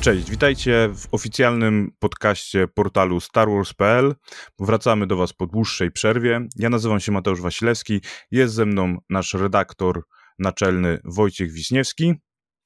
Cześć, 0.00 0.30
witajcie 0.30 0.88
w 0.94 1.08
oficjalnym 1.12 1.92
podcaście 1.98 2.68
portalu 2.68 3.20
StarWars.pl. 3.20 4.14
Wracamy 4.58 5.06
do 5.06 5.16
Was 5.16 5.32
po 5.32 5.46
dłuższej 5.46 5.90
przerwie. 5.90 6.48
Ja 6.56 6.70
nazywam 6.70 7.00
się 7.00 7.12
Mateusz 7.12 7.40
Wasilewski, 7.40 8.00
jest 8.30 8.54
ze 8.54 8.66
mną 8.66 8.96
nasz 9.10 9.34
redaktor 9.34 10.02
naczelny 10.38 10.98
Wojciech 11.04 11.52
Wiśniewski. 11.52 12.14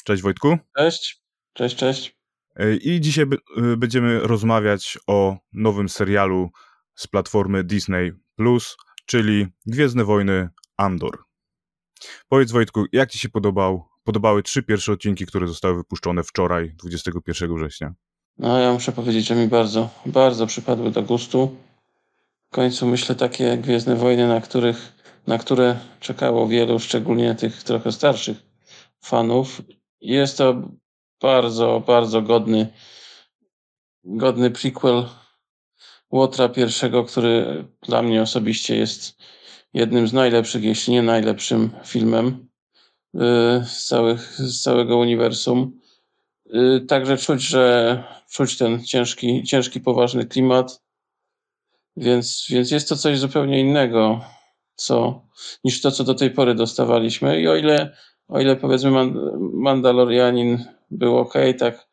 Cześć 0.04 0.22
Wojtku. 0.22 0.58
Cześć, 0.76 1.22
cześć, 1.52 1.76
cześć. 1.76 2.18
I 2.80 3.00
dzisiaj 3.00 3.26
będziemy 3.76 4.20
rozmawiać 4.20 4.98
o 5.06 5.36
nowym 5.52 5.88
serialu 5.88 6.50
z 6.94 7.06
platformy 7.06 7.64
Disney+, 7.64 8.12
czyli 9.06 9.46
Gwiezdne 9.66 10.04
Wojny 10.04 10.48
Andor. 10.76 11.18
Powiedz 12.28 12.52
Wojtku, 12.52 12.84
jak 12.92 13.10
Ci 13.10 13.18
się 13.18 13.28
podobał 13.28 13.88
podobały 14.04 14.42
trzy 14.42 14.62
pierwsze 14.62 14.92
odcinki, 14.92 15.26
które 15.26 15.48
zostały 15.48 15.74
wypuszczone 15.74 16.22
wczoraj, 16.22 16.74
21 16.78 17.56
września? 17.56 17.94
No, 18.38 18.58
ja 18.58 18.72
muszę 18.72 18.92
powiedzieć, 18.92 19.26
że 19.26 19.34
mi 19.34 19.48
bardzo, 19.48 19.90
bardzo 20.06 20.46
przypadły 20.46 20.90
do 20.90 21.02
gustu. 21.02 21.56
W 22.50 22.54
końcu 22.54 22.86
myślę 22.86 23.14
takie 23.14 23.56
Gwiezdne 23.56 23.96
Wojny, 23.96 24.28
na, 24.28 24.40
których, 24.40 24.92
na 25.26 25.38
które 25.38 25.78
czekało 26.00 26.48
wielu, 26.48 26.78
szczególnie 26.78 27.34
tych 27.34 27.62
trochę 27.62 27.92
starszych 27.92 28.36
fanów. 29.00 29.62
Jest 30.00 30.38
to 30.38 30.68
bardzo, 31.20 31.82
bardzo 31.86 32.22
godny, 32.22 32.72
godny 34.04 34.50
prequel 34.50 35.04
Łotra 36.10 36.48
pierwszego, 36.48 37.04
który 37.04 37.64
dla 37.82 38.02
mnie 38.02 38.22
osobiście 38.22 38.76
jest 38.76 39.22
jednym 39.74 40.08
z 40.08 40.12
najlepszych, 40.12 40.64
jeśli 40.64 40.92
nie 40.92 41.02
najlepszym 41.02 41.70
filmem 41.84 42.48
z, 43.64 43.86
całych, 43.86 44.34
z 44.36 44.62
całego 44.62 44.96
uniwersum. 44.96 45.80
Y, 46.46 46.80
także 46.88 47.16
czuć, 47.16 47.42
że 47.42 48.04
czuć 48.30 48.58
ten 48.58 48.84
ciężki, 48.84 49.42
ciężki 49.42 49.80
poważny 49.80 50.24
klimat. 50.24 50.82
Więc, 51.96 52.46
więc 52.50 52.70
jest 52.70 52.88
to 52.88 52.96
coś 52.96 53.18
zupełnie 53.18 53.60
innego 53.60 54.20
co, 54.74 55.26
niż 55.64 55.80
to, 55.80 55.90
co 55.90 56.04
do 56.04 56.14
tej 56.14 56.30
pory 56.30 56.54
dostawaliśmy. 56.54 57.40
I 57.40 57.48
o 57.48 57.56
ile, 57.56 57.96
o 58.28 58.40
ile 58.40 58.56
powiedzmy 58.56 58.90
Mandalorianin 59.52 60.64
był 60.90 61.18
ok, 61.18 61.34
tak 61.58 61.88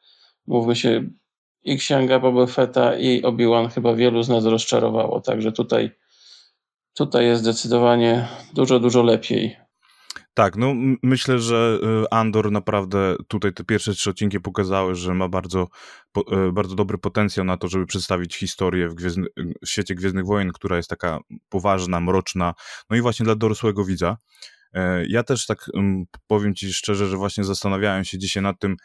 mówmy 0.47 0.75
się, 0.75 1.09
i 1.63 1.78
Księga 1.78 2.19
Boba 2.19 2.45
Fetta 2.45 2.97
i 2.97 3.22
Obi-Wan 3.22 3.69
chyba 3.69 3.95
wielu 3.95 4.23
z 4.23 4.30
nas 4.30 4.45
rozczarowało. 4.45 5.22
Także 5.22 5.52
tutaj, 5.52 5.91
tutaj 6.94 7.25
jest 7.25 7.41
zdecydowanie 7.41 8.28
dużo, 8.53 8.80
dużo 8.80 9.03
lepiej. 9.03 9.58
Tak, 10.33 10.55
no 10.55 10.73
myślę, 11.03 11.39
że 11.39 11.79
y, 12.03 12.09
Andor 12.11 12.51
naprawdę 12.51 13.15
tutaj 13.27 13.53
te 13.53 13.63
pierwsze 13.63 13.93
trzy 13.93 14.09
odcinki 14.09 14.39
pokazały, 14.39 14.95
że 14.95 15.13
ma 15.13 15.29
bardzo, 15.29 15.67
y, 16.17 16.51
bardzo 16.51 16.75
dobry 16.75 16.97
potencjał 16.97 17.45
na 17.45 17.57
to, 17.57 17.67
żeby 17.67 17.85
przedstawić 17.85 18.35
historię 18.35 18.89
w, 18.89 18.93
gwiezdny, 18.93 19.27
w 19.38 19.69
świecie 19.69 19.95
Gwiezdnych 19.95 20.25
Wojen, 20.25 20.51
która 20.51 20.77
jest 20.77 20.89
taka 20.89 21.19
poważna, 21.49 21.99
mroczna, 21.99 22.53
no 22.89 22.97
i 22.97 23.01
właśnie 23.01 23.23
dla 23.23 23.35
dorosłego 23.35 23.85
widza. 23.85 24.17
E, 24.73 25.05
ja 25.07 25.23
też 25.23 25.45
tak 25.45 25.71
powiem 26.27 26.55
ci 26.55 26.73
szczerze, 26.73 27.07
że 27.07 27.17
właśnie 27.17 27.43
zastanawiałem 27.43 28.03
się 28.03 28.17
dzisiaj 28.17 28.43
nad 28.43 28.59
tym, 28.59 28.75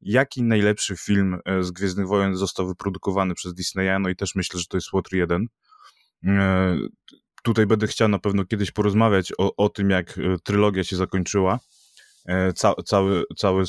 jaki 0.00 0.42
najlepszy 0.42 0.96
film 0.96 1.38
e, 1.44 1.62
z 1.62 1.70
Gwiezdnych 1.70 2.06
Wojen 2.06 2.36
został 2.36 2.66
wyprodukowany 2.66 3.34
przez 3.34 3.54
Disneya, 3.54 4.00
no 4.00 4.08
i 4.08 4.16
też 4.16 4.34
myślę, 4.34 4.60
że 4.60 4.66
to 4.66 4.76
jest 4.76 4.92
Łotr 4.92 5.14
1 5.14 5.46
tutaj 7.46 7.66
będę 7.66 7.86
chciał 7.86 8.08
na 8.08 8.18
pewno 8.18 8.44
kiedyś 8.44 8.70
porozmawiać 8.70 9.32
o, 9.38 9.56
o 9.56 9.68
tym, 9.68 9.90
jak 9.90 10.18
e, 10.18 10.22
trylogia 10.44 10.84
się 10.84 10.96
zakończyła. 10.96 11.58
E, 12.28 12.52
ca, 12.52 12.74
cały, 12.84 13.24
cały, 13.36 13.64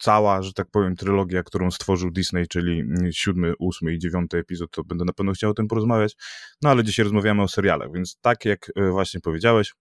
cała, 0.00 0.42
że 0.42 0.52
tak 0.52 0.70
powiem, 0.70 0.96
trylogia, 0.96 1.42
którą 1.42 1.70
stworzył 1.70 2.10
Disney, 2.10 2.48
czyli 2.48 2.82
siódmy, 3.12 3.52
ósmy 3.58 3.94
i 3.94 3.98
dziewiąty 3.98 4.38
epizod, 4.38 4.70
to 4.70 4.84
będę 4.84 5.04
na 5.04 5.12
pewno 5.12 5.32
chciał 5.32 5.50
o 5.50 5.54
tym 5.54 5.68
porozmawiać. 5.68 6.16
No 6.62 6.70
ale 6.70 6.84
dzisiaj 6.84 7.04
rozmawiamy 7.04 7.42
o 7.42 7.48
serialach, 7.48 7.92
więc 7.94 8.18
tak 8.20 8.44
jak 8.44 8.72
e, 8.76 8.90
właśnie 8.90 9.20
powiedziałeś, 9.20 9.72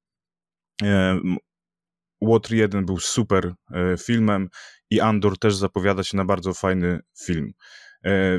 Łotr 2.22 2.54
1 2.54 2.86
był 2.86 3.00
super 3.00 3.54
filmem 4.04 4.50
i 4.90 5.00
Andor 5.00 5.38
też 5.38 5.56
zapowiada 5.56 6.04
się 6.04 6.18
na 6.18 6.26
bardzo 6.26 6.54
fajny 6.54 7.00
film. 7.24 7.52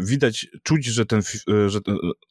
Widać, 0.01 0.47
czuć, 0.63 0.87
że 0.87 1.07
ten, 1.07 1.23
że, 1.67 1.81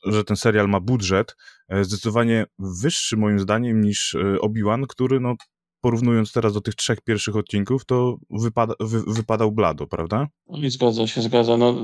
że 0.05 0.23
ten 0.23 0.37
serial 0.37 0.67
ma 0.67 0.79
budżet 0.79 1.35
zdecydowanie 1.81 2.45
wyższy 2.59 3.17
moim 3.17 3.39
zdaniem 3.39 3.81
niż 3.81 4.17
Obi-Wan, 4.41 4.87
który 4.87 5.19
no, 5.19 5.35
porównując 5.81 6.31
teraz 6.31 6.53
do 6.53 6.61
tych 6.61 6.75
trzech 6.75 7.01
pierwszych 7.01 7.35
odcinków, 7.35 7.85
to 7.85 8.17
wypada, 8.29 8.73
wy, 8.79 9.03
wypadał 9.07 9.51
blado, 9.51 9.87
prawda? 9.87 10.27
I 10.53 10.69
zgadza 10.69 11.07
się, 11.07 11.21
zgadza. 11.21 11.57
No, 11.57 11.75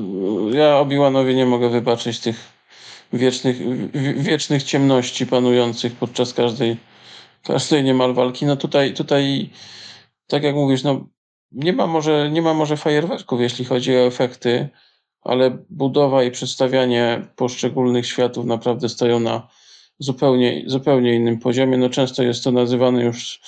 ja 0.51 0.79
Obi-Wanowi 0.79 1.35
nie 1.35 1.45
mogę 1.45 1.69
wybaczyć 1.69 2.19
tych 2.19 2.53
wiecznych, 3.13 3.57
wiecznych 4.23 4.63
ciemności 4.63 5.25
panujących 5.25 5.95
podczas 5.95 6.33
każdej, 6.33 6.77
każdej 7.43 7.83
niemal 7.83 8.13
walki. 8.13 8.45
No 8.45 8.55
tutaj, 8.55 8.93
tutaj 8.93 9.49
tak 10.27 10.43
jak 10.43 10.55
mówisz, 10.55 10.83
no 10.83 11.07
nie 11.51 11.73
ma 11.73 11.87
może, 11.87 12.31
nie 12.31 12.41
ma 12.41 12.53
może 12.53 12.77
fajerwerków, 12.77 13.41
jeśli 13.41 13.65
chodzi 13.65 13.95
o 13.95 14.05
efekty, 14.05 14.69
ale 15.21 15.65
budowa 15.69 16.23
i 16.23 16.31
przedstawianie 16.31 17.27
poszczególnych 17.35 18.07
światów 18.07 18.45
naprawdę 18.45 18.89
stoją 18.89 19.19
na 19.19 19.47
zupełnie, 19.99 20.63
zupełnie 20.67 21.15
innym 21.15 21.39
poziomie. 21.39 21.77
No 21.77 21.89
często 21.89 22.23
jest 22.23 22.43
to 22.43 22.51
nazywane 22.51 23.03
już 23.03 23.41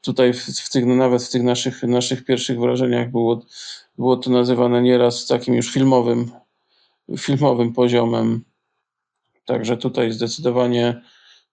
tutaj 0.00 0.32
w, 0.32 0.44
w 0.44 0.70
tych, 0.70 0.86
no 0.86 0.94
nawet 0.94 1.22
w 1.22 1.30
tych 1.30 1.42
naszych, 1.42 1.82
naszych 1.82 2.24
pierwszych 2.24 2.60
wrażeniach 2.60 3.10
było, 3.10 3.42
było 3.98 4.16
to 4.16 4.30
nazywane 4.30 4.82
nieraz 4.82 5.26
takim 5.26 5.54
już 5.54 5.72
filmowym, 5.72 6.30
filmowym 7.18 7.72
poziomem. 7.72 8.44
Także 9.44 9.76
tutaj 9.76 10.12
zdecydowanie 10.12 11.02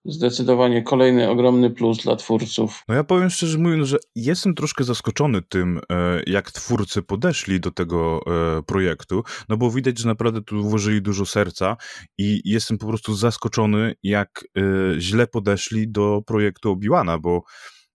zdecydowanie 0.06 0.84
kolejny 0.84 1.30
ogromny 1.30 1.69
plus 1.69 2.03
dla 2.03 2.16
twórców. 2.16 2.84
No 2.88 2.96
ja 2.96 3.03
powiem 3.03 3.30
szczerze 3.30 3.58
mówiąc, 3.58 3.88
że 3.88 3.97
jestem 4.16 4.56
troszkę 4.56 4.84
zaskoczony 4.84 5.41
tym, 5.41 5.81
e, 5.91 6.24
jak 6.28 6.52
twórcy 6.52 7.02
podeszli 7.02 7.59
do 7.59 7.72
tego 7.72 8.22
e, 8.58 8.62
projektu, 8.63 9.24
no 9.50 9.58
bo 9.58 9.72
widać, 9.72 10.00
że 10.00 10.08
naprawdę 10.08 10.42
tu 10.42 10.63
włożyli 10.63 11.02
dużo 11.02 11.25
serca 11.25 11.78
i 12.18 12.42
jestem 12.46 12.78
po 12.78 12.88
prostu 12.88 13.16
zaskoczony, 13.16 13.96
jak 14.03 14.46
e, 14.58 14.62
źle 15.00 15.28
podeszli 15.28 15.92
do 15.92 16.22
projektu 16.25 16.72
Obi-Wana, 16.72 17.19
bo 17.19 17.44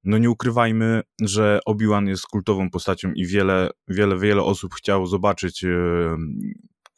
no 0.05 0.19
nie 0.19 0.31
ukrywajmy, 0.31 1.03
że 1.23 1.61
Obi-Wan 1.67 2.09
jest 2.09 2.27
kultową 2.27 2.71
postacią 2.71 3.13
i 3.13 3.27
wiele, 3.27 3.71
wiele, 3.89 4.19
wiele 4.19 4.43
osób 4.43 4.75
chciało 4.75 5.07
zobaczyć 5.07 5.65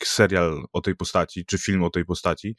serial 0.04 0.65
o 0.72 0.81
tej 0.81 0.97
postaci, 0.97 1.44
czy 1.44 1.59
film 1.59 1.82
o 1.82 1.91
tej 1.91 2.04
postaci, 2.04 2.56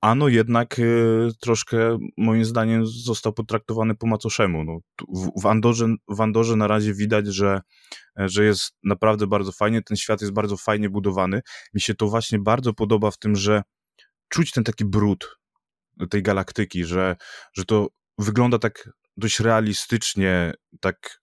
Ano 0.00 0.28
jednak 0.28 0.78
y, 0.78 1.28
troszkę, 1.40 1.98
moim 2.16 2.44
zdaniem, 2.44 2.86
został 2.86 3.32
potraktowany 3.32 3.94
po 3.94 4.06
macoszemu. 4.06 4.64
No, 4.64 4.78
w, 5.42 5.46
Andorze, 5.46 5.94
w 6.08 6.20
Andorze 6.20 6.56
na 6.56 6.66
razie 6.66 6.94
widać, 6.94 7.26
że, 7.26 7.60
że 8.16 8.44
jest 8.44 8.72
naprawdę 8.84 9.26
bardzo 9.26 9.52
fajnie, 9.52 9.82
ten 9.82 9.96
świat 9.96 10.20
jest 10.20 10.32
bardzo 10.32 10.56
fajnie 10.56 10.90
budowany. 10.90 11.40
Mi 11.74 11.80
się 11.80 11.94
to 11.94 12.06
właśnie 12.06 12.38
bardzo 12.38 12.74
podoba 12.74 13.10
w 13.10 13.18
tym, 13.18 13.36
że 13.36 13.62
czuć 14.28 14.52
ten 14.52 14.64
taki 14.64 14.84
brud 14.84 15.36
tej 16.10 16.22
galaktyki, 16.22 16.84
że, 16.84 17.16
że 17.54 17.64
to 17.64 17.88
wygląda 18.18 18.58
tak 18.58 18.90
dość 19.16 19.40
realistycznie, 19.40 20.52
tak 20.80 21.20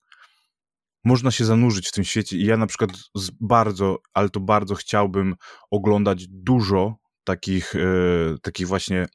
można 1.04 1.32
się 1.32 1.46
zanurzyć 1.46 1.88
w 1.88 1.92
tym 1.92 2.04
świecie 2.04 2.38
i 2.38 2.46
ja 2.46 2.58
na 2.58 2.68
przykład 2.68 2.92
bardzo, 3.42 3.98
ale 4.14 4.30
to 4.30 4.40
bardzo 4.40 4.76
chciałbym 4.76 5.36
oglądać 5.72 6.26
dużo 6.28 6.96
takich, 7.28 7.76
e, 7.76 8.38
takich 8.42 8.68
właśnie 8.68 9.06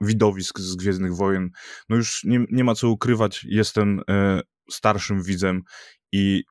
widowisk 0.00 0.60
z 0.60 0.76
Gwiezdnych 0.76 1.16
Wojen. 1.16 1.50
No 1.88 1.96
już 1.96 2.24
nie, 2.24 2.44
nie 2.50 2.64
ma 2.64 2.74
co 2.74 2.88
ukrywać, 2.88 3.44
jestem 3.48 4.00
e, 4.10 4.40
starszym 4.70 5.22
widzem 5.22 5.62
i 6.12 6.44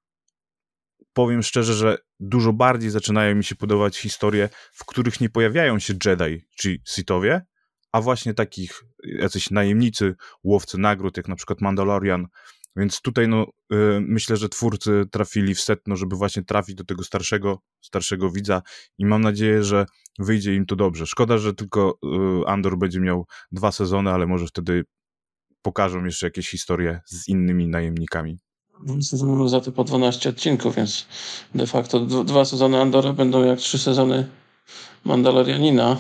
powiem 1.13 1.43
szczerze, 1.43 1.73
że 1.73 1.97
dużo 2.19 2.53
bardziej 2.53 2.89
zaczynają 2.89 3.35
mi 3.35 3.43
się 3.43 3.55
podobać 3.55 3.97
historie, 3.97 4.49
w 4.73 4.85
których 4.85 5.21
nie 5.21 5.29
pojawiają 5.29 5.79
się 5.79 5.93
Jedi 6.05 6.45
czy 6.57 6.77
Sithowie, 6.87 7.41
a 7.91 8.01
właśnie 8.01 8.33
takich 8.33 8.83
jacyś 9.03 9.49
najemnicy, 9.49 10.15
łowcy 10.43 10.77
nagród, 10.77 11.17
jak 11.17 11.27
na 11.27 11.35
przykład 11.35 11.61
Mandalorian, 11.61 12.27
więc 12.79 13.01
tutaj 13.01 13.27
no, 13.27 13.43
y, 13.43 13.75
myślę, 14.01 14.37
że 14.37 14.49
twórcy 14.49 15.05
trafili 15.11 15.55
w 15.55 15.61
setno, 15.61 15.95
żeby 15.95 16.15
właśnie 16.15 16.43
trafić 16.43 16.75
do 16.75 16.83
tego 16.83 17.03
starszego, 17.03 17.59
starszego 17.81 18.31
widza 18.31 18.61
i 18.97 19.05
mam 19.05 19.21
nadzieję, 19.21 19.63
że 19.63 19.85
wyjdzie 20.19 20.55
im 20.55 20.65
to 20.65 20.75
dobrze. 20.75 21.05
Szkoda, 21.05 21.37
że 21.37 21.53
tylko 21.53 21.97
y, 22.43 22.47
Andor 22.47 22.77
będzie 22.77 22.99
miał 22.99 23.25
dwa 23.51 23.71
sezony, 23.71 24.11
ale 24.11 24.27
może 24.27 24.47
wtedy 24.47 24.83
pokażą 25.61 26.05
jeszcze 26.05 26.27
jakieś 26.27 26.49
historie 26.49 27.01
z 27.05 27.27
innymi 27.27 27.67
najemnikami. 27.67 28.39
Za 29.45 29.61
to 29.61 29.71
po 29.71 29.83
12 29.83 30.29
odcinków, 30.29 30.75
więc 30.75 31.05
de 31.55 31.67
facto 31.67 31.99
dwa 32.05 32.45
sezony 32.45 32.81
Andora 32.81 33.13
będą 33.13 33.43
jak 33.43 33.59
trzy 33.59 33.77
sezony 33.77 34.29
Mandalorianina 35.05 35.97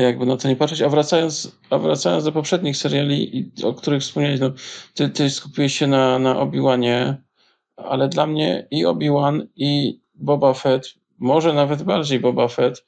jakby 0.00 0.26
na 0.26 0.36
to 0.36 0.48
nie 0.48 0.56
patrzeć. 0.56 0.82
A 0.82 0.88
wracając, 0.88 1.58
a 1.70 1.78
wracając 1.78 2.24
do 2.24 2.32
poprzednich 2.32 2.76
seriali, 2.76 3.52
o 3.64 3.74
których 3.74 4.02
wspomniałeś, 4.02 4.40
no, 4.40 4.50
ty, 4.94 5.08
ty 5.08 5.30
skupiłeś 5.30 5.78
się 5.78 5.86
na, 5.86 6.18
na 6.18 6.38
Obi-Wanie. 6.38 7.22
ale 7.76 8.08
dla 8.08 8.26
mnie 8.26 8.66
i 8.70 8.86
Obi-Wan 8.86 9.46
i 9.56 10.00
Boba 10.14 10.54
Fett, 10.54 10.94
może 11.18 11.52
nawet 11.52 11.82
bardziej 11.82 12.20
Boba 12.20 12.48
Fett, 12.48 12.84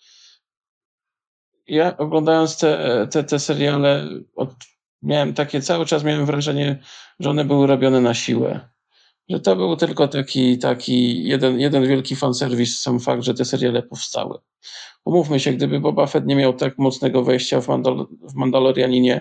ja 1.66 1.96
oglądając 1.96 2.58
te, 2.58 3.06
te, 3.10 3.24
te 3.24 3.38
seriale, 3.38 4.08
od, 4.36 4.54
miałem 5.02 5.34
takie, 5.34 5.60
cały 5.60 5.86
czas 5.86 6.04
miałem 6.04 6.26
wrażenie, 6.26 6.78
że 7.20 7.30
one 7.30 7.44
były 7.44 7.66
robione 7.66 8.00
na 8.00 8.14
siłę. 8.14 8.73
Że 9.28 9.40
to 9.40 9.56
był 9.56 9.76
tylko 9.76 10.08
taki, 10.08 10.58
taki 10.58 11.24
jeden, 11.24 11.60
jeden 11.60 11.88
wielki 11.88 12.16
fanserwis, 12.16 12.80
sam 12.80 13.00
fakt, 13.00 13.22
że 13.22 13.34
te 13.34 13.44
seriale 13.44 13.82
powstały. 13.82 14.38
Umówmy 15.04 15.40
się, 15.40 15.52
gdyby 15.52 15.80
Boba 15.80 16.06
Fett 16.06 16.26
nie 16.26 16.36
miał 16.36 16.52
tak 16.52 16.78
mocnego 16.78 17.24
wejścia 17.24 17.60
w, 17.60 17.68
Mandal 17.68 18.06
w 18.22 18.34
Mandalorianinie, 18.34 19.20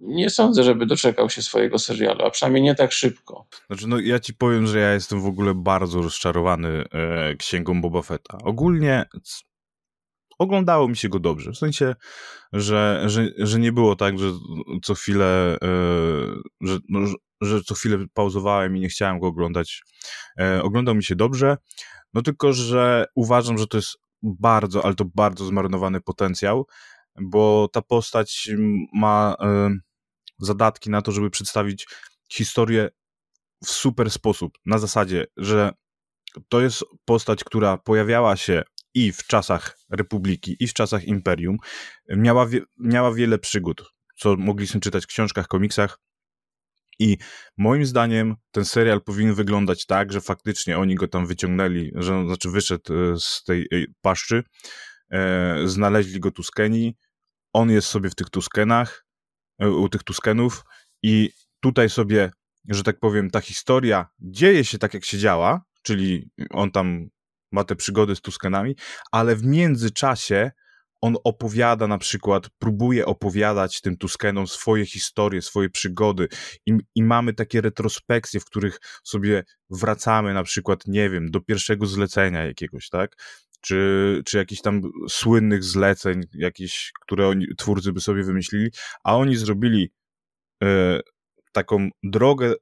nie 0.00 0.30
sądzę, 0.30 0.64
żeby 0.64 0.86
doczekał 0.86 1.30
się 1.30 1.42
swojego 1.42 1.78
serialu, 1.78 2.24
a 2.24 2.30
przynajmniej 2.30 2.62
nie 2.62 2.74
tak 2.74 2.92
szybko. 2.92 3.46
Znaczy, 3.66 3.86
no 3.88 4.00
ja 4.00 4.20
ci 4.20 4.34
powiem, 4.34 4.66
że 4.66 4.78
ja 4.78 4.92
jestem 4.92 5.20
w 5.20 5.26
ogóle 5.26 5.54
bardzo 5.54 6.02
rozczarowany 6.02 6.84
e, 6.92 7.34
księgą 7.36 7.80
Boba 7.80 8.02
Fetta. 8.02 8.38
Ogólnie 8.44 9.04
oglądało 10.38 10.88
mi 10.88 10.96
się 10.96 11.08
go 11.08 11.18
dobrze. 11.18 11.52
W 11.52 11.58
sensie, 11.58 11.94
że, 12.52 13.02
że, 13.06 13.28
że 13.38 13.58
nie 13.58 13.72
było 13.72 13.96
tak, 13.96 14.18
że 14.18 14.32
co 14.82 14.94
chwilę, 14.94 15.56
e, 15.62 15.68
że, 16.60 16.78
no, 16.88 17.00
że 17.44 17.62
co 17.62 17.74
chwilę 17.74 18.04
pauzowałem 18.14 18.76
i 18.76 18.80
nie 18.80 18.88
chciałem 18.88 19.18
go 19.18 19.26
oglądać. 19.26 19.82
E, 20.40 20.62
oglądał 20.62 20.94
mi 20.94 21.04
się 21.04 21.16
dobrze, 21.16 21.56
no 22.14 22.22
tylko, 22.22 22.52
że 22.52 23.06
uważam, 23.14 23.58
że 23.58 23.66
to 23.66 23.76
jest 23.76 23.96
bardzo, 24.22 24.84
ale 24.84 24.94
to 24.94 25.04
bardzo 25.04 25.44
zmarnowany 25.44 26.00
potencjał, 26.00 26.66
bo 27.20 27.68
ta 27.72 27.82
postać 27.82 28.50
ma 28.92 29.36
e, 29.40 29.70
zadatki 30.38 30.90
na 30.90 31.02
to, 31.02 31.12
żeby 31.12 31.30
przedstawić 31.30 31.86
historię 32.32 32.88
w 33.64 33.70
super 33.70 34.10
sposób. 34.10 34.58
Na 34.66 34.78
zasadzie, 34.78 35.26
że 35.36 35.72
to 36.48 36.60
jest 36.60 36.84
postać, 37.04 37.44
która 37.44 37.78
pojawiała 37.78 38.36
się 38.36 38.62
i 38.94 39.12
w 39.12 39.26
czasach 39.26 39.78
Republiki, 39.90 40.56
i 40.60 40.68
w 40.68 40.72
czasach 40.72 41.04
Imperium. 41.04 41.56
Miała, 42.08 42.46
wie, 42.46 42.60
miała 42.78 43.14
wiele 43.14 43.38
przygód, 43.38 43.92
co 44.16 44.36
mogliśmy 44.36 44.80
czytać 44.80 45.04
w 45.04 45.06
książkach, 45.06 45.48
komiksach. 45.48 45.98
I 46.98 47.16
moim 47.56 47.86
zdaniem 47.86 48.34
ten 48.50 48.64
serial 48.64 49.02
powinien 49.02 49.34
wyglądać 49.34 49.86
tak, 49.86 50.12
że 50.12 50.20
faktycznie 50.20 50.78
oni 50.78 50.94
go 50.94 51.08
tam 51.08 51.26
wyciągnęli, 51.26 51.92
że 51.94 52.24
znaczy 52.26 52.50
wyszedł 52.50 52.94
e, 52.94 53.18
z 53.18 53.42
tej 53.46 53.62
e, 53.62 53.84
paszczy, 54.00 54.42
e, 55.10 55.56
znaleźli 55.64 56.20
go 56.20 56.30
Tuskeni, 56.30 56.96
on 57.52 57.70
jest 57.70 57.88
sobie 57.88 58.10
w 58.10 58.14
tych 58.14 58.30
Tuskenach, 58.30 59.06
e, 59.58 59.70
u 59.70 59.88
tych 59.88 60.02
Tuskenów 60.02 60.62
i 61.02 61.30
tutaj 61.60 61.90
sobie, 61.90 62.30
że 62.68 62.82
tak 62.82 62.98
powiem, 62.98 63.30
ta 63.30 63.40
historia 63.40 64.06
dzieje 64.20 64.64
się 64.64 64.78
tak, 64.78 64.94
jak 64.94 65.04
się 65.04 65.18
działa, 65.18 65.62
czyli 65.82 66.30
on 66.50 66.70
tam 66.70 67.08
ma 67.52 67.64
te 67.64 67.76
przygody 67.76 68.16
z 68.16 68.20
Tuskenami, 68.20 68.76
ale 69.12 69.36
w 69.36 69.44
międzyczasie 69.44 70.50
on 71.04 71.16
opowiada 71.24 71.86
na 71.86 71.98
przykład, 71.98 72.48
próbuje 72.58 73.06
opowiadać 73.06 73.80
tym 73.80 73.96
Tuskenom 73.96 74.46
swoje 74.46 74.86
historie, 74.86 75.42
swoje 75.42 75.70
przygody 75.70 76.28
i, 76.66 76.72
i 76.94 77.02
mamy 77.02 77.34
takie 77.34 77.60
retrospekcje, 77.60 78.40
w 78.40 78.44
których 78.44 78.78
sobie 79.02 79.44
wracamy 79.70 80.34
na 80.34 80.42
przykład, 80.42 80.86
nie 80.86 81.10
wiem, 81.10 81.30
do 81.30 81.40
pierwszego 81.40 81.86
zlecenia 81.86 82.44
jakiegoś, 82.44 82.88
tak? 82.88 83.16
Czy, 83.60 84.22
czy 84.26 84.38
jakichś 84.38 84.62
tam 84.62 84.80
słynnych 85.08 85.64
zleceń, 85.64 86.20
jakieś, 86.34 86.92
które 87.00 87.28
oni, 87.28 87.46
twórcy 87.58 87.92
by 87.92 88.00
sobie 88.00 88.22
wymyślili, 88.22 88.70
a 89.04 89.16
oni 89.16 89.36
zrobili 89.36 89.92
e, 90.62 91.00
taką 91.52 91.88
drogę, 92.02 92.54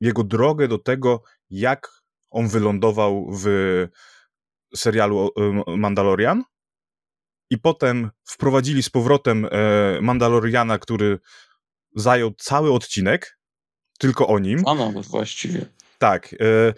jego 0.00 0.24
drogę 0.24 0.68
do 0.68 0.78
tego, 0.78 1.22
jak 1.50 1.88
on 2.30 2.48
wylądował 2.48 3.30
w 3.42 3.46
serialu 4.76 5.30
Mandalorian 5.76 6.42
i 7.50 7.58
potem 7.58 8.10
wprowadzili 8.24 8.82
z 8.82 8.90
powrotem 8.90 9.44
e, 9.44 9.48
Mandaloriana, 10.00 10.78
który 10.78 11.18
zajął 11.96 12.34
cały 12.38 12.72
odcinek, 12.72 13.38
tylko 13.98 14.26
o 14.26 14.38
nim. 14.38 14.62
A 14.66 14.74
nawet 14.74 15.06
właściwie. 15.06 15.66
Tak. 15.98 16.34
E, 16.40 16.74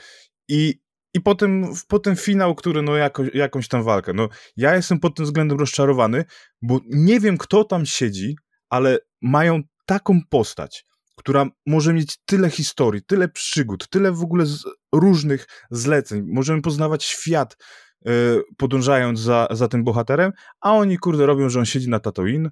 I, 0.49 0.81
i 1.15 1.21
potem, 1.21 1.73
potem 1.89 2.17
finał, 2.17 2.55
który 2.55 2.83
no 2.83 2.97
jako, 2.97 3.23
jakąś 3.35 3.69
tam 3.69 3.83
walkę. 3.83 4.13
No, 4.13 4.29
ja 4.57 4.77
jestem 4.77 5.01
pod 5.01 5.17
tym 5.17 5.25
względem 5.25 5.59
rozczarowany, 5.59 6.25
bo 6.63 6.81
nie 6.87 7.21
wiem, 7.21 7.39
kto 7.39 7.65
tam 7.65 7.87
siedzi, 7.87 8.37
ale 8.69 8.99
mają 9.23 9.63
taką 9.87 10.21
postać, 10.31 10.85
która 11.17 11.47
może 11.67 11.93
mieć 11.93 12.19
tyle 12.27 12.51
historii, 12.51 13.03
tyle 13.07 13.29
przygód, 13.29 13.89
tyle 13.89 14.13
w 14.13 14.23
ogóle 14.23 14.47
z 14.47 14.65
różnych 14.95 15.47
zleceń. 15.71 16.23
Możemy 16.27 16.63
poznawać 16.63 17.05
świat, 17.05 17.57
podążając 18.57 19.21
za, 19.21 19.49
za 19.51 19.69
tym 19.69 19.85
bohaterem, 19.85 20.33
a 20.61 20.73
oni, 20.73 20.99
kurde, 20.99 21.27
robią, 21.27 21.49
że 21.49 21.59
on 21.59 21.67
siedzi 21.67 21.89
na 21.89 22.01
Tatooine 22.01 22.51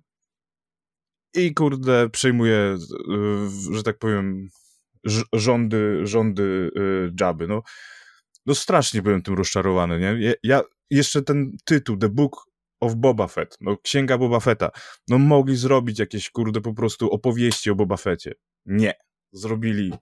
i, 1.35 1.55
kurde, 1.55 2.09
przejmuje, 2.11 2.77
yy, 3.09 3.77
że 3.77 3.83
tak 3.83 3.99
powiem, 3.99 4.49
rządy, 5.33 6.01
rządy 6.07 6.71
yy, 6.75 7.13
Jabby. 7.21 7.49
No, 7.49 7.63
no 8.47 8.55
strasznie 8.55 9.03
byłem 9.03 9.23
tym 9.23 9.35
rozczarowany, 9.35 10.01
nie? 10.01 10.35
Ja, 10.43 10.63
jeszcze 10.91 11.23
ten 11.23 11.57
tytuł, 11.65 11.97
The 11.97 12.09
Book 12.09 12.45
of 12.81 12.95
Boba 12.95 13.27
Fett, 13.27 13.57
no 13.61 13.77
księga 13.77 14.19
Boba 14.19 14.41
Fetta, 14.41 14.71
no 15.09 15.19
mogli 15.19 15.57
zrobić 15.57 15.99
jakieś, 15.99 16.31
kurde, 16.31 16.61
po 16.61 16.75
prostu 16.75 17.11
opowieści 17.11 17.71
o 17.71 17.75
Boba 17.75 17.97
Fetcie. 17.97 18.35
Nie. 18.67 18.95
Zrobili... 19.33 19.93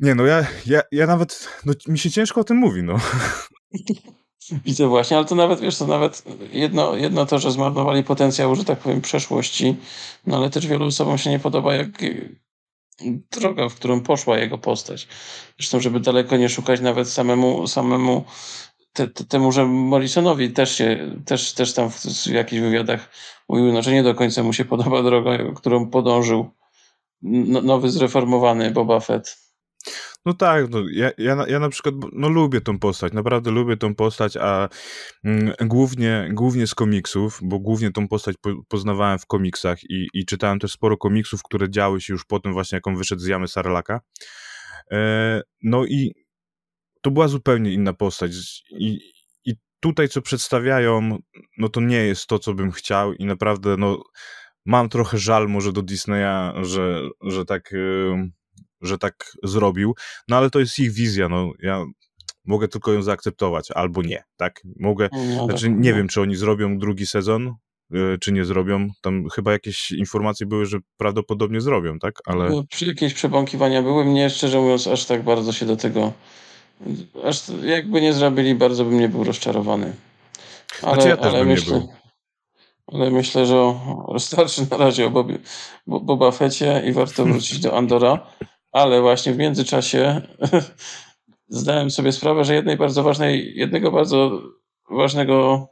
Nie, 0.00 0.14
no 0.14 0.26
ja, 0.26 0.46
ja, 0.66 0.82
ja 0.92 1.06
nawet, 1.06 1.48
no 1.64 1.72
mi 1.88 1.98
się 1.98 2.10
ciężko 2.10 2.40
o 2.40 2.44
tym 2.44 2.56
mówi, 2.56 2.82
no. 2.82 2.96
Widzę 4.64 4.86
właśnie, 4.86 5.16
ale 5.16 5.26
to 5.26 5.34
nawet, 5.34 5.60
wiesz, 5.60 5.78
to 5.78 5.86
nawet 5.86 6.22
jedno, 6.52 6.96
jedno 6.96 7.26
to, 7.26 7.38
że 7.38 7.52
zmarnowali 7.52 8.04
potencjał, 8.04 8.54
że 8.54 8.64
tak 8.64 8.78
powiem, 8.78 9.00
przeszłości, 9.00 9.76
no 10.26 10.36
ale 10.36 10.50
też 10.50 10.66
wielu 10.66 10.86
osobom 10.86 11.18
się 11.18 11.30
nie 11.30 11.38
podoba, 11.38 11.74
jak 11.74 11.88
droga, 13.30 13.68
w 13.68 13.74
którą 13.74 14.00
poszła 14.00 14.38
jego 14.38 14.58
postać. 14.58 15.08
Zresztą, 15.58 15.80
żeby 15.80 16.00
daleko 16.00 16.36
nie 16.36 16.48
szukać 16.48 16.80
nawet 16.80 17.08
samemu, 17.08 17.66
samemu 17.66 18.24
te, 18.92 19.08
te, 19.08 19.24
temu, 19.24 19.52
że 19.52 19.64
Morrisonowi 19.66 20.50
też 20.50 20.76
się, 20.76 21.16
też, 21.26 21.52
też 21.52 21.74
tam 21.74 21.90
w, 21.90 22.04
w 22.04 22.26
jakichś 22.26 22.62
wywiadach 22.62 23.10
mówił, 23.48 23.72
no, 23.72 23.82
że 23.82 23.92
nie 23.92 24.02
do 24.02 24.14
końca 24.14 24.42
mu 24.42 24.52
się 24.52 24.64
podoba 24.64 25.02
droga, 25.02 25.38
którą 25.56 25.90
podążył 25.90 26.50
nowy, 27.62 27.90
zreformowany 27.90 28.70
Boba 28.70 29.00
Fett. 29.00 29.47
No 30.26 30.34
tak, 30.34 30.70
no, 30.70 30.78
ja, 30.92 31.10
ja, 31.18 31.46
ja 31.48 31.58
na 31.58 31.68
przykład 31.68 31.94
no, 32.12 32.28
lubię 32.28 32.60
tą 32.60 32.78
postać, 32.78 33.12
naprawdę 33.12 33.50
lubię 33.50 33.76
tą 33.76 33.94
postać, 33.94 34.36
a 34.36 34.68
mm, 35.24 35.52
głównie, 35.60 36.28
głównie 36.32 36.66
z 36.66 36.74
komiksów, 36.74 37.40
bo 37.42 37.58
głównie 37.58 37.90
tą 37.90 38.08
postać 38.08 38.36
po, 38.40 38.50
poznawałem 38.68 39.18
w 39.18 39.26
komiksach 39.26 39.78
i, 39.84 40.08
i 40.14 40.24
czytałem 40.26 40.58
też 40.58 40.72
sporo 40.72 40.96
komiksów, 40.96 41.42
które 41.42 41.70
działy 41.70 42.00
się 42.00 42.12
już 42.12 42.24
po 42.24 42.40
tym 42.40 42.52
właśnie, 42.52 42.76
jak 42.76 42.86
on 42.86 42.96
wyszedł 42.96 43.20
z 43.20 43.26
jamy 43.26 43.48
Sarlaka. 43.48 44.00
E, 44.90 45.42
no 45.62 45.84
i 45.84 46.12
to 47.02 47.10
była 47.10 47.28
zupełnie 47.28 47.72
inna 47.72 47.92
postać 47.92 48.32
i, 48.70 48.98
tutaj 49.80 50.08
co 50.08 50.22
przedstawiają, 50.22 51.18
no 51.58 51.68
to 51.68 51.80
nie 51.80 51.96
jest 51.96 52.26
to, 52.26 52.38
co 52.38 52.54
bym 52.54 52.72
chciał 52.72 53.12
i 53.12 53.24
naprawdę 53.24 53.76
no 53.76 54.02
mam 54.66 54.88
trochę 54.88 55.18
żal 55.18 55.48
może 55.48 55.72
do 55.72 55.82
Disneya, 55.82 56.52
że, 56.62 57.08
że 57.22 57.44
tak... 57.44 57.72
Yy, 57.72 58.30
że 58.80 58.98
tak 58.98 59.32
zrobił, 59.42 59.94
no 60.28 60.36
ale 60.36 60.50
to 60.50 60.58
jest 60.58 60.78
ich 60.78 60.92
wizja, 60.92 61.28
no 61.28 61.52
ja 61.62 61.84
mogę 62.44 62.68
tylko 62.68 62.92
ją 62.92 63.02
zaakceptować, 63.02 63.70
albo 63.70 64.02
nie, 64.02 64.24
tak? 64.36 64.62
Mogę, 64.80 65.08
no, 65.12 65.44
znaczy 65.44 65.66
tak, 65.66 65.78
nie 65.78 65.90
no. 65.90 65.96
wiem, 65.96 66.08
czy 66.08 66.20
oni 66.20 66.36
zrobią 66.36 66.78
drugi 66.78 67.06
sezon, 67.06 67.54
yy, 67.90 68.18
czy 68.20 68.32
nie 68.32 68.44
zrobią, 68.44 68.88
tam 69.00 69.28
chyba 69.28 69.52
jakieś 69.52 69.90
informacje 69.90 70.46
były, 70.46 70.66
że 70.66 70.78
prawdopodobnie 70.96 71.60
zrobią, 71.60 71.98
tak? 71.98 72.14
Ale... 72.26 72.50
No, 72.50 72.64
jakieś 72.80 73.14
przebąkiwania 73.14 73.82
były, 73.82 74.04
mnie 74.04 74.30
szczerze 74.30 74.60
mówiąc 74.60 74.86
aż 74.86 75.04
tak 75.04 75.22
bardzo 75.22 75.52
się 75.52 75.66
do 75.66 75.76
tego, 75.76 76.12
aż 77.24 77.42
jakby 77.64 78.00
nie 78.00 78.12
zrobili, 78.12 78.54
bardzo 78.54 78.84
bym 78.84 79.00
nie 79.00 79.08
był 79.08 79.24
rozczarowany. 79.24 79.92
Ale, 80.82 80.94
znaczy 80.94 81.08
ja 81.08 81.16
też 81.16 81.26
ale 81.26 81.38
bym 81.38 81.48
myślę, 81.48 81.74
nie 81.74 81.80
był. 81.80 81.92
Ale 82.86 83.10
myślę, 83.10 83.46
że 83.46 83.74
starczy 84.18 84.66
na 84.70 84.76
razie 84.76 85.06
o 85.06 85.10
Bobie, 85.10 85.38
Boba 85.86 86.30
Fecie 86.30 86.82
i 86.86 86.92
warto 86.92 87.24
wrócić 87.24 87.58
do 87.58 87.76
Andora 87.76 88.26
ale 88.72 89.00
właśnie 89.00 89.32
w 89.32 89.38
międzyczasie 89.38 90.20
zdałem 91.48 91.90
sobie 91.90 92.12
sprawę, 92.12 92.44
że 92.44 92.54
jednej 92.54 92.76
bardzo 92.76 93.02
ważnej, 93.02 93.52
jednego 93.56 93.92
bardzo 93.92 94.42
ważnego, 94.90 95.68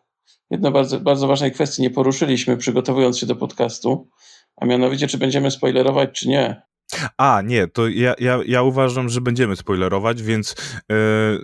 jednej 0.50 0.72
bardzo, 0.72 1.00
bardzo 1.00 1.26
ważnej 1.26 1.52
kwestii 1.52 1.82
nie 1.82 1.90
poruszyliśmy, 1.90 2.56
przygotowując 2.56 3.18
się 3.18 3.26
do 3.26 3.36
podcastu, 3.36 4.08
a 4.56 4.66
mianowicie, 4.66 5.06
czy 5.06 5.18
będziemy 5.18 5.50
spoilerować, 5.50 6.10
czy 6.12 6.28
nie. 6.28 6.62
A, 7.16 7.42
nie, 7.44 7.66
to 7.68 7.88
ja, 7.88 8.14
ja, 8.18 8.40
ja 8.46 8.62
uważam, 8.62 9.08
że 9.08 9.20
będziemy 9.20 9.56
spoilerować, 9.56 10.22
więc 10.22 10.54
yy, 10.88 10.96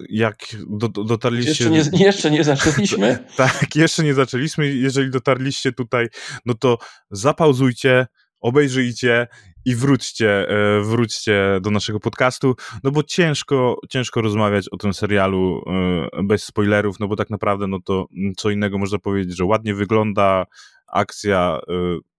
jak 0.09 0.37
do, 0.69 0.89
dotarliście... 0.89 1.51
Jeszcze 1.71 1.91
nie, 1.91 2.05
jeszcze 2.05 2.31
nie 2.31 2.45
zaczęliśmy? 2.45 3.19
tak, 3.37 3.77
jeszcze 3.77 4.05
nie 4.05 4.15
zaczęliśmy. 4.15 4.75
Jeżeli 4.75 5.11
dotarliście 5.11 5.73
tutaj, 5.73 6.09
no 6.47 6.55
to 6.55 6.79
zapauzujcie, 7.11 8.07
obejrzyjcie 8.41 9.27
i 9.65 9.77
wróćcie, 9.77 10.49
e, 10.49 10.81
wróćcie 10.81 11.59
do 11.63 11.71
naszego 11.71 12.01
podcastu, 12.01 12.55
no 12.85 12.91
bo 12.91 13.03
ciężko, 13.03 13.77
ciężko 13.91 14.23
rozmawiać 14.23 14.69
o 14.69 14.77
tym 14.77 14.95
serialu 14.95 15.63
e, 15.67 16.23
bez 16.23 16.45
spoilerów, 16.45 17.01
no 17.01 17.09
bo 17.09 17.17
tak 17.17 17.31
naprawdę, 17.31 17.67
no 17.67 17.79
to 17.85 18.07
co 18.37 18.51
innego 18.51 18.79
można 18.79 18.99
powiedzieć, 18.99 19.37
że 19.37 19.45
ładnie 19.45 19.75
wygląda, 19.75 20.45
akcja 20.87 21.61
e, 21.69 21.73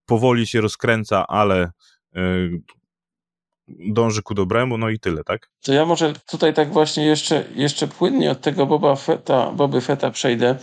powoli 0.06 0.46
się 0.46 0.60
rozkręca, 0.60 1.26
ale 1.26 1.70
dąży 3.68 4.22
ku 4.22 4.34
dobremu, 4.34 4.78
no 4.78 4.88
i 4.88 4.98
tyle, 4.98 5.24
tak? 5.24 5.50
To 5.62 5.72
ja 5.72 5.86
może 5.86 6.12
tutaj 6.30 6.54
tak 6.54 6.72
właśnie 6.72 7.06
jeszcze, 7.06 7.44
jeszcze 7.54 7.88
płynnie 7.88 8.30
od 8.30 8.40
tego 8.40 8.66
Boba 8.66 8.96
Fetta, 8.96 9.52
Boby 9.52 9.80
Fetta 9.80 10.10
przejdę. 10.10 10.56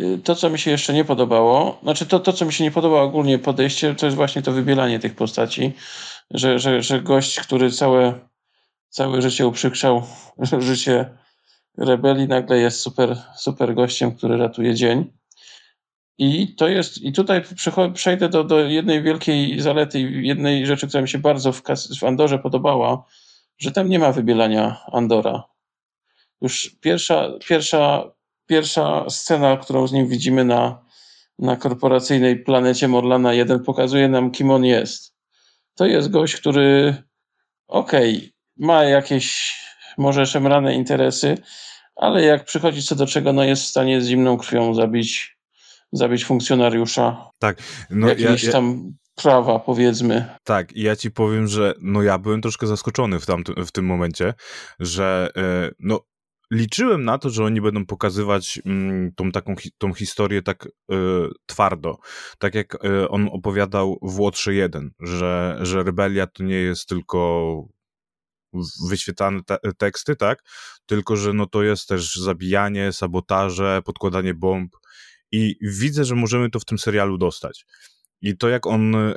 Y, 0.00 0.18
to, 0.24 0.34
co 0.34 0.50
mi 0.50 0.58
się 0.58 0.70
jeszcze 0.70 0.92
nie 0.92 1.04
podobało, 1.04 1.78
znaczy 1.82 2.06
to, 2.06 2.20
to 2.20 2.32
co 2.32 2.44
mi 2.44 2.52
się 2.52 2.64
nie 2.64 2.70
podobało 2.70 3.02
ogólnie 3.02 3.38
podejście, 3.38 3.94
to 3.94 4.06
jest 4.06 4.16
właśnie 4.16 4.42
to 4.42 4.52
wybielanie 4.52 4.98
tych 4.98 5.14
postaci, 5.14 5.72
że, 6.30 6.58
że, 6.58 6.82
że 6.82 7.02
gość, 7.02 7.40
który 7.40 7.70
całe, 7.70 8.28
całe 8.88 9.22
życie 9.22 9.46
uprzykrzał 9.46 10.02
życie 10.58 11.10
rebelii, 11.78 12.28
nagle 12.28 12.58
jest 12.58 12.80
super, 12.80 13.16
super 13.36 13.74
gościem, 13.74 14.16
który 14.16 14.36
ratuje 14.36 14.74
dzień. 14.74 15.12
I 16.18 16.54
to 16.54 16.68
jest, 16.68 17.02
i 17.02 17.12
tutaj 17.12 17.42
przejdę 17.94 18.28
do, 18.28 18.44
do 18.44 18.60
jednej 18.60 19.02
wielkiej 19.02 19.60
zalety, 19.60 20.00
jednej 20.00 20.66
rzeczy, 20.66 20.88
która 20.88 21.02
mi 21.02 21.08
się 21.08 21.18
bardzo 21.18 21.52
w, 21.52 21.62
w 22.00 22.04
Andorze 22.04 22.38
podobała, 22.38 23.04
że 23.58 23.72
tam 23.72 23.88
nie 23.88 23.98
ma 23.98 24.12
wybielania 24.12 24.80
Andora. 24.92 25.44
Już 26.40 26.76
pierwsza, 26.80 27.28
pierwsza, 27.48 28.12
pierwsza 28.46 29.10
scena, 29.10 29.56
którą 29.56 29.86
z 29.86 29.92
nim 29.92 30.08
widzimy 30.08 30.44
na, 30.44 30.84
na 31.38 31.56
korporacyjnej 31.56 32.36
planecie 32.38 32.88
Morlana 32.88 33.34
1 33.34 33.64
pokazuje 33.64 34.08
nam, 34.08 34.30
kim 34.30 34.50
on 34.50 34.64
jest. 34.64 35.15
To 35.76 35.86
jest 35.86 36.10
gość, 36.10 36.36
który 36.36 36.94
okej, 37.68 38.16
okay, 38.16 38.30
ma 38.56 38.84
jakieś 38.84 39.56
może 39.98 40.26
szemrane 40.26 40.74
interesy, 40.74 41.38
ale 41.96 42.22
jak 42.22 42.44
przychodzi 42.44 42.82
co 42.82 42.94
do 42.94 43.06
czego, 43.06 43.32
no 43.32 43.44
jest 43.44 43.62
w 43.62 43.66
stanie 43.66 44.00
z 44.00 44.06
zimną 44.06 44.36
krwią 44.36 44.74
zabić 44.74 45.36
zabić 45.92 46.24
funkcjonariusza. 46.24 47.30
Tak. 47.38 47.58
No, 47.90 48.08
jakieś 48.08 48.42
ja, 48.42 48.46
ja... 48.46 48.52
tam 48.52 48.92
prawa, 49.14 49.58
powiedzmy. 49.58 50.24
Tak, 50.44 50.72
i 50.72 50.82
ja 50.82 50.96
ci 50.96 51.10
powiem, 51.10 51.48
że 51.48 51.74
no 51.80 52.02
ja 52.02 52.18
byłem 52.18 52.42
troszkę 52.42 52.66
zaskoczony 52.66 53.20
w, 53.20 53.26
tamtym, 53.26 53.66
w 53.66 53.72
tym 53.72 53.86
momencie, 53.86 54.34
że 54.80 55.28
e, 55.36 55.70
no 55.78 56.00
liczyłem 56.50 57.04
na 57.04 57.18
to, 57.18 57.30
że 57.30 57.44
oni 57.44 57.60
będą 57.60 57.86
pokazywać 57.86 58.60
mm, 58.66 59.12
tą 59.12 59.32
taką 59.32 59.54
tą 59.78 59.94
historię 59.94 60.42
tak 60.42 60.66
y, 60.66 60.68
twardo. 61.46 61.98
Tak 62.38 62.54
jak 62.54 62.84
y, 62.84 63.08
on 63.08 63.28
opowiadał 63.32 63.98
w 64.02 64.20
Łotrze 64.20 64.54
1, 64.54 64.90
że, 65.00 65.58
że 65.60 65.82
rebelia 65.82 66.26
to 66.26 66.42
nie 66.42 66.54
jest 66.54 66.88
tylko 66.88 67.62
wyświetlane 68.88 69.40
te 69.46 69.58
teksty, 69.78 70.16
tak? 70.16 70.42
Tylko, 70.86 71.16
że 71.16 71.32
no 71.32 71.46
to 71.46 71.62
jest 71.62 71.88
też 71.88 72.14
zabijanie, 72.14 72.92
sabotaże, 72.92 73.80
podkładanie 73.84 74.34
bomb 74.34 74.76
i 75.32 75.56
widzę, 75.62 76.04
że 76.04 76.14
możemy 76.14 76.50
to 76.50 76.60
w 76.60 76.64
tym 76.64 76.78
serialu 76.78 77.18
dostać. 77.18 77.66
I 78.20 78.36
to 78.36 78.48
jak 78.48 78.66
on, 78.66 78.94
e, 78.94 79.14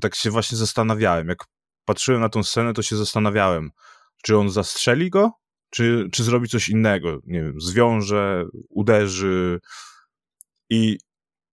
tak 0.00 0.14
się 0.14 0.30
właśnie 0.30 0.58
zastanawiałem, 0.58 1.28
jak 1.28 1.44
patrzyłem 1.84 2.20
na 2.20 2.28
tą 2.28 2.42
scenę, 2.42 2.72
to 2.72 2.82
się 2.82 2.96
zastanawiałem, 2.96 3.70
czy 4.22 4.36
on 4.36 4.50
zastrzeli 4.50 5.10
go, 5.10 5.39
czy, 5.70 6.08
czy 6.12 6.24
zrobi 6.24 6.48
coś 6.48 6.68
innego, 6.68 7.20
nie 7.26 7.42
wiem, 7.42 7.60
zwiąże, 7.60 8.44
uderzy. 8.68 9.60
I 10.70 10.98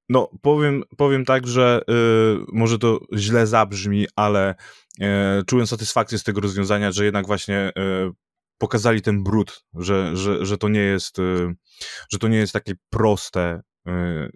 no, 0.09 0.29
powiem, 0.41 0.83
powiem 0.97 1.25
tak, 1.25 1.47
że 1.47 1.81
y, 1.89 2.45
może 2.53 2.79
to 2.79 2.99
źle 3.15 3.47
zabrzmi, 3.47 4.07
ale 4.15 4.55
y, 5.01 5.05
czułem 5.45 5.67
satysfakcję 5.67 6.17
z 6.17 6.23
tego 6.23 6.41
rozwiązania, 6.41 6.91
że 6.91 7.05
jednak 7.05 7.27
właśnie 7.27 7.69
y, 7.69 8.11
pokazali 8.57 9.01
ten 9.01 9.23
brud, 9.23 9.63
że, 9.73 10.17
że, 10.17 10.45
że 10.45 10.57
to 10.57 10.69
nie 10.69 10.79
jest, 10.79 11.17
że 12.11 12.19
to 12.19 12.27
nie 12.27 12.37
jest 12.37 12.53
takie 12.53 12.73
proste 12.89 13.61
E, 13.87 14.29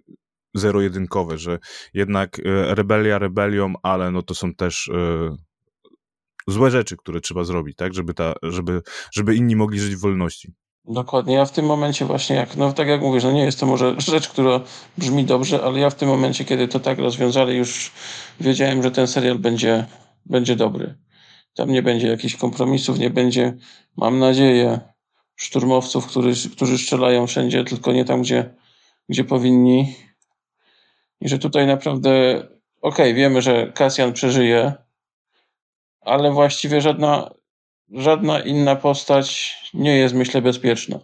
zero-jedynkowe, 0.54 1.38
że 1.38 1.58
jednak 1.94 2.38
e, 2.38 2.74
rebelia 2.74 3.18
rebelią, 3.18 3.74
ale 3.82 4.10
no 4.10 4.22
to 4.22 4.34
są 4.34 4.54
też 4.54 4.90
złe 6.46 6.70
rzeczy, 6.70 6.96
które 6.96 7.20
trzeba 7.20 7.44
zrobić, 7.44 7.76
tak, 7.76 7.94
żeby, 7.94 8.14
ta, 8.14 8.34
żeby, 8.42 8.82
żeby 9.12 9.34
inni 9.34 9.56
mogli 9.56 9.80
żyć 9.80 9.96
w 9.96 10.00
wolności. 10.00 10.52
Dokładnie. 10.84 11.34
Ja 11.34 11.44
w 11.44 11.52
tym 11.52 11.66
momencie 11.66 12.04
właśnie, 12.04 12.36
jak, 12.36 12.56
no 12.56 12.72
tak 12.72 12.88
jak 12.88 13.00
mówisz, 13.00 13.24
no 13.24 13.32
nie 13.32 13.44
jest 13.44 13.60
to 13.60 13.66
może 13.66 13.94
rzecz, 13.98 14.28
która 14.28 14.60
brzmi 14.98 15.24
dobrze, 15.24 15.62
ale 15.64 15.80
ja 15.80 15.90
w 15.90 15.94
tym 15.94 16.08
momencie, 16.08 16.44
kiedy 16.44 16.68
to 16.68 16.80
tak 16.80 16.98
rozwiązali, 16.98 17.56
już 17.56 17.92
wiedziałem, 18.40 18.82
że 18.82 18.90
ten 18.90 19.06
serial 19.06 19.38
będzie, 19.38 19.86
będzie 20.26 20.56
dobry. 20.56 20.98
Tam 21.54 21.70
nie 21.70 21.82
będzie 21.82 22.08
jakichś 22.08 22.36
kompromisów, 22.36 22.98
nie 22.98 23.10
będzie, 23.10 23.56
mam 23.96 24.18
nadzieję, 24.18 24.80
szturmowców, 25.36 26.06
którzy, 26.06 26.50
którzy 26.50 26.78
strzelają 26.78 27.26
wszędzie, 27.26 27.64
tylko 27.64 27.92
nie 27.92 28.04
tam, 28.04 28.22
gdzie 28.22 28.54
gdzie 29.08 29.24
powinni. 29.24 29.96
I 31.20 31.28
że 31.28 31.38
tutaj 31.38 31.66
naprawdę, 31.66 32.36
okej, 32.80 33.06
okay, 33.10 33.14
wiemy, 33.14 33.42
że 33.42 33.72
Kasjan 33.74 34.12
przeżyje, 34.12 34.72
ale 36.04 36.32
właściwie 36.32 36.80
żadna, 36.80 37.30
żadna 37.90 38.40
inna 38.40 38.76
postać 38.76 39.56
nie 39.74 39.96
jest, 39.96 40.14
myślę, 40.14 40.42
bezpieczna. 40.42 40.98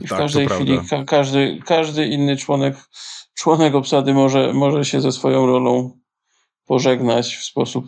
I 0.00 0.06
w 0.06 0.10
tak, 0.10 0.18
każdej 0.18 0.48
chwili 0.48 0.78
ka 0.90 1.04
każdy, 1.04 1.60
każdy 1.66 2.06
inny 2.06 2.36
członek, 2.36 2.76
członek 3.34 3.74
obsady 3.74 4.14
może, 4.14 4.52
może 4.52 4.84
się 4.84 5.00
ze 5.00 5.12
swoją 5.12 5.46
rolą 5.46 5.98
pożegnać 6.64 7.36
w 7.36 7.44
sposób 7.44 7.86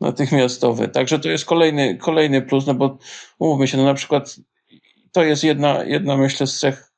natychmiastowy. 0.00 0.88
Także 0.88 1.18
to 1.18 1.28
jest 1.28 1.44
kolejny, 1.44 1.96
kolejny 1.96 2.42
plus, 2.42 2.66
no 2.66 2.74
bo 2.74 2.98
umówmy 3.38 3.68
się, 3.68 3.76
no 3.76 3.84
na 3.84 3.94
przykład 3.94 4.36
to 5.12 5.24
jest 5.24 5.44
jedna, 5.44 5.84
jedna 5.84 6.16
myślę 6.16 6.46
z 6.46 6.58
cech 6.58 6.92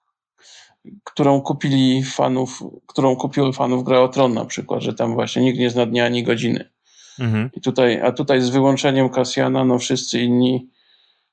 którą 1.04 1.40
kupili 1.40 2.04
fanów, 2.04 2.62
którą 2.87 3.16
kupiły 3.16 3.52
fanów 3.52 3.84
Gra 3.84 4.00
o 4.00 4.08
Tron 4.08 4.34
na 4.34 4.44
przykład, 4.44 4.82
że 4.82 4.94
tam 4.94 5.14
właśnie 5.14 5.42
nikt 5.42 5.58
nie 5.58 5.70
zna 5.70 5.87
dnia 5.87 6.04
ani 6.06 6.23
godziny. 6.23 6.73
Mhm. 7.18 7.50
I 7.54 7.61
tutaj, 7.61 8.00
a 8.00 8.12
tutaj 8.12 8.40
z 8.40 8.49
wyłączeniem 8.49 9.09
Kasjana, 9.09 9.64
no 9.64 9.78
wszyscy 9.78 10.21
inni 10.21 10.71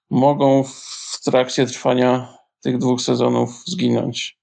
mogą 0.10 0.64
w 0.64 1.20
trakcie 1.26 1.66
trwania 1.66 2.34
tych 2.62 2.78
dwóch 2.78 3.02
sezonów 3.02 3.64
zginąć. 3.68 4.42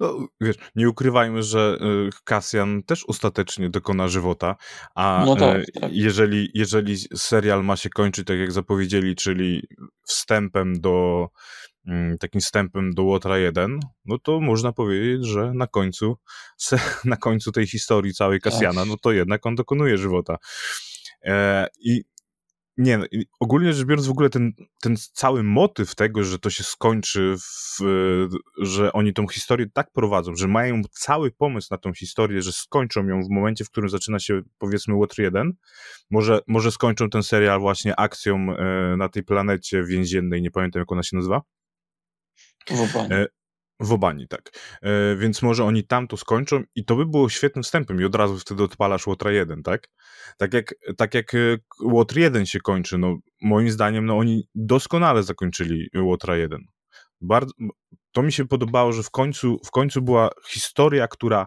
No, 0.00 0.26
wiesz, 0.40 0.56
nie 0.74 0.88
ukrywajmy, 0.88 1.42
że 1.42 1.78
Kasjan 2.24 2.82
też 2.82 3.04
ostatecznie 3.04 3.70
dokona 3.70 4.08
żywota, 4.08 4.56
a 4.94 5.22
no 5.26 5.36
tak, 5.36 5.62
tak. 5.80 5.92
Jeżeli, 5.92 6.50
jeżeli 6.54 6.96
serial 7.16 7.64
ma 7.64 7.76
się 7.76 7.90
kończyć 7.90 8.26
tak 8.26 8.38
jak 8.38 8.52
zapowiedzieli, 8.52 9.16
czyli 9.16 9.68
wstępem 10.06 10.80
do 10.80 11.28
takim 12.20 12.40
wstępem 12.40 12.94
do 12.94 13.02
Łotra 13.04 13.38
1, 13.38 13.80
no 14.04 14.18
to 14.18 14.40
można 14.40 14.72
powiedzieć, 14.72 15.26
że 15.26 15.52
na 15.54 15.66
końcu, 15.66 16.16
na 17.04 17.16
końcu 17.16 17.52
tej 17.52 17.66
historii 17.66 18.14
całej 18.14 18.40
Kasjana, 18.40 18.84
no 18.84 18.96
to 18.96 19.12
jednak 19.12 19.46
on 19.46 19.54
dokonuje 19.54 19.98
żywota. 19.98 20.36
E, 21.24 21.66
I 21.80 22.04
nie, 22.76 23.00
ogólnie 23.40 23.72
rzecz 23.72 23.86
biorąc, 23.86 24.06
w 24.06 24.10
ogóle 24.10 24.30
ten, 24.30 24.52
ten 24.80 24.96
cały 25.12 25.42
motyw 25.42 25.94
tego, 25.94 26.24
że 26.24 26.38
to 26.38 26.50
się 26.50 26.64
skończy, 26.64 27.34
w, 27.38 27.78
że 28.58 28.92
oni 28.92 29.12
tą 29.12 29.28
historię 29.28 29.66
tak 29.72 29.92
prowadzą, 29.92 30.36
że 30.36 30.48
mają 30.48 30.82
cały 30.90 31.30
pomysł 31.30 31.68
na 31.70 31.78
tą 31.78 31.92
historię, 31.92 32.42
że 32.42 32.52
skończą 32.52 33.06
ją 33.06 33.22
w 33.22 33.30
momencie, 33.30 33.64
w 33.64 33.70
którym 33.70 33.90
zaczyna 33.90 34.18
się, 34.18 34.42
powiedzmy, 34.58 34.94
Łotr 34.94 35.20
1. 35.20 35.52
Może, 36.10 36.40
może 36.46 36.70
skończą 36.70 37.10
ten 37.10 37.22
serial 37.22 37.60
właśnie 37.60 37.96
akcją 37.96 38.36
e, 38.36 38.96
na 38.96 39.08
tej 39.08 39.22
planecie 39.22 39.84
więziennej, 39.84 40.42
nie 40.42 40.50
pamiętam 40.50 40.80
jak 40.80 40.92
ona 40.92 41.02
się 41.02 41.16
nazywa. 41.16 41.40
W 42.68 42.80
Obani. 42.80 43.14
E, 43.14 43.26
w 43.80 43.92
Obani, 43.92 44.28
tak. 44.28 44.50
E, 44.82 45.16
więc 45.16 45.42
może 45.42 45.64
oni 45.64 45.84
tam 45.84 46.08
to 46.08 46.16
skończą 46.16 46.62
i 46.74 46.84
to 46.84 46.96
by 46.96 47.06
było 47.06 47.28
świetnym 47.28 47.62
wstępem 47.62 48.00
i 48.00 48.04
od 48.04 48.14
razu 48.14 48.38
wtedy 48.38 48.62
odpalasz 48.62 49.06
Łotra 49.06 49.32
1, 49.32 49.62
tak? 49.62 49.88
Tak 50.36 50.54
jak, 50.54 50.74
tak 50.96 51.14
jak 51.14 51.34
e, 51.34 51.38
Łotr 51.82 52.16
1 52.16 52.46
się 52.46 52.60
kończy, 52.60 52.98
no 52.98 53.18
moim 53.42 53.70
zdaniem, 53.70 54.06
no 54.06 54.18
oni 54.18 54.48
doskonale 54.54 55.22
zakończyli 55.22 55.88
Łotra 55.96 56.36
1. 56.36 56.64
Bardzo, 57.20 57.52
to 58.12 58.22
mi 58.22 58.32
się 58.32 58.48
podobało, 58.48 58.92
że 58.92 59.02
w 59.02 59.10
końcu, 59.10 59.60
w 59.64 59.70
końcu 59.70 60.02
była 60.02 60.30
historia, 60.48 61.08
która 61.08 61.46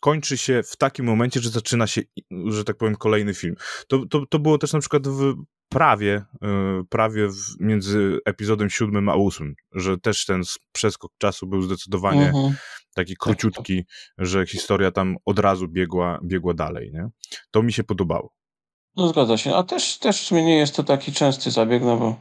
kończy 0.00 0.38
się 0.38 0.62
w 0.62 0.76
takim 0.76 1.06
momencie, 1.06 1.40
że 1.40 1.50
zaczyna 1.50 1.86
się, 1.86 2.02
że 2.46 2.64
tak 2.64 2.76
powiem, 2.76 2.96
kolejny 2.96 3.34
film. 3.34 3.54
To, 3.88 4.06
to, 4.06 4.26
to 4.26 4.38
było 4.38 4.58
też 4.58 4.72
na 4.72 4.80
przykład 4.80 5.08
w 5.08 5.34
prawie, 5.68 6.24
y, 6.82 6.84
prawie 6.88 7.28
między 7.60 8.18
epizodem 8.24 8.70
siódmym 8.70 9.08
a 9.08 9.14
ósmym, 9.14 9.54
że 9.72 9.98
też 9.98 10.24
ten 10.24 10.42
przeskok 10.72 11.12
czasu 11.18 11.46
był 11.46 11.62
zdecydowanie 11.62 12.26
mhm. 12.26 12.54
taki 12.94 13.12
tak, 13.12 13.18
króciutki, 13.18 13.84
że 14.18 14.46
historia 14.46 14.90
tam 14.90 15.16
od 15.24 15.38
razu 15.38 15.68
biegła, 15.68 16.18
biegła 16.24 16.54
dalej, 16.54 16.90
nie? 16.92 17.08
To 17.50 17.62
mi 17.62 17.72
się 17.72 17.84
podobało. 17.84 18.32
No 18.96 19.08
zgadza 19.08 19.36
się, 19.36 19.54
a 19.54 19.62
też, 19.62 19.98
też 19.98 20.22
w 20.22 20.24
sumie 20.24 20.44
nie 20.44 20.56
jest 20.56 20.76
to 20.76 20.84
taki 20.84 21.12
częsty 21.12 21.50
zabieg, 21.50 21.82
no 21.82 21.96
bo 21.96 22.16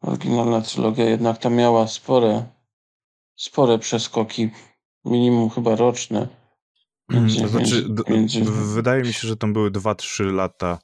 oryginalna 0.00 0.60
trylogia 0.60 1.04
jednak 1.04 1.38
tam 1.38 1.54
miała 1.54 1.88
spore, 1.88 2.46
spore 3.36 3.78
przeskoki, 3.78 4.50
minimum 5.04 5.50
chyba 5.50 5.76
roczne. 5.76 6.28
Między, 7.08 7.40
to 7.40 7.48
znaczy, 7.48 7.88
między... 8.08 8.40
wydaje 8.74 9.02
mi 9.02 9.12
się, 9.12 9.28
że 9.28 9.36
tam 9.36 9.52
były 9.52 9.70
2-3 9.70 10.32
lata, 10.32 10.78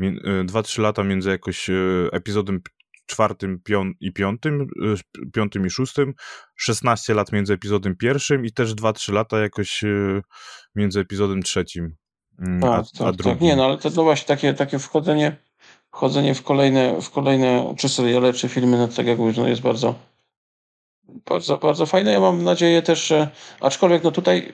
2-3 0.00 0.80
lata 0.80 1.04
między 1.04 1.30
jakoś 1.30 1.70
epizodem 2.12 2.60
czwartym 3.06 3.60
i 4.00 4.12
piątym, 4.12 4.68
piątym 5.34 5.66
i 5.66 5.70
szóstym, 5.70 6.14
16 6.56 7.14
lat 7.14 7.32
między 7.32 7.52
epizodem 7.52 7.96
pierwszym 7.96 8.44
i 8.46 8.52
też 8.52 8.74
2-3 8.74 9.12
lata 9.12 9.40
jakoś 9.40 9.84
między 10.74 11.00
epizodem 11.00 11.42
trzecim. 11.42 11.96
Mm, 12.38 12.64
a, 12.64 12.82
tak, 12.82 12.86
a, 13.00 13.08
a 13.08 13.12
tak, 13.12 13.40
Nie, 13.40 13.56
no 13.56 13.64
ale 13.64 13.78
to 13.78 13.90
no 13.90 14.02
właśnie 14.02 14.26
takie, 14.26 14.54
takie 14.54 14.78
wchodzenie, 14.78 15.36
wchodzenie 15.92 16.34
w 16.34 16.42
kolejne, 16.42 17.00
w 17.00 17.10
kolejne 17.10 17.74
czy 17.78 17.88
seriale, 17.88 18.32
czy 18.32 18.48
filmy, 18.48 18.78
no 18.78 18.88
tak 18.88 19.06
jak 19.06 19.18
mówisz, 19.18 19.36
no 19.36 19.48
jest 19.48 19.62
bardzo, 19.62 19.94
bardzo, 21.08 21.58
bardzo 21.58 21.86
fajne. 21.86 22.12
Ja 22.12 22.20
mam 22.20 22.44
nadzieję 22.44 22.82
też, 22.82 23.06
że 23.06 23.30
aczkolwiek 23.60 24.02
no 24.04 24.10
tutaj, 24.10 24.52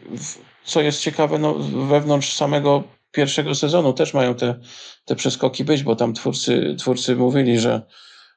co 0.64 0.80
jest 0.80 1.00
ciekawe, 1.00 1.38
no 1.38 1.54
wewnątrz 1.88 2.32
samego 2.32 2.82
pierwszego 3.12 3.54
sezonu 3.54 3.92
też 3.92 4.14
mają 4.14 4.34
te, 4.34 4.60
te 5.04 5.16
przeskoki 5.16 5.64
być, 5.64 5.82
bo 5.82 5.96
tam 5.96 6.14
twórcy, 6.14 6.76
twórcy 6.78 7.16
mówili, 7.16 7.58
że, 7.60 7.82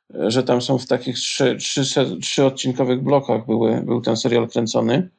że 0.10 0.44
tam 0.44 0.62
są 0.62 0.78
w 0.78 0.88
takich 0.88 1.16
trzy, 1.16 1.58
trzy, 1.60 1.84
trzy 2.22 2.46
odcinkowych 2.46 3.04
blokach 3.04 3.46
były, 3.46 3.82
był 3.82 4.02
ten 4.02 4.18
serial 4.18 4.48
kręcony. 4.48 5.10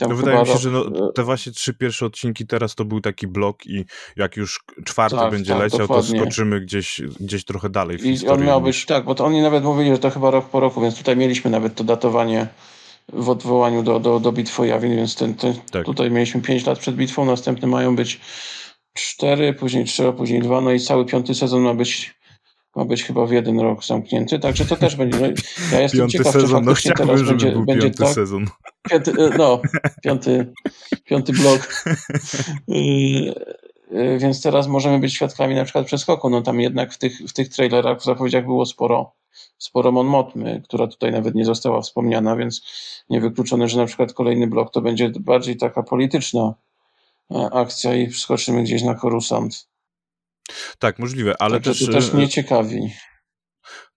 No 0.00 0.14
wydaje 0.14 0.40
mi 0.40 0.46
się, 0.46 0.58
że 0.58 0.70
no, 0.70 1.12
te 1.12 1.22
właśnie 1.22 1.52
trzy 1.52 1.74
pierwsze 1.74 2.06
odcinki 2.06 2.46
teraz 2.46 2.74
to 2.74 2.84
był 2.84 3.00
taki 3.00 3.26
blok 3.26 3.66
i 3.66 3.84
jak 4.16 4.36
już 4.36 4.60
czwarty 4.84 5.16
tak, 5.16 5.30
będzie 5.30 5.52
tak, 5.52 5.62
leciał, 5.62 5.78
dokładnie. 5.78 6.18
to 6.18 6.24
skoczymy 6.24 6.60
gdzieś, 6.60 7.00
gdzieś 7.20 7.44
trochę 7.44 7.68
dalej 7.68 7.98
w 7.98 8.06
I 8.06 8.28
on 8.28 8.44
miał 8.44 8.60
być, 8.60 8.86
tak, 8.86 9.04
bo 9.04 9.14
to 9.14 9.24
oni 9.24 9.42
nawet 9.42 9.64
mówili, 9.64 9.90
że 9.90 9.98
to 9.98 10.10
chyba 10.10 10.30
rok 10.30 10.48
po 10.48 10.60
roku, 10.60 10.80
więc 10.80 10.98
tutaj 10.98 11.16
mieliśmy 11.16 11.50
nawet 11.50 11.74
to 11.74 11.84
datowanie 11.84 12.46
w 13.12 13.28
odwołaniu 13.28 13.82
do, 13.82 14.00
do, 14.00 14.20
do 14.20 14.32
bitwy 14.32 14.66
Jawin, 14.66 14.96
więc 14.96 15.14
ten, 15.14 15.34
ten 15.34 15.54
tak. 15.72 15.84
tutaj 15.84 16.10
mieliśmy 16.10 16.40
pięć 16.40 16.66
lat 16.66 16.78
przed 16.78 16.96
bitwą, 16.96 17.24
następne 17.24 17.68
mają 17.68 17.96
być 17.96 18.20
cztery, 18.94 19.54
później 19.54 19.84
trzy, 19.84 20.12
później 20.12 20.42
dwa, 20.42 20.60
no 20.60 20.72
i 20.72 20.80
cały 20.80 21.04
piąty 21.04 21.34
sezon 21.34 21.62
ma 21.62 21.74
być 21.74 22.14
ma 22.76 22.84
być 22.84 23.04
chyba 23.04 23.26
w 23.26 23.30
jeden 23.30 23.60
rok 23.60 23.84
zamknięty, 23.84 24.38
także 24.38 24.64
to 24.64 24.76
też 24.76 24.96
będzie. 24.96 25.18
No, 25.18 25.26
ja 25.72 25.80
jestem 25.80 26.00
piąty 26.00 26.18
ciekaw, 26.18 26.32
sezon, 26.32 26.48
czy 26.74 26.88
no 26.88 26.94
no 26.98 27.06
teraz 27.06 27.22
będzie, 27.22 27.52
był 27.52 27.64
będzie 27.64 27.82
piąty 27.82 27.98
tak. 27.98 28.14
Sezon. 28.14 28.46
Piąty, 28.90 29.10
e, 29.10 29.30
no, 29.38 29.60
piąty, 30.02 30.52
piąty 31.04 31.32
blok. 31.32 31.84
Y, 32.68 32.74
y, 33.92 34.18
więc 34.18 34.42
teraz 34.42 34.68
możemy 34.68 34.98
być 34.98 35.14
świadkami 35.14 35.54
na 35.54 35.64
przykład 35.64 35.86
przeskoku. 35.86 36.30
No 36.30 36.42
tam 36.42 36.60
jednak 36.60 36.94
w 36.94 36.98
tych, 36.98 37.18
w 37.18 37.32
tych 37.32 37.48
trailerach, 37.48 37.98
w 38.00 38.04
zapowiedziach 38.04 38.44
było 38.44 38.66
sporo, 38.66 39.12
sporo 39.58 39.92
Mon 39.92 40.06
Motmy, 40.06 40.62
która 40.64 40.86
tutaj 40.86 41.12
nawet 41.12 41.34
nie 41.34 41.44
została 41.44 41.80
wspomniana, 41.80 42.36
więc 42.36 42.62
niewykluczone, 43.10 43.68
że 43.68 43.78
na 43.78 43.86
przykład 43.86 44.12
kolejny 44.12 44.46
blok 44.46 44.72
to 44.72 44.80
będzie 44.80 45.10
bardziej 45.20 45.56
taka 45.56 45.82
polityczna 45.82 46.40
e, 46.50 46.54
akcja 47.52 47.94
i 47.94 48.10
wskoczymy 48.10 48.62
gdzieś 48.62 48.82
na 48.82 48.94
Korusant. 48.94 49.68
Tak, 50.78 50.98
możliwe, 50.98 51.34
ale 51.38 51.60
Także 51.60 51.70
też... 51.70 51.86
To 51.86 51.92
też 51.92 52.14
e, 52.14 52.16
mnie 52.16 52.28
ciekawi. 52.28 52.90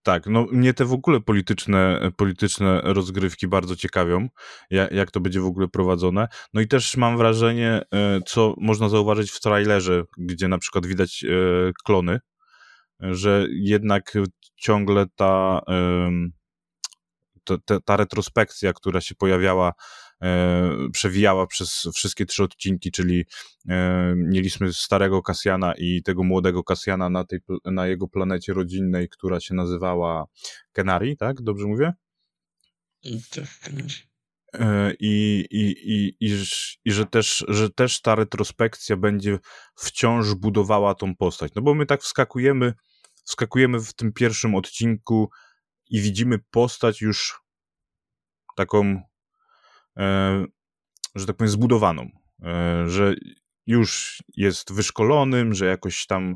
Tak, 0.03 0.27
no 0.27 0.45
mnie 0.51 0.73
te 0.73 0.85
w 0.85 0.93
ogóle 0.93 1.21
polityczne, 1.21 2.11
polityczne 2.17 2.81
rozgrywki 2.83 3.47
bardzo 3.47 3.75
ciekawią, 3.75 4.27
jak, 4.69 4.91
jak 4.91 5.11
to 5.11 5.19
będzie 5.19 5.41
w 5.41 5.45
ogóle 5.45 5.67
prowadzone. 5.67 6.27
No 6.53 6.61
i 6.61 6.67
też 6.67 6.97
mam 6.97 7.17
wrażenie, 7.17 7.81
e, 7.93 8.19
co 8.27 8.53
można 8.57 8.89
zauważyć 8.89 9.31
w 9.31 9.39
trailerze, 9.39 10.03
gdzie 10.17 10.47
na 10.47 10.57
przykład 10.57 10.85
widać 10.85 11.23
e, 11.23 11.27
klony, 11.85 12.19
że 12.99 13.45
jednak 13.49 14.13
ciągle 14.55 15.05
ta, 15.15 15.61
ta, 17.65 17.79
ta 17.85 17.97
retrospekcja, 17.97 18.73
która 18.73 19.01
się 19.01 19.15
pojawiała 19.15 19.73
E, 19.73 19.75
przewijała 20.93 21.47
przez 21.47 21.87
wszystkie 21.95 22.25
trzy 22.25 22.43
odcinki, 22.43 22.91
czyli 22.91 23.25
e, 23.69 24.13
mieliśmy 24.15 24.73
starego 24.73 25.21
Kasjana 25.21 25.73
i 25.77 26.03
tego 26.03 26.23
młodego 26.23 26.63
Kasjana 26.63 27.09
na, 27.09 27.23
tej, 27.23 27.39
na 27.65 27.87
jego 27.87 28.07
planecie 28.07 28.53
rodzinnej, 28.53 29.09
która 29.09 29.39
się 29.39 29.55
nazywała 29.55 30.25
Kenari, 30.71 31.17
tak? 31.17 31.41
Dobrze 31.41 31.67
mówię? 31.67 31.93
Tak, 33.03 33.47
I, 34.99 35.45
i, 35.51 35.61
i, 35.61 36.17
i, 36.19 36.47
i 36.85 36.91
że, 36.91 37.05
też, 37.05 37.45
że 37.47 37.69
też 37.69 38.01
ta 38.01 38.15
retrospekcja 38.15 38.97
będzie 38.97 39.39
wciąż 39.75 40.33
budowała 40.33 40.95
tą 40.95 41.15
postać. 41.15 41.51
No 41.55 41.61
bo 41.61 41.73
my 41.73 41.85
tak 41.85 42.01
wskakujemy, 42.01 42.73
wskakujemy 43.23 43.79
w 43.79 43.93
tym 43.93 44.13
pierwszym 44.13 44.55
odcinku 44.55 45.29
i 45.89 46.01
widzimy 46.01 46.39
postać 46.51 47.01
już 47.01 47.41
taką 48.55 49.01
E, 49.01 49.16
że 51.15 51.25
tak 51.25 51.35
powiem, 51.35 51.51
zbudowaną, 51.51 52.09
e, 52.43 52.83
że 52.89 53.15
już 53.67 54.21
jest 54.35 54.73
wyszkolonym, 54.73 55.53
że 55.53 55.65
jakoś 55.65 56.05
tam 56.05 56.35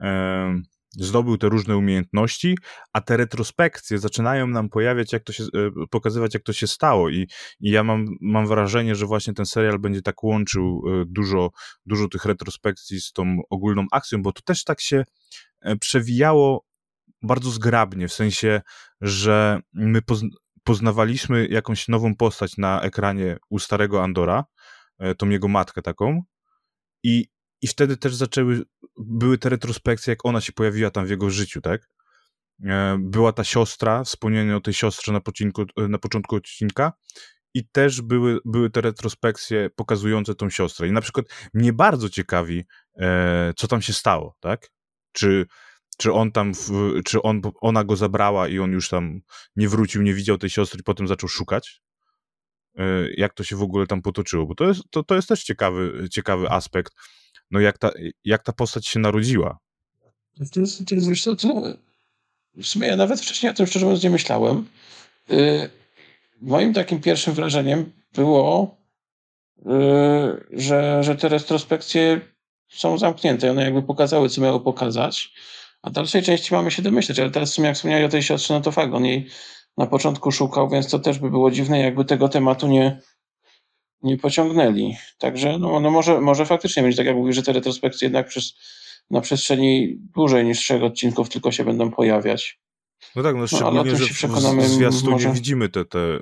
e, 0.00 0.62
zdobył 0.98 1.38
te 1.38 1.48
różne 1.48 1.76
umiejętności, 1.76 2.58
a 2.92 3.00
te 3.00 3.16
retrospekcje 3.16 3.98
zaczynają 3.98 4.46
nam 4.46 4.68
pojawiać, 4.68 5.12
jak 5.12 5.24
to 5.24 5.32
się, 5.32 5.44
pokazywać, 5.90 6.34
jak 6.34 6.42
to 6.42 6.52
się 6.52 6.66
stało. 6.66 7.08
I, 7.08 7.28
i 7.60 7.70
ja 7.70 7.84
mam, 7.84 8.06
mam 8.20 8.46
wrażenie, 8.46 8.94
że 8.94 9.06
właśnie 9.06 9.34
ten 9.34 9.46
serial 9.46 9.78
będzie 9.78 10.02
tak 10.02 10.24
łączył 10.24 10.82
dużo, 11.06 11.50
dużo 11.86 12.08
tych 12.08 12.24
retrospekcji 12.24 13.00
z 13.00 13.12
tą 13.12 13.36
ogólną 13.50 13.86
akcją, 13.92 14.22
bo 14.22 14.32
to 14.32 14.42
też 14.42 14.64
tak 14.64 14.80
się 14.80 15.04
przewijało 15.80 16.64
bardzo 17.22 17.50
zgrabnie, 17.50 18.08
w 18.08 18.12
sensie, 18.12 18.62
że 19.00 19.60
my 19.72 20.02
poznawaliśmy 20.64 21.46
jakąś 21.46 21.88
nową 21.88 22.16
postać 22.16 22.56
na 22.56 22.82
ekranie 22.82 23.36
u 23.50 23.58
starego 23.58 24.02
Andora, 24.02 24.44
e, 24.98 25.14
tą 25.14 25.28
jego 25.28 25.48
matkę 25.48 25.82
taką 25.82 26.22
i, 27.02 27.26
i 27.62 27.66
wtedy 27.66 27.96
też 27.96 28.14
zaczęły, 28.14 28.62
były 28.98 29.38
te 29.38 29.48
retrospekcje, 29.48 30.10
jak 30.12 30.26
ona 30.26 30.40
się 30.40 30.52
pojawiła 30.52 30.90
tam 30.90 31.06
w 31.06 31.10
jego 31.10 31.30
życiu, 31.30 31.60
tak? 31.60 31.88
E, 32.64 32.96
była 33.00 33.32
ta 33.32 33.44
siostra, 33.44 34.04
wspomnienie 34.04 34.56
o 34.56 34.60
tej 34.60 34.74
siostrze 34.74 35.12
na, 35.12 35.20
poczynku, 35.20 35.62
e, 35.62 35.88
na 35.88 35.98
początku 35.98 36.36
odcinka 36.36 36.92
i 37.54 37.68
też 37.68 38.00
były, 38.00 38.38
były 38.44 38.70
te 38.70 38.80
retrospekcje 38.80 39.70
pokazujące 39.70 40.34
tą 40.34 40.50
siostrę. 40.50 40.88
I 40.88 40.92
na 40.92 41.00
przykład 41.00 41.26
mnie 41.54 41.72
bardzo 41.72 42.10
ciekawi, 42.10 42.64
co 43.56 43.68
tam 43.68 43.82
się 43.82 43.92
stało, 43.92 44.36
tak? 44.40 44.70
Czy 45.12 45.46
czy 45.96 46.12
on 46.12 46.32
tam, 46.32 46.52
czy 47.04 47.22
on, 47.22 47.42
ona 47.60 47.84
go 47.84 47.96
zabrała 47.96 48.48
i 48.48 48.58
on 48.58 48.72
już 48.72 48.88
tam 48.88 49.20
nie 49.56 49.68
wrócił, 49.68 50.02
nie 50.02 50.14
widział 50.14 50.38
tej 50.38 50.50
siostry, 50.50 50.82
potem 50.82 51.08
zaczął 51.08 51.28
szukać? 51.28 51.82
E, 52.78 52.84
jak 53.16 53.34
to 53.34 53.44
się 53.44 53.56
w 53.56 53.62
ogóle 53.62 53.86
tam 53.86 54.02
potoczyło? 54.02 54.46
Bo 54.46 54.54
to 54.54 54.64
jest, 54.64 54.82
to, 54.90 55.02
to 55.02 55.14
jest 55.14 55.28
też 55.28 55.44
ciekawy, 55.44 56.08
ciekawy 56.10 56.50
aspekt, 56.50 56.92
no 57.50 57.60
jak 57.60 57.78
ta, 57.78 57.90
jak 58.24 58.42
ta 58.42 58.52
postać 58.52 58.86
się 58.86 59.00
narodziła. 59.00 59.58
To 60.52 60.60
jest, 60.60 60.88
to 60.88 60.94
jest 60.94 61.08
wiesz 61.08 61.24
co, 61.24 61.36
to, 61.36 61.62
w 62.56 62.66
sumie 62.66 62.88
ja 62.88 62.96
nawet 62.96 63.20
wcześniej 63.20 63.52
o 63.52 63.54
tym 63.54 63.66
szczerze 63.66 63.86
mówiąc 63.86 64.02
nie 64.02 64.10
myślałem. 64.10 64.68
Yy, 65.28 65.70
moim 66.40 66.74
takim 66.74 67.00
pierwszym 67.00 67.34
wrażeniem 67.34 67.92
było, 68.14 68.76
yy, 69.66 70.46
że, 70.52 71.02
że 71.04 71.16
te 71.16 71.28
retrospekcje 71.28 72.20
są 72.68 72.98
zamknięte. 72.98 73.50
One 73.50 73.64
jakby 73.64 73.82
pokazały, 73.82 74.28
co 74.28 74.40
miały 74.40 74.60
pokazać. 74.60 75.34
A 75.84 75.90
dalszej 75.90 76.22
części 76.22 76.54
mamy 76.54 76.70
się 76.70 76.82
domyśleć, 76.82 77.18
ale 77.18 77.30
teraz 77.30 77.50
w 77.50 77.54
sumie 77.54 77.66
jak 77.66 77.76
wspomniałeś 77.76 78.06
o 78.06 78.08
tej 78.08 78.22
siostrze, 78.22 78.54
no 78.54 78.60
to 78.60 78.72
fakt, 78.72 78.94
on 78.94 79.04
jej 79.04 79.28
na 79.76 79.86
początku 79.86 80.32
szukał, 80.32 80.68
więc 80.68 80.90
to 80.90 80.98
też 80.98 81.18
by 81.18 81.30
było 81.30 81.50
dziwne, 81.50 81.78
jakby 81.78 82.04
tego 82.04 82.28
tematu 82.28 82.68
nie, 82.68 83.00
nie 84.02 84.18
pociągnęli. 84.18 84.96
Także 85.18 85.58
no, 85.58 85.80
no 85.80 85.90
może, 85.90 86.20
może 86.20 86.46
faktycznie 86.46 86.82
będzie 86.82 86.96
tak, 86.96 87.06
jak 87.06 87.16
mówisz, 87.16 87.36
że 87.36 87.42
te 87.42 87.52
retrospekcje 87.52 88.06
jednak 88.06 88.28
przez, 88.28 88.54
na 89.10 89.20
przestrzeni 89.20 89.96
dłużej 90.14 90.44
niż 90.44 90.58
trzech 90.58 90.82
odcinków 90.82 91.28
tylko 91.28 91.52
się 91.52 91.64
będą 91.64 91.90
pojawiać. 91.90 92.60
No 93.16 93.22
tak, 93.22 93.36
no 93.36 93.46
szczególnie, 93.46 93.92
no, 93.92 93.96
że 93.96 94.06
w, 94.06 94.66
w 94.66 94.68
zwiastunie 94.68 95.12
może... 95.12 95.32
widzimy 95.32 95.68
te, 95.68 95.84
te, 95.84 95.98
y, 95.98 96.20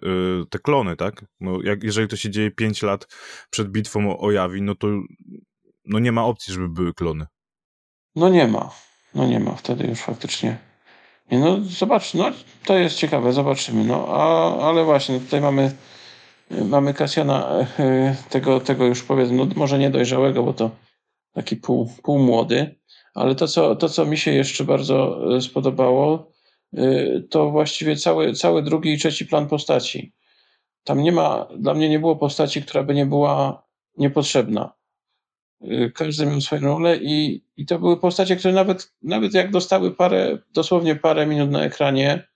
te 0.51 0.59
klony, 0.59 0.96
tak? 0.96 1.25
No 1.40 1.62
jak, 1.64 1.83
jeżeli 1.83 2.09
to 2.09 2.16
się 2.16 2.31
dzieje 2.31 2.51
5 2.51 2.83
lat 2.83 3.07
przed 3.51 3.68
bitwą 3.68 4.18
o 4.18 4.31
Jawi, 4.31 4.62
no 4.62 4.75
to 4.75 4.88
no 5.85 5.98
nie 5.98 6.12
ma 6.12 6.25
opcji, 6.25 6.55
żeby 6.55 6.68
były 6.68 6.94
klony. 6.94 7.27
No 8.14 8.29
nie 8.29 8.48
ma. 8.48 8.70
No 9.14 9.27
nie 9.27 9.40
ma, 9.40 9.55
wtedy 9.55 9.87
już 9.87 10.01
faktycznie. 10.01 10.59
Nie, 11.31 11.38
no 11.38 11.61
zobacz, 11.61 12.14
no 12.14 12.31
to 12.64 12.79
jest 12.79 12.96
ciekawe, 12.96 13.33
zobaczymy. 13.33 13.85
No 13.85 14.07
a, 14.09 14.57
ale 14.68 14.85
właśnie, 14.85 15.20
tutaj 15.20 15.40
mamy 15.40 15.72
mamy 16.64 16.94
Kasjana 16.94 17.66
e, 17.79 18.16
tego, 18.31 18.61
tego 18.61 18.87
już 18.87 19.03
powiedzmy, 19.03 19.37
no 19.37 19.46
może 19.57 19.79
nie 19.79 19.90
dojrzałego, 19.90 20.42
bo 20.42 20.53
to 20.53 20.70
taki 21.33 21.57
pół, 21.57 21.90
pół 22.03 22.18
młody, 22.18 22.75
ale 23.14 23.35
to 23.35 23.48
co, 23.48 23.77
to, 23.77 23.88
co 23.88 24.07
mi 24.07 24.18
się 24.18 24.33
jeszcze 24.33 24.64
bardzo 24.64 25.18
e, 25.37 25.40
spodobało, 25.40 26.33
e, 26.75 27.20
to 27.31 27.51
właściwie 27.51 27.96
cały, 27.96 28.33
cały 28.33 28.62
drugi 28.62 28.92
i 28.92 28.98
trzeci 28.98 29.27
plan 29.27 29.48
postaci. 29.48 30.12
Tam 30.85 31.03
nie 31.03 31.12
ma, 31.12 31.48
dla 31.57 31.75
mnie 31.75 31.88
nie 31.88 31.98
było 31.98 32.16
postaci, 32.16 32.62
która 32.62 32.83
by 32.83 32.94
nie 32.94 33.07
była 33.07 33.62
niepotrzebna. 33.98 34.72
Y, 35.64 35.92
każdy 35.94 36.27
miał 36.27 36.40
swoją 36.40 36.62
rolę 36.62 36.96
i, 36.96 37.44
i 37.57 37.66
to 37.66 37.79
były 37.79 37.96
postacie, 37.96 38.37
które 38.37 38.55
nawet, 38.55 38.92
nawet 39.03 39.35
jak 39.35 39.51
dostały 39.51 39.94
parę, 39.94 40.38
dosłownie 40.55 40.96
parę 40.96 41.27
minut 41.27 41.51
na 41.51 41.64
ekranie, 41.64 42.29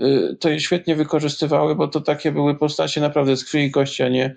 y, 0.00 0.36
to 0.40 0.48
je 0.48 0.60
świetnie 0.60 0.96
wykorzystywały, 0.96 1.74
bo 1.74 1.88
to 1.88 2.00
takie 2.00 2.32
były 2.32 2.54
postacie 2.54 3.00
naprawdę 3.00 3.36
z 3.36 3.44
krwi 3.44 3.64
i 3.64 3.70
kości, 3.70 4.02
a 4.02 4.08
nie, 4.08 4.34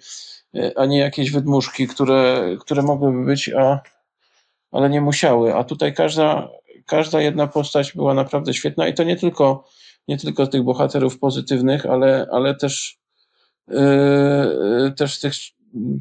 a 0.75 0.85
nie 0.85 0.99
jakieś 0.99 1.31
wydmuszki, 1.31 1.87
które, 1.87 2.55
które 2.59 2.81
mogłyby 2.81 3.25
być, 3.25 3.49
a, 3.49 3.81
ale 4.71 4.89
nie 4.89 5.01
musiały. 5.01 5.55
A 5.55 5.63
tutaj 5.63 5.93
każda, 5.93 6.49
każda 6.85 7.21
jedna 7.21 7.47
postać 7.47 7.93
była 7.93 8.13
naprawdę 8.13 8.53
świetna 8.53 8.87
i 8.87 8.93
to 8.93 9.03
nie 9.03 9.15
tylko, 9.15 9.63
nie 10.07 10.17
tylko 10.17 10.47
tych 10.47 10.63
bohaterów 10.63 11.19
pozytywnych, 11.19 11.85
ale, 11.85 12.27
ale 12.31 12.55
też, 12.55 12.99
yy, 13.67 14.93
też 14.97 15.19
tych 15.19 15.33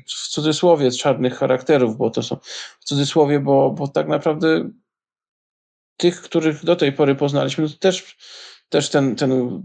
w 0.06 0.28
cudzysłowie 0.28 0.90
czarnych 0.90 1.34
charakterów, 1.34 1.96
bo 1.96 2.10
to 2.10 2.22
są 2.22 2.36
w 2.80 2.84
cudzysłowie, 2.84 3.40
bo, 3.40 3.70
bo 3.70 3.88
tak 3.88 4.08
naprawdę 4.08 4.70
tych, 5.96 6.22
których 6.22 6.64
do 6.64 6.76
tej 6.76 6.92
pory 6.92 7.14
poznaliśmy, 7.14 7.68
to 7.68 7.76
też, 7.78 8.16
też 8.68 8.90
ten, 8.90 9.16
ten 9.16 9.62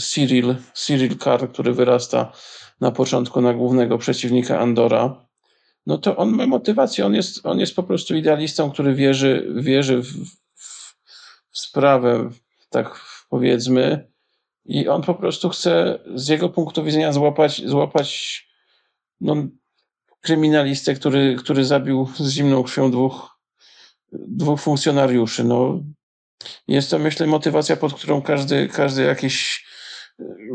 Cyril, 0.00 0.54
Cyril 0.74 1.18
Carr, 1.18 1.52
który 1.52 1.72
wyrasta 1.72 2.32
na 2.80 2.90
początku 2.90 3.40
na 3.40 3.54
głównego 3.54 3.98
przeciwnika 3.98 4.58
Andora, 4.58 5.26
no 5.86 5.98
to 5.98 6.16
on 6.16 6.30
ma 6.30 6.46
motywację, 6.46 7.06
on 7.06 7.14
jest, 7.14 7.46
on 7.46 7.58
jest 7.60 7.76
po 7.76 7.82
prostu 7.82 8.16
idealistą, 8.16 8.70
który 8.70 8.94
wierzy, 8.94 9.52
wierzy 9.56 10.02
w, 10.02 10.12
w 11.50 11.58
sprawę, 11.58 12.30
tak 12.70 13.00
powiedzmy, 13.28 14.10
i 14.64 14.88
on 14.88 15.02
po 15.02 15.14
prostu 15.14 15.48
chce 15.48 15.98
z 16.14 16.28
jego 16.28 16.48
punktu 16.48 16.84
widzenia 16.84 17.12
złapać, 17.12 17.62
złapać 17.66 18.44
no, 19.24 19.36
kryminalistę, 20.20 20.94
który, 20.94 21.36
który 21.38 21.64
zabił 21.64 22.08
z 22.16 22.30
zimną 22.30 22.62
krwią 22.62 22.90
dwóch, 22.90 23.38
dwóch 24.12 24.60
funkcjonariuszy. 24.60 25.44
No, 25.44 25.80
jest 26.68 26.90
to, 26.90 26.98
myślę, 26.98 27.26
motywacja, 27.26 27.76
pod 27.76 27.94
którą 27.94 28.22
każdy, 28.22 28.68
każdy 28.68 29.02
jakiś 29.02 29.66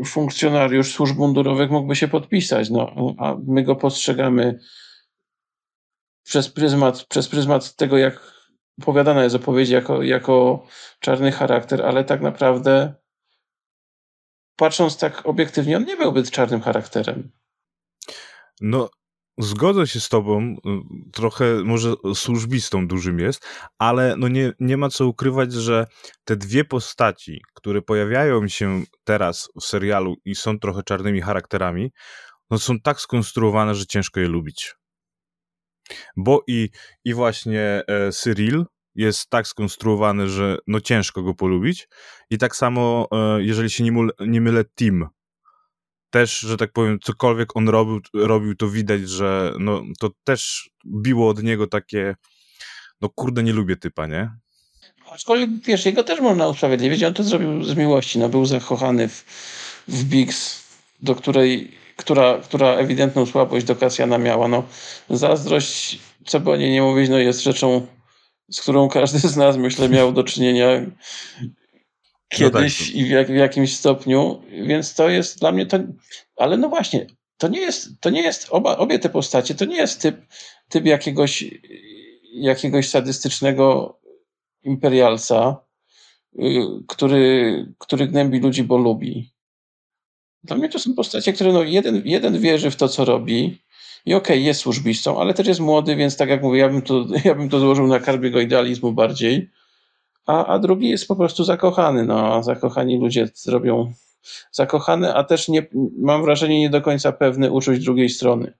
funkcjonariusz 0.06 0.92
służb 0.92 1.18
mundurowych 1.18 1.70
mógłby 1.70 1.96
się 1.96 2.08
podpisać, 2.08 2.70
no, 2.70 3.14
a 3.18 3.36
my 3.46 3.62
go 3.62 3.76
postrzegamy 3.76 4.58
przez 6.24 6.48
pryzmat, 6.48 7.04
przez 7.04 7.28
pryzmat 7.28 7.76
tego, 7.76 7.98
jak 7.98 8.32
opowiadana 8.82 9.24
jest 9.24 9.36
opowiedź 9.36 9.68
jako, 9.68 10.02
jako 10.02 10.66
czarny 11.00 11.32
charakter, 11.32 11.82
ale 11.82 12.04
tak 12.04 12.20
naprawdę 12.20 12.94
patrząc 14.56 14.98
tak 14.98 15.26
obiektywnie, 15.26 15.76
on 15.76 15.84
nie 15.84 15.96
byłby 15.96 16.22
czarnym 16.22 16.60
charakterem. 16.60 17.39
No, 18.60 18.90
Zgodzę 19.40 19.86
się 19.86 20.00
z 20.00 20.08
tobą, 20.08 20.56
trochę 21.12 21.64
może 21.64 21.94
służbistą 22.14 22.86
dużym 22.86 23.18
jest, 23.18 23.46
ale 23.78 24.14
no 24.18 24.28
nie, 24.28 24.52
nie 24.60 24.76
ma 24.76 24.88
co 24.88 25.06
ukrywać, 25.06 25.52
że 25.52 25.86
te 26.24 26.36
dwie 26.36 26.64
postaci, 26.64 27.42
które 27.54 27.82
pojawiają 27.82 28.48
się 28.48 28.82
teraz 29.04 29.48
w 29.60 29.64
serialu 29.64 30.16
i 30.24 30.34
są 30.34 30.58
trochę 30.58 30.82
czarnymi 30.82 31.20
charakterami, 31.20 31.90
no 32.50 32.58
są 32.58 32.80
tak 32.80 33.00
skonstruowane, 33.00 33.74
że 33.74 33.86
ciężko 33.86 34.20
je 34.20 34.28
lubić. 34.28 34.74
Bo 36.16 36.42
i, 36.46 36.68
i 37.04 37.14
właśnie 37.14 37.82
e, 37.86 38.12
Cyril 38.12 38.64
jest 38.94 39.30
tak 39.30 39.46
skonstruowany, 39.46 40.28
że 40.28 40.58
no 40.66 40.80
ciężko 40.80 41.22
go 41.22 41.34
polubić 41.34 41.88
i 42.30 42.38
tak 42.38 42.56
samo, 42.56 43.08
e, 43.12 43.42
jeżeli 43.42 43.70
się 43.70 43.84
nie, 43.84 43.92
nie 44.20 44.40
mylę, 44.40 44.64
Tim 44.64 45.06
też, 46.10 46.40
że 46.40 46.56
tak 46.56 46.72
powiem, 46.72 46.98
cokolwiek 47.02 47.56
on 47.56 47.68
robił, 47.68 48.00
robił 48.14 48.56
to 48.56 48.68
widać, 48.68 49.08
że 49.08 49.52
no, 49.58 49.82
to 49.98 50.10
też 50.24 50.70
biło 50.86 51.28
od 51.28 51.42
niego 51.42 51.66
takie, 51.66 52.14
no 53.00 53.08
kurde, 53.08 53.42
nie 53.42 53.52
lubię 53.52 53.76
typa, 53.76 54.06
nie? 54.06 54.30
Aczkolwiek, 55.10 55.50
wiesz, 55.64 55.86
jego 55.86 56.04
też 56.04 56.20
można 56.20 56.48
usprawiedliwić, 56.48 57.02
on 57.02 57.14
to 57.14 57.22
zrobił 57.22 57.64
z 57.64 57.76
miłości, 57.76 58.18
no, 58.18 58.28
był 58.28 58.46
zakochany 58.46 59.08
w, 59.08 59.24
w 59.88 60.04
Biggs, 60.04 60.64
do 61.02 61.14
której, 61.14 61.70
która, 61.96 62.38
która 62.38 62.68
ewidentną 62.68 63.26
słabość 63.26 63.66
do 63.66 63.76
Kasjana 63.76 64.18
miała, 64.18 64.48
no, 64.48 64.64
zazdrość, 65.10 65.98
co 66.26 66.40
by 66.40 66.50
o 66.50 66.56
niej 66.56 66.72
nie 66.72 66.82
mówić, 66.82 67.10
no, 67.10 67.18
jest 67.18 67.42
rzeczą, 67.42 67.86
z 68.50 68.60
którą 68.60 68.88
każdy 68.88 69.18
z 69.18 69.36
nas, 69.36 69.56
myślę, 69.56 69.88
miał 69.88 70.12
do 70.12 70.24
czynienia 70.24 70.66
kiedyś 72.30 72.80
no 72.80 72.86
tak. 72.86 72.94
i 72.94 73.04
w, 73.04 73.08
jak, 73.08 73.26
w, 73.26 73.34
jakimś 73.34 73.76
stopniu, 73.76 74.42
więc 74.66 74.94
to 74.94 75.08
jest 75.08 75.40
dla 75.40 75.52
mnie 75.52 75.66
to, 75.66 75.78
ale 76.36 76.56
no 76.56 76.68
właśnie, 76.68 77.06
to 77.36 77.48
nie 77.48 77.60
jest, 77.60 78.00
to 78.00 78.10
nie 78.10 78.22
jest 78.22 78.46
oba, 78.50 78.76
obie 78.76 78.98
te 78.98 79.08
postacie, 79.08 79.54
to 79.54 79.64
nie 79.64 79.76
jest 79.76 80.00
typ, 80.00 80.16
typ 80.68 80.86
jakiegoś, 80.86 81.44
jakiegoś 82.34 82.88
sadystycznego 82.88 83.98
imperialca, 84.62 85.56
y, 86.38 86.62
który, 86.88 87.66
który 87.78 88.06
gnębi 88.06 88.40
ludzi, 88.40 88.64
bo 88.64 88.76
lubi. 88.76 89.32
Dla 90.44 90.56
mnie 90.56 90.68
to 90.68 90.78
są 90.78 90.94
postacie, 90.94 91.32
które 91.32 91.52
no 91.52 91.62
jeden, 91.62 92.02
jeden 92.04 92.40
wierzy 92.40 92.70
w 92.70 92.76
to, 92.76 92.88
co 92.88 93.04
robi 93.04 93.62
i 94.06 94.14
okej, 94.14 94.36
okay, 94.36 94.46
jest 94.46 94.60
służbistą, 94.60 95.20
ale 95.20 95.34
też 95.34 95.46
jest 95.46 95.60
młody, 95.60 95.96
więc 95.96 96.16
tak 96.16 96.28
jak 96.28 96.42
mówię, 96.42 96.58
ja 96.58 96.68
bym 96.68 96.82
to, 96.82 97.06
ja 97.24 97.34
bym 97.34 97.48
to 97.48 97.60
złożył 97.60 97.86
na 97.86 98.00
karbiego 98.00 98.40
idealizmu 98.40 98.92
bardziej 98.92 99.50
a, 100.26 100.46
a 100.46 100.58
drugi 100.58 100.88
jest 100.88 101.08
po 101.08 101.16
prostu 101.16 101.44
zakochany. 101.44 102.04
No, 102.04 102.42
zakochani 102.42 103.00
ludzie 103.00 103.28
robią 103.46 103.92
zakochany, 104.52 105.14
a 105.14 105.24
też 105.24 105.48
nie, 105.48 105.66
mam 105.98 106.22
wrażenie 106.22 106.60
nie 106.60 106.70
do 106.70 106.80
końca 106.80 107.12
pewny 107.12 107.50
uczuć 107.50 107.84
drugiej 107.84 108.08
strony. 108.08 108.54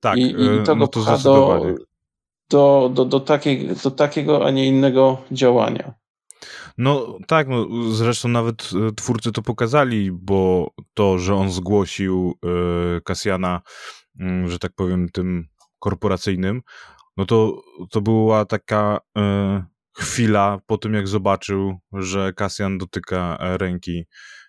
Tak, 0.00 0.18
I, 0.18 0.22
i 0.22 0.48
e, 0.48 0.62
to 0.62 0.74
no 0.74 0.86
go 0.86 0.88
pcha 0.88 1.18
do, 1.18 1.60
do, 2.50 2.90
do, 2.94 3.04
do, 3.04 3.20
takiej, 3.20 3.68
do 3.84 3.90
takiego, 3.90 4.46
a 4.46 4.50
nie 4.50 4.66
innego 4.66 5.22
działania. 5.32 5.94
No 6.78 7.18
tak, 7.26 7.48
no, 7.48 7.66
zresztą 7.90 8.28
nawet 8.28 8.70
e, 8.88 8.92
twórcy 8.92 9.32
to 9.32 9.42
pokazali, 9.42 10.12
bo 10.12 10.70
to, 10.94 11.18
że 11.18 11.34
on 11.34 11.50
zgłosił 11.50 12.34
Kasjana, 13.04 13.60
mm, 14.20 14.48
że 14.48 14.58
tak 14.58 14.72
powiem, 14.74 15.08
tym 15.08 15.46
korporacyjnym, 15.78 16.62
no 17.16 17.24
to, 17.24 17.62
to 17.90 18.00
była 18.00 18.44
taka 18.44 19.00
chwila 19.92 20.58
po 20.66 20.78
tym, 20.78 20.94
jak 20.94 21.08
zobaczył, 21.08 21.78
że 21.92 22.32
Kasjan 22.32 22.78
dotyka 22.78 23.38
e, 23.40 23.58
ręki 23.58 24.04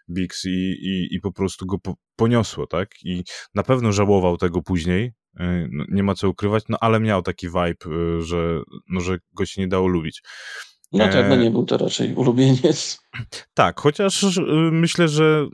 Bix 0.09 0.45
i, 0.45 0.49
i, 0.81 1.15
i 1.15 1.19
po 1.19 1.31
prostu 1.31 1.65
go 1.65 1.79
po, 1.79 1.95
poniosło, 2.15 2.67
tak? 2.67 2.89
I 3.03 3.23
na 3.55 3.63
pewno 3.63 3.91
żałował 3.91 4.37
tego 4.37 4.61
później, 4.61 5.11
e, 5.39 5.67
no, 5.71 5.85
nie 5.89 6.03
ma 6.03 6.15
co 6.15 6.29
ukrywać, 6.29 6.63
no 6.69 6.77
ale 6.81 6.99
miał 6.99 7.21
taki 7.21 7.47
vibe, 7.47 7.85
e, 7.85 8.21
że, 8.21 8.61
no, 8.89 9.01
że 9.01 9.17
go 9.33 9.45
się 9.45 9.61
nie 9.61 9.67
dało 9.67 9.87
lubić. 9.87 10.21
No 10.91 11.07
tak, 11.07 11.29
no 11.29 11.35
nie 11.35 11.51
był 11.51 11.65
to 11.65 11.77
raczej 11.77 12.13
ulubieniec. 12.15 12.99
Tak, 13.53 13.79
chociaż 13.79 14.25
myślę, 14.71 15.07
że 15.07 15.47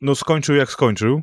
no 0.00 0.14
skończył 0.14 0.56
jak 0.56 0.70
skończył, 0.70 1.22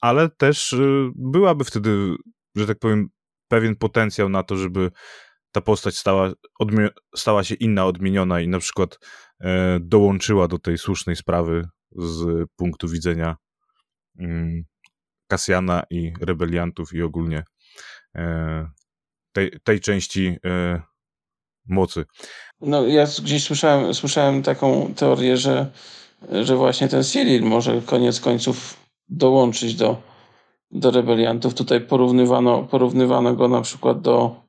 ale 0.00 0.28
też 0.28 0.74
byłaby 1.14 1.64
wtedy, 1.64 2.14
że 2.56 2.66
tak 2.66 2.78
powiem, 2.78 3.08
pewien 3.48 3.76
potencjał 3.76 4.28
na 4.28 4.42
to, 4.42 4.56
żeby 4.56 4.90
ta 5.54 5.60
postać 5.60 5.98
stała, 5.98 6.32
stała 7.16 7.44
się 7.44 7.54
inna, 7.54 7.86
odmieniona 7.86 8.40
i 8.40 8.48
na 8.48 8.58
przykład 8.58 8.98
e, 9.40 9.78
dołączyła 9.80 10.48
do 10.48 10.58
tej 10.58 10.78
słusznej 10.78 11.16
sprawy 11.16 11.68
z 11.96 12.48
punktu 12.56 12.88
widzenia 12.88 13.36
mm, 14.18 14.64
Kasjana 15.28 15.82
i 15.90 16.12
rebeliantów 16.20 16.92
i 16.92 17.02
ogólnie 17.02 17.44
e, 18.14 18.68
tej, 19.32 19.58
tej 19.64 19.80
części 19.80 20.36
e, 20.44 20.82
mocy. 21.68 22.04
No, 22.60 22.86
ja 22.86 23.06
gdzieś 23.22 23.44
słyszałem, 23.44 23.94
słyszałem 23.94 24.42
taką 24.42 24.94
teorię, 24.94 25.36
że, 25.36 25.70
że 26.42 26.56
właśnie 26.56 26.88
ten 26.88 27.04
Cyril 27.04 27.42
może 27.42 27.82
koniec 27.82 28.20
końców 28.20 28.76
dołączyć 29.08 29.74
do, 29.74 30.02
do 30.70 30.90
rebeliantów. 30.90 31.54
Tutaj 31.54 31.80
porównywano, 31.80 32.62
porównywano 32.62 33.34
go 33.34 33.48
na 33.48 33.60
przykład 33.60 34.00
do 34.00 34.43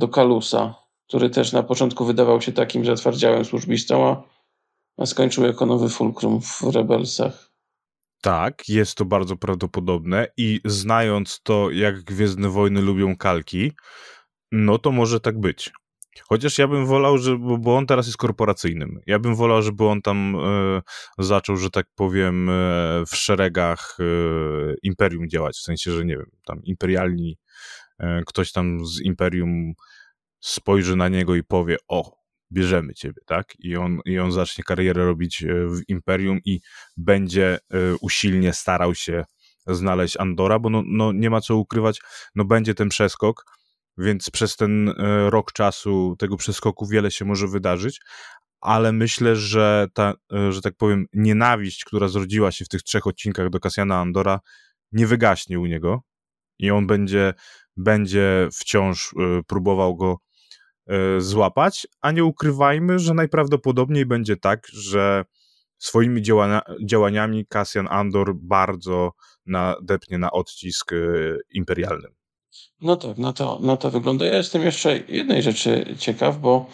do 0.00 0.08
Kalusa, 0.08 0.74
który 1.08 1.30
też 1.30 1.52
na 1.52 1.62
początku 1.62 2.04
wydawał 2.04 2.40
się 2.40 2.52
takim 2.52 2.84
zatwardziałym 2.84 3.44
służbistą, 3.44 4.08
a, 4.08 4.22
a 4.96 5.06
skończył 5.06 5.44
jako 5.44 5.66
nowy 5.66 5.88
fulcrum 5.88 6.40
w 6.40 6.62
Rebelsach. 6.62 7.50
Tak, 8.22 8.68
jest 8.68 8.94
to 8.94 9.04
bardzo 9.04 9.36
prawdopodobne 9.36 10.26
i 10.36 10.60
znając 10.64 11.40
to, 11.42 11.70
jak 11.70 12.02
Gwiezdne 12.02 12.48
Wojny 12.48 12.80
lubią 12.80 13.16
kalki, 13.16 13.72
no 14.52 14.78
to 14.78 14.92
może 14.92 15.20
tak 15.20 15.40
być. 15.40 15.70
Chociaż 16.28 16.58
ja 16.58 16.68
bym 16.68 16.86
wolał, 16.86 17.18
żeby, 17.18 17.58
bo 17.58 17.76
on 17.76 17.86
teraz 17.86 18.06
jest 18.06 18.18
korporacyjnym. 18.18 19.00
Ja 19.06 19.18
bym 19.18 19.34
wolał, 19.34 19.62
żeby 19.62 19.84
on 19.84 20.02
tam 20.02 20.36
e, 20.36 20.82
zaczął, 21.18 21.56
że 21.56 21.70
tak 21.70 21.86
powiem, 21.94 22.48
e, 22.48 22.52
w 23.06 23.16
szeregach 23.16 23.96
e, 24.00 24.04
imperium 24.82 25.28
działać. 25.28 25.56
W 25.56 25.62
sensie, 25.62 25.92
że 25.92 26.04
nie 26.04 26.16
wiem, 26.16 26.30
tam 26.44 26.60
imperialni 26.64 27.38
ktoś 28.26 28.52
tam 28.52 28.86
z 28.86 29.00
imperium 29.00 29.72
spojrzy 30.40 30.96
na 30.96 31.08
niego 31.08 31.34
i 31.34 31.44
powie: 31.44 31.76
O, 31.88 32.20
bierzemy 32.52 32.94
ciebie, 32.94 33.22
tak? 33.26 33.46
I 33.58 33.76
on, 33.76 34.00
i 34.04 34.18
on 34.18 34.32
zacznie 34.32 34.64
karierę 34.64 35.04
robić 35.04 35.42
e, 35.42 35.46
w 35.46 35.80
imperium 35.88 36.38
i 36.44 36.60
będzie 36.96 37.54
e, 37.54 37.58
usilnie 38.00 38.52
starał 38.52 38.94
się 38.94 39.24
znaleźć 39.66 40.16
Andora, 40.16 40.58
bo 40.58 40.70
no, 40.70 40.82
no 40.86 41.12
nie 41.12 41.30
ma 41.30 41.40
co 41.40 41.56
ukrywać, 41.56 42.00
no 42.34 42.44
będzie 42.44 42.74
ten 42.74 42.88
przeskok, 42.88 43.44
więc 43.98 44.30
przez 44.30 44.56
ten 44.56 44.94
rok 45.28 45.52
czasu 45.52 46.16
tego 46.18 46.36
przeskoku 46.36 46.86
wiele 46.86 47.10
się 47.10 47.24
może 47.24 47.48
wydarzyć, 47.48 48.00
ale 48.60 48.92
myślę, 48.92 49.36
że 49.36 49.86
ta, 49.94 50.14
że 50.50 50.60
tak 50.60 50.74
powiem, 50.76 51.06
nienawiść, 51.12 51.84
która 51.84 52.08
zrodziła 52.08 52.52
się 52.52 52.64
w 52.64 52.68
tych 52.68 52.82
trzech 52.82 53.06
odcinkach 53.06 53.50
do 53.50 53.60
Kasjana 53.60 54.00
Andora, 54.00 54.40
nie 54.92 55.06
wygaśnie 55.06 55.60
u 55.60 55.66
niego 55.66 56.02
i 56.58 56.70
on 56.70 56.86
będzie, 56.86 57.34
będzie 57.82 58.48
wciąż 58.52 59.12
y, 59.12 59.42
próbował 59.46 59.96
go 59.96 60.18
y, 60.90 61.20
złapać, 61.20 61.86
a 62.00 62.10
nie 62.12 62.24
ukrywajmy, 62.24 62.98
że 62.98 63.14
najprawdopodobniej 63.14 64.06
będzie 64.06 64.36
tak, 64.36 64.66
że 64.72 65.24
swoimi 65.78 66.22
działania, 66.22 66.62
działaniami 66.84 67.46
Cassian 67.46 67.88
Andor 67.90 68.34
bardzo 68.34 69.12
nadepnie 69.46 70.18
na 70.18 70.30
odcisk 70.30 70.92
y, 70.92 71.38
imperialny. 71.50 72.08
No 72.80 72.96
tak, 72.96 73.18
no 73.18 73.32
to, 73.32 73.58
no 73.62 73.76
to 73.76 73.90
wygląda. 73.90 74.26
Ja 74.26 74.36
jestem 74.36 74.62
jeszcze 74.62 74.98
jednej 75.08 75.42
rzeczy 75.42 75.94
ciekaw, 75.98 76.38
bo 76.38 76.66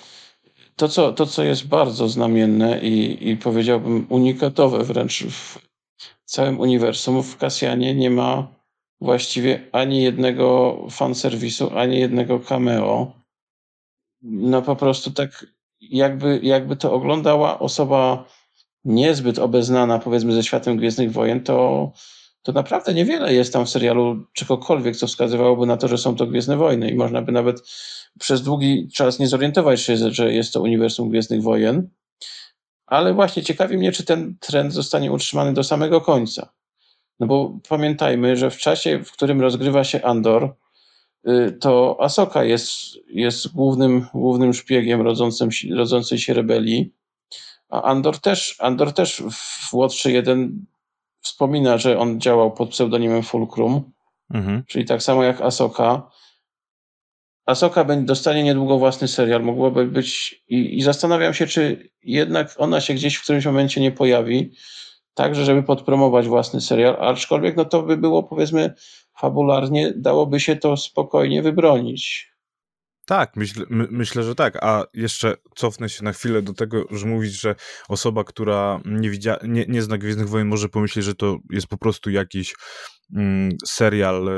to, 0.76 0.88
co, 0.88 1.12
to, 1.12 1.26
co 1.26 1.44
jest 1.44 1.66
bardzo 1.66 2.08
znamienne 2.08 2.80
i, 2.80 3.28
i 3.30 3.36
powiedziałbym 3.36 4.06
unikatowe 4.08 4.84
wręcz 4.84 5.24
w 5.24 5.58
całym 6.24 6.60
uniwersum, 6.60 7.22
w 7.22 7.36
Kasjanie 7.36 7.94
nie 7.94 8.10
ma 8.10 8.55
właściwie 9.00 9.68
ani 9.72 10.02
jednego 10.02 10.78
fanserwisu, 10.90 11.78
ani 11.78 11.98
jednego 11.98 12.40
cameo. 12.40 13.12
No 14.22 14.62
po 14.62 14.76
prostu 14.76 15.10
tak 15.10 15.46
jakby, 15.80 16.40
jakby 16.42 16.76
to 16.76 16.92
oglądała 16.92 17.58
osoba 17.58 18.24
niezbyt 18.84 19.38
obeznana 19.38 19.98
powiedzmy 19.98 20.32
ze 20.32 20.42
światem 20.42 20.76
Gwiezdnych 20.76 21.12
Wojen, 21.12 21.42
to 21.42 21.92
to 22.46 22.52
naprawdę 22.52 22.94
niewiele 22.94 23.34
jest 23.34 23.52
tam 23.52 23.66
w 23.66 23.70
serialu 23.70 24.26
czegokolwiek, 24.32 24.96
co 24.96 25.06
wskazywałoby 25.06 25.66
na 25.66 25.76
to, 25.76 25.88
że 25.88 25.98
są 25.98 26.16
to 26.16 26.26
Gwiezdne 26.26 26.56
Wojny 26.56 26.90
i 26.90 26.94
można 26.94 27.22
by 27.22 27.32
nawet 27.32 27.60
przez 28.18 28.42
długi 28.42 28.88
czas 28.94 29.18
nie 29.18 29.28
zorientować 29.28 29.80
się, 29.80 29.96
że 29.96 30.32
jest 30.32 30.52
to 30.52 30.62
uniwersum 30.62 31.08
Gwiezdnych 31.10 31.42
Wojen. 31.42 31.90
Ale 32.86 33.14
właśnie 33.14 33.42
ciekawi 33.42 33.78
mnie, 33.78 33.92
czy 33.92 34.04
ten 34.04 34.36
trend 34.40 34.72
zostanie 34.72 35.12
utrzymany 35.12 35.52
do 35.52 35.64
samego 35.64 36.00
końca. 36.00 36.52
No 37.20 37.26
bo 37.26 37.58
pamiętajmy, 37.68 38.36
że 38.36 38.50
w 38.50 38.56
czasie, 38.56 39.04
w 39.04 39.12
którym 39.12 39.40
rozgrywa 39.40 39.84
się 39.84 40.02
Andor, 40.02 40.54
y, 41.28 41.52
to 41.60 41.96
Asoka 42.00 42.44
jest, 42.44 42.70
jest 43.08 43.52
głównym, 43.52 44.06
głównym 44.14 44.54
szpiegiem 44.54 45.00
rodzącym, 45.00 45.48
rodzącej 45.76 46.18
się 46.18 46.34
rebelii, 46.34 46.92
a 47.68 47.82
Andor 47.82 48.18
też, 48.18 48.56
Andor 48.58 48.92
też 48.92 49.22
w 49.30 49.74
Łotrze 49.74 50.12
1 50.12 50.66
wspomina, 51.20 51.78
że 51.78 51.98
on 51.98 52.20
działał 52.20 52.52
pod 52.52 52.70
pseudonimem 52.70 53.22
Fulcrum, 53.22 53.92
mhm. 54.30 54.64
czyli 54.66 54.84
tak 54.84 55.02
samo 55.02 55.24
jak 55.24 55.40
Asoka. 55.40 56.10
Asoka 57.46 57.84
dostanie 57.84 58.42
niedługo 58.42 58.78
własny 58.78 59.08
serial, 59.08 59.42
mogłoby 59.42 59.86
być 59.86 60.34
i, 60.48 60.78
i 60.78 60.82
zastanawiam 60.82 61.34
się, 61.34 61.46
czy 61.46 61.90
jednak 62.02 62.54
ona 62.58 62.80
się 62.80 62.94
gdzieś 62.94 63.16
w 63.16 63.22
którymś 63.22 63.46
momencie 63.46 63.80
nie 63.80 63.92
pojawi, 63.92 64.52
także 65.16 65.44
żeby 65.44 65.62
podpromować 65.62 66.28
własny 66.28 66.60
serial, 66.60 66.96
aczkolwiek 67.00 67.56
no 67.56 67.64
to 67.64 67.82
by 67.82 67.96
było 67.96 68.22
powiedzmy 68.22 68.74
fabularnie, 69.18 69.92
dałoby 69.96 70.40
się 70.40 70.56
to 70.56 70.76
spokojnie 70.76 71.42
wybronić. 71.42 72.32
Tak, 73.06 73.36
myśl, 73.36 73.66
my, 73.70 73.88
myślę, 73.90 74.22
że 74.22 74.34
tak. 74.34 74.64
A 74.64 74.84
jeszcze 74.94 75.34
cofnę 75.54 75.88
się 75.88 76.04
na 76.04 76.12
chwilę 76.12 76.42
do 76.42 76.54
tego, 76.54 76.84
że 76.90 77.06
mówisz, 77.06 77.40
że 77.40 77.54
osoba, 77.88 78.24
która 78.24 78.80
nie, 78.84 79.10
widzia, 79.10 79.36
nie, 79.42 79.64
nie 79.68 79.82
zna 79.82 79.98
Gwiezdnych 79.98 80.28
Wojen, 80.28 80.48
może 80.48 80.68
pomyśleć, 80.68 81.04
że 81.04 81.14
to 81.14 81.38
jest 81.50 81.66
po 81.66 81.78
prostu 81.78 82.10
jakiś 82.10 82.54
mm, 83.16 83.56
serial 83.66 84.28
e, 84.28 84.32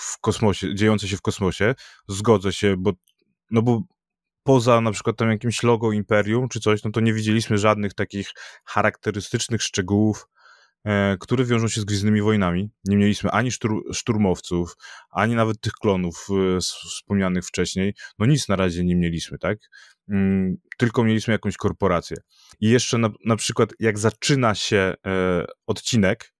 w 0.00 0.20
kosmosie, 0.20 0.74
dziejący 0.74 1.08
się 1.08 1.16
w 1.16 1.22
kosmosie. 1.22 1.74
Zgodzę 2.08 2.52
się, 2.52 2.74
bo, 2.78 2.92
no 3.50 3.62
bo 3.62 3.82
poza 4.46 4.80
na 4.80 4.92
przykład 4.92 5.16
tam 5.16 5.30
jakimś 5.30 5.62
logo 5.62 5.92
Imperium 5.92 6.48
czy 6.48 6.60
coś, 6.60 6.84
no 6.84 6.90
to 6.90 7.00
nie 7.00 7.12
widzieliśmy 7.12 7.58
żadnych 7.58 7.94
takich 7.94 8.32
charakterystycznych 8.64 9.62
szczegółów 9.62 10.26
E, 10.86 11.16
które 11.20 11.44
wiążą 11.44 11.68
się 11.68 11.80
z 11.80 11.84
Gwiezdnymi 11.84 12.22
Wojnami. 12.22 12.70
Nie 12.84 12.96
mieliśmy 12.96 13.30
ani 13.30 13.50
sztur 13.50 13.94
szturmowców, 13.94 14.76
ani 15.10 15.34
nawet 15.34 15.60
tych 15.60 15.72
klonów 15.72 16.26
e, 16.30 16.60
wspomnianych 16.60 17.44
wcześniej. 17.44 17.94
No 18.18 18.26
nic 18.26 18.48
na 18.48 18.56
razie 18.56 18.84
nie 18.84 18.96
mieliśmy, 18.96 19.38
tak? 19.38 19.58
Mm, 20.08 20.56
tylko 20.78 21.04
mieliśmy 21.04 21.32
jakąś 21.32 21.56
korporację. 21.56 22.16
I 22.60 22.70
jeszcze 22.70 22.98
na, 22.98 23.10
na 23.24 23.36
przykład 23.36 23.70
jak 23.78 23.98
zaczyna 23.98 24.54
się 24.54 24.94
e, 25.06 25.44
odcinek 25.66 26.34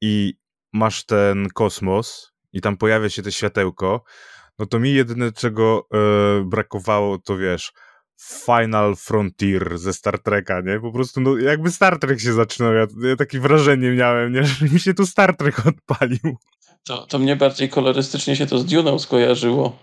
i 0.00 0.34
masz 0.72 1.06
ten 1.06 1.48
kosmos 1.48 2.32
i 2.52 2.60
tam 2.60 2.76
pojawia 2.76 3.10
się 3.10 3.22
to 3.22 3.30
światełko, 3.30 4.04
no 4.58 4.66
to 4.66 4.78
mi 4.78 4.94
jedyne 4.94 5.32
czego 5.32 5.88
brakowało 6.44 7.18
to 7.18 7.36
wiesz 7.36 7.72
Final 8.20 8.96
Frontier 8.96 9.78
ze 9.78 9.92
Star 9.92 10.18
Treka, 10.22 10.60
nie? 10.60 10.80
Po 10.80 10.92
prostu, 10.92 11.20
no, 11.20 11.38
jakby 11.38 11.70
Star 11.70 11.98
Trek 11.98 12.20
się 12.20 12.32
zaczynał. 12.32 12.74
Ja, 12.74 12.86
ja 13.08 13.16
takie 13.16 13.40
wrażenie 13.40 13.90
miałem, 13.90 14.32
nie? 14.32 14.44
Że 14.46 14.68
mi 14.68 14.80
się 14.80 14.94
tu 14.94 15.06
Star 15.06 15.36
Trek 15.36 15.66
odpalił. 15.66 16.36
To, 16.84 17.06
to 17.06 17.18
mnie 17.18 17.36
bardziej 17.36 17.68
kolorystycznie 17.68 18.36
się 18.36 18.46
to 18.46 18.58
z 18.58 18.66
Dune'ą 18.66 18.98
skojarzyło. 18.98 19.78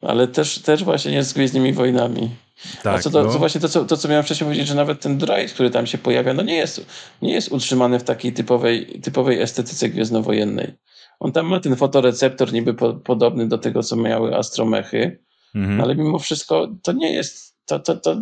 Ale 0.00 0.28
też, 0.28 0.58
też 0.58 0.84
właśnie 0.84 1.12
nie 1.12 1.24
z 1.24 1.32
Gwiezdnymi 1.32 1.72
Wojnami. 1.72 2.30
Tak, 2.82 2.98
A 2.98 3.02
co 3.02 3.10
do, 3.10 3.24
no. 3.24 3.30
właśnie 3.30 3.60
to 3.60 3.68
co, 3.68 3.84
to, 3.84 3.96
co 3.96 4.08
miałem 4.08 4.24
wcześniej 4.24 4.46
powiedzieć, 4.46 4.68
że 4.68 4.74
nawet 4.74 5.00
ten 5.00 5.18
droid, 5.18 5.52
który 5.52 5.70
tam 5.70 5.86
się 5.86 5.98
pojawia, 5.98 6.34
no 6.34 6.42
nie 6.42 6.54
jest, 6.56 6.86
nie 7.22 7.32
jest 7.32 7.52
utrzymany 7.52 7.98
w 7.98 8.04
takiej 8.04 8.32
typowej, 8.32 9.00
typowej 9.00 9.40
estetyce 9.40 9.88
gwiezdnowojennej. 9.88 10.74
On 11.20 11.32
tam 11.32 11.46
ma 11.46 11.60
ten 11.60 11.76
fotoreceptor 11.76 12.52
niby 12.52 12.74
po, 12.74 12.94
podobny 12.94 13.48
do 13.48 13.58
tego, 13.58 13.82
co 13.82 13.96
miały 13.96 14.36
astromechy, 14.36 15.24
Mhm. 15.54 15.80
Ale 15.80 15.94
mimo 15.94 16.18
wszystko 16.18 16.68
to 16.82 16.92
nie 16.92 17.12
jest, 17.12 17.56
to, 17.66 17.78
to, 17.78 17.96
to 17.96 18.16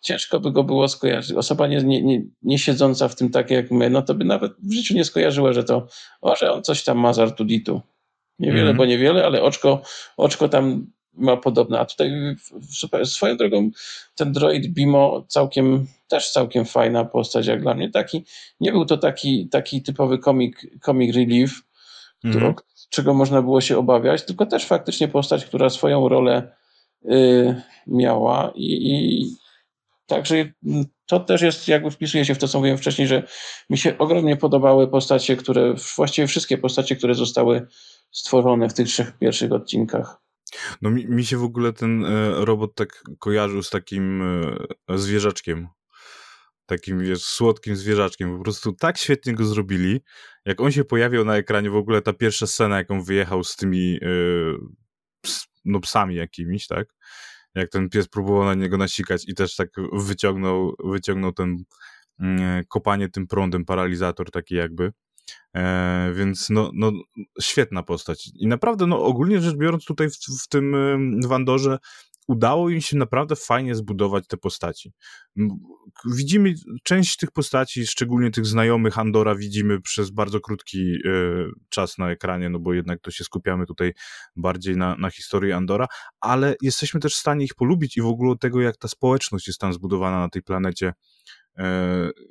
ciężko 0.00 0.40
by 0.40 0.52
go 0.52 0.64
było 0.64 0.88
skojarzyć. 0.88 1.36
Osoba 1.36 1.66
nie, 1.66 1.82
nie, 1.82 2.22
nie, 2.42 2.58
siedząca 2.58 3.08
w 3.08 3.14
tym 3.14 3.30
tak 3.30 3.50
jak 3.50 3.70
my, 3.70 3.90
no 3.90 4.02
to 4.02 4.14
by 4.14 4.24
nawet 4.24 4.52
w 4.62 4.72
życiu 4.72 4.94
nie 4.94 5.04
skojarzyła, 5.04 5.52
że 5.52 5.64
to, 5.64 5.86
o, 6.20 6.36
że 6.36 6.52
on 6.52 6.62
coś 6.62 6.84
tam 6.84 6.98
ma 6.98 7.12
z 7.12 7.18
Artuditu. 7.18 7.80
Niewiele, 8.38 8.60
mhm. 8.60 8.76
bo 8.76 8.84
niewiele, 8.84 9.26
ale 9.26 9.42
oczko, 9.42 9.82
oczko 10.16 10.48
tam 10.48 10.86
ma 11.12 11.36
podobne. 11.36 11.80
A 11.80 11.84
tutaj 11.84 12.36
super, 12.70 13.06
swoją 13.06 13.36
drogą 13.36 13.70
ten 14.14 14.32
droid 14.32 14.66
Bimo 14.66 15.24
całkiem, 15.28 15.86
też 16.08 16.30
całkiem 16.30 16.64
fajna 16.64 17.04
postać 17.04 17.46
jak 17.46 17.62
dla 17.62 17.74
mnie. 17.74 17.90
Taki, 17.90 18.24
nie 18.60 18.72
był 18.72 18.84
to 18.84 18.96
taki, 18.96 19.48
taki 19.48 19.82
typowy 19.82 20.18
comic 20.84 21.16
relief, 21.16 21.62
mhm 22.24 22.54
czego 22.94 23.14
można 23.14 23.42
było 23.42 23.60
się 23.60 23.78
obawiać, 23.78 24.26
tylko 24.26 24.46
też 24.46 24.66
faktycznie 24.66 25.08
postać, 25.08 25.44
która 25.44 25.70
swoją 25.70 26.08
rolę 26.08 26.56
y, 27.04 27.62
miała 27.86 28.52
i, 28.54 28.72
i 28.72 29.36
także 30.06 30.52
to 31.06 31.20
też 31.20 31.42
jest, 31.42 31.68
jakby 31.68 31.90
wpisuje 31.90 32.24
się 32.24 32.34
w 32.34 32.38
to, 32.38 32.48
co 32.48 32.58
mówiłem 32.58 32.78
wcześniej, 32.78 33.08
że 33.08 33.22
mi 33.70 33.78
się 33.78 33.98
ogromnie 33.98 34.36
podobały 34.36 34.88
postacie, 34.88 35.36
które, 35.36 35.74
właściwie 35.96 36.26
wszystkie 36.26 36.58
postacie, 36.58 36.96
które 36.96 37.14
zostały 37.14 37.66
stworzone 38.10 38.68
w 38.68 38.74
tych 38.74 38.86
trzech 38.86 39.18
pierwszych 39.18 39.52
odcinkach. 39.52 40.20
No 40.82 40.90
mi, 40.90 41.06
mi 41.06 41.24
się 41.24 41.36
w 41.36 41.44
ogóle 41.44 41.72
ten 41.72 42.04
e, 42.04 42.44
robot 42.44 42.74
tak 42.74 43.02
kojarzył 43.18 43.62
z 43.62 43.70
takim 43.70 44.22
e, 44.88 44.98
zwierzaczkiem 44.98 45.68
takim 46.66 46.98
wiesz, 46.98 47.22
słodkim 47.22 47.76
zwierzaczkiem. 47.76 48.36
Po 48.36 48.42
prostu 48.42 48.72
tak 48.72 48.98
świetnie 48.98 49.34
go 49.34 49.44
zrobili. 49.44 50.00
Jak 50.44 50.60
on 50.60 50.72
się 50.72 50.84
pojawił 50.84 51.24
na 51.24 51.36
ekranie, 51.36 51.70
w 51.70 51.76
ogóle 51.76 52.02
ta 52.02 52.12
pierwsza 52.12 52.46
scena, 52.46 52.76
jak 52.76 52.90
on 52.90 53.04
wyjechał 53.04 53.44
z 53.44 53.56
tymi 53.56 53.98
ps, 55.20 55.46
no, 55.64 55.80
psami 55.80 56.14
jakimiś, 56.14 56.66
tak? 56.66 56.86
Jak 57.54 57.70
ten 57.70 57.88
pies 57.88 58.08
próbował 58.08 58.44
na 58.44 58.54
niego 58.54 58.76
nasikać 58.76 59.28
i 59.28 59.34
też 59.34 59.56
tak 59.56 59.68
wyciągnął, 59.92 60.74
wyciągnął 60.84 61.32
ten 61.32 61.56
yy, 62.18 62.64
kopanie 62.68 63.08
tym 63.08 63.26
prądem, 63.26 63.64
paralizator 63.64 64.30
taki 64.30 64.54
jakby. 64.54 64.92
E, 65.56 66.12
więc 66.14 66.50
no, 66.50 66.70
no, 66.74 66.92
świetna 67.40 67.82
postać. 67.82 68.30
I 68.34 68.46
naprawdę, 68.46 68.86
no, 68.86 69.02
ogólnie 69.02 69.40
rzecz 69.40 69.56
biorąc, 69.56 69.84
tutaj 69.84 70.10
w, 70.10 70.16
w 70.42 70.48
tym 70.48 70.76
Wandorze 71.26 71.78
udało 72.26 72.70
im 72.70 72.80
się 72.80 72.96
naprawdę 72.96 73.36
fajnie 73.36 73.74
zbudować 73.74 74.26
te 74.26 74.36
postaci. 74.36 74.92
Widzimy 76.16 76.54
część 76.82 77.16
tych 77.16 77.30
postaci, 77.30 77.86
szczególnie 77.86 78.30
tych 78.30 78.46
znajomych 78.46 78.98
Andora, 78.98 79.34
widzimy 79.34 79.80
przez 79.80 80.10
bardzo 80.10 80.40
krótki 80.40 80.78
y, 80.78 81.46
czas 81.68 81.98
na 81.98 82.10
ekranie, 82.10 82.48
no 82.48 82.58
bo 82.58 82.72
jednak 82.72 83.00
to 83.00 83.10
się 83.10 83.24
skupiamy 83.24 83.66
tutaj 83.66 83.92
bardziej 84.36 84.76
na, 84.76 84.96
na 84.96 85.10
historii 85.10 85.52
Andora, 85.52 85.86
ale 86.20 86.56
jesteśmy 86.62 87.00
też 87.00 87.14
w 87.14 87.18
stanie 87.18 87.44
ich 87.44 87.54
polubić 87.54 87.96
i 87.96 88.02
w 88.02 88.06
ogóle 88.06 88.36
tego, 88.36 88.60
jak 88.60 88.76
ta 88.76 88.88
społeczność 88.88 89.46
jest 89.46 89.60
tam 89.60 89.72
zbudowana 89.72 90.20
na 90.20 90.28
tej 90.28 90.42
planecie, 90.42 90.92
y, 91.58 91.62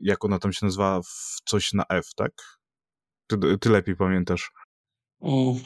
jak 0.01 0.25
ona 0.25 0.39
tam 0.39 0.53
się 0.53 0.65
nazywa, 0.65 1.01
coś 1.45 1.73
na 1.73 1.83
F, 1.89 2.05
tak? 2.15 2.31
Ty, 3.27 3.37
ty 3.57 3.69
lepiej 3.69 3.95
pamiętasz. 3.95 4.51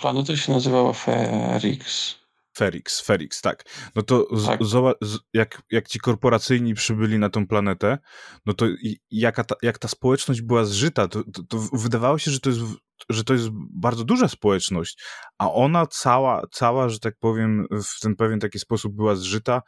Planeta 0.02 0.38
się 0.38 0.54
nazywała 0.54 0.94
Ferix. 0.94 2.16
Ferix, 2.58 3.02
Ferix, 3.02 3.42
tak. 3.42 3.64
No 3.96 4.02
to 4.02 4.28
tak. 4.46 4.64
Z, 4.64 4.98
z, 5.02 5.20
jak, 5.34 5.62
jak 5.72 5.88
ci 5.88 6.00
korporacyjni 6.00 6.74
przybyli 6.74 7.20
na 7.20 7.30
tą 7.30 7.48
planetę, 7.48 7.98
no 8.46 8.54
to 8.54 8.66
jaka 9.12 9.44
ta, 9.44 9.56
jak 9.62 9.80
ta 9.80 9.88
społeczność 9.88 10.42
była 10.42 10.66
zżyta, 10.66 11.08
to, 11.08 11.24
to, 11.24 11.44
to, 11.44 11.58
wydawało 11.74 12.18
się, 12.18 12.32
że 12.32 12.40
to, 12.40 12.50
jest, 12.50 12.62
że 13.10 13.24
to 13.24 13.34
jest 13.34 13.50
bardzo 13.74 14.04
duża 14.04 14.28
społeczność, 14.28 15.04
a 15.38 15.52
ona 15.52 15.88
cała, 15.88 16.42
cała, 16.52 16.90
że 16.90 17.00
tak 17.00 17.16
powiem, 17.20 17.66
w 17.72 18.00
ten 18.00 18.16
pewien 18.16 18.40
taki 18.40 18.60
sposób 18.60 18.96
była 18.96 19.16
zżyta 19.16 19.62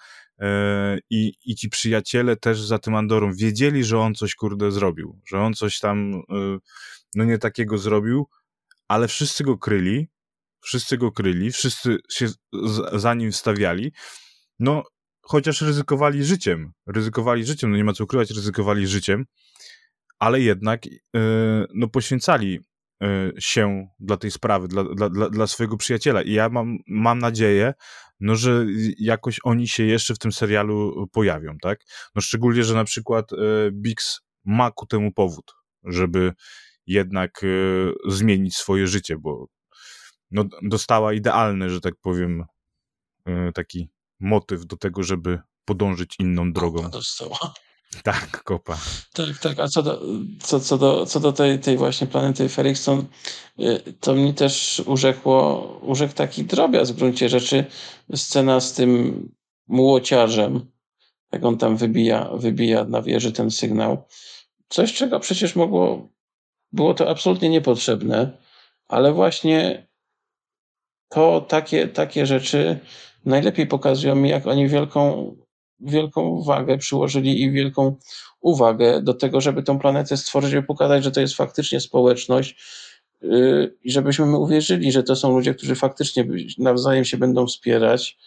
i, 1.09 1.33
i 1.45 1.55
ci 1.55 1.69
przyjaciele 1.69 2.35
też 2.35 2.61
za 2.61 2.79
tym 2.79 2.95
Andorą 2.95 3.33
wiedzieli, 3.33 3.83
że 3.83 3.99
on 3.99 4.15
coś 4.15 4.35
kurde 4.35 4.71
zrobił, 4.71 5.19
że 5.27 5.39
on 5.39 5.53
coś 5.53 5.79
tam 5.79 6.21
no 7.15 7.23
nie 7.23 7.37
takiego 7.37 7.77
zrobił, 7.77 8.27
ale 8.87 9.07
wszyscy 9.07 9.43
go 9.43 9.57
kryli, 9.57 10.09
wszyscy 10.61 10.97
go 10.97 11.11
kryli, 11.11 11.51
wszyscy 11.51 11.97
się 12.11 12.27
za 12.93 13.13
nim 13.13 13.31
wstawiali, 13.31 13.91
no 14.59 14.83
chociaż 15.21 15.61
ryzykowali 15.61 16.23
życiem, 16.23 16.71
ryzykowali 16.87 17.45
życiem, 17.45 17.71
no 17.71 17.77
nie 17.77 17.83
ma 17.83 17.93
co 17.93 18.03
ukrywać, 18.03 18.31
ryzykowali 18.31 18.87
życiem, 18.87 19.25
ale 20.19 20.41
jednak 20.41 20.85
yy, 20.85 20.91
no 21.73 21.87
poświęcali 21.87 22.59
yy, 23.01 23.33
się 23.39 23.87
dla 23.99 24.17
tej 24.17 24.31
sprawy, 24.31 24.67
dla, 24.67 24.83
dla, 24.83 25.09
dla, 25.09 25.29
dla 25.29 25.47
swojego 25.47 25.77
przyjaciela 25.77 26.21
i 26.21 26.31
ja 26.31 26.49
mam, 26.49 26.77
mam 26.87 27.19
nadzieję, 27.19 27.73
no, 28.19 28.35
że 28.35 28.65
jakoś 28.99 29.39
oni 29.43 29.67
się 29.67 29.83
jeszcze 29.83 30.13
w 30.13 30.19
tym 30.19 30.31
serialu 30.31 31.07
pojawią, 31.11 31.57
tak? 31.61 31.79
No 32.15 32.21
szczególnie, 32.21 32.63
że 32.63 32.75
na 32.75 32.83
przykład 32.83 33.31
yy, 33.31 33.71
Bix 33.73 34.19
ma 34.45 34.71
ku 34.71 34.85
temu 34.85 35.11
powód, 35.11 35.51
żeby 35.83 36.33
jednak 36.87 37.41
zmienić 38.07 38.55
swoje 38.55 38.87
życie, 38.87 39.17
bo 39.17 39.47
no, 40.31 40.43
dostała 40.61 41.13
idealny, 41.13 41.69
że 41.69 41.81
tak 41.81 41.93
powiem, 42.01 42.45
taki 43.53 43.89
motyw 44.19 44.65
do 44.65 44.77
tego, 44.77 45.03
żeby 45.03 45.39
podążyć 45.65 46.15
inną 46.19 46.53
drogą. 46.53 46.77
Kopa 46.77 46.89
dostała. 46.89 47.37
Tak, 48.03 48.43
kopa. 48.43 48.77
Tak, 49.13 49.37
tak. 49.41 49.59
A 49.59 49.67
co 49.67 49.83
do, 49.83 50.01
co, 50.39 50.59
co 50.59 50.77
do, 50.77 51.05
co 51.05 51.19
do 51.19 51.31
tej, 51.31 51.59
tej 51.59 51.77
właśnie 51.77 52.07
planety 52.07 52.49
Ferrickson, 52.49 53.05
y, 53.59 53.93
to 53.99 54.15
mi 54.15 54.33
też 54.33 54.81
urzekło, 54.85 55.61
urzekł 55.81 56.13
taki 56.13 56.43
drobiazg 56.43 56.93
w 56.93 56.95
gruncie 56.95 57.29
rzeczy. 57.29 57.65
Scena 58.15 58.59
z 58.59 58.73
tym 58.73 59.29
młociarzem, 59.67 60.71
jak 61.31 61.45
on 61.45 61.57
tam 61.57 61.77
wybija, 61.77 62.29
wybija 62.33 62.83
na 62.83 63.01
wieży 63.01 63.31
ten 63.31 63.51
sygnał. 63.51 64.07
Coś, 64.67 64.93
czego 64.93 65.19
przecież 65.19 65.55
mogło, 65.55 66.09
było 66.71 66.93
to 66.93 67.09
absolutnie 67.09 67.49
niepotrzebne, 67.49 68.37
ale 68.87 69.13
właśnie 69.13 69.88
to 71.09 71.41
takie, 71.41 71.87
takie 71.87 72.25
rzeczy 72.25 72.79
najlepiej 73.25 73.67
pokazują 73.67 74.15
mi, 74.15 74.29
jak 74.29 74.47
oni 74.47 74.67
wielką, 74.67 75.35
wielką 75.79 76.41
wagę 76.41 76.77
przyłożyli 76.77 77.41
i 77.41 77.51
wielką 77.51 77.95
uwagę 78.41 79.01
do 79.01 79.13
tego, 79.13 79.41
żeby 79.41 79.63
tą 79.63 79.79
planetę 79.79 80.17
stworzyć, 80.17 80.51
żeby 80.51 80.67
pokazać, 80.67 81.03
że 81.03 81.11
to 81.11 81.21
jest 81.21 81.35
faktycznie 81.35 81.79
społeczność 81.79 82.57
yy, 83.21 83.77
i 83.83 83.91
żebyśmy 83.91 84.25
my 84.25 84.37
uwierzyli, 84.37 84.91
że 84.91 85.03
to 85.03 85.15
są 85.15 85.31
ludzie, 85.31 85.53
którzy 85.53 85.75
faktycznie 85.75 86.27
nawzajem 86.57 87.05
się 87.05 87.17
będą 87.17 87.47
wspierać. 87.47 88.17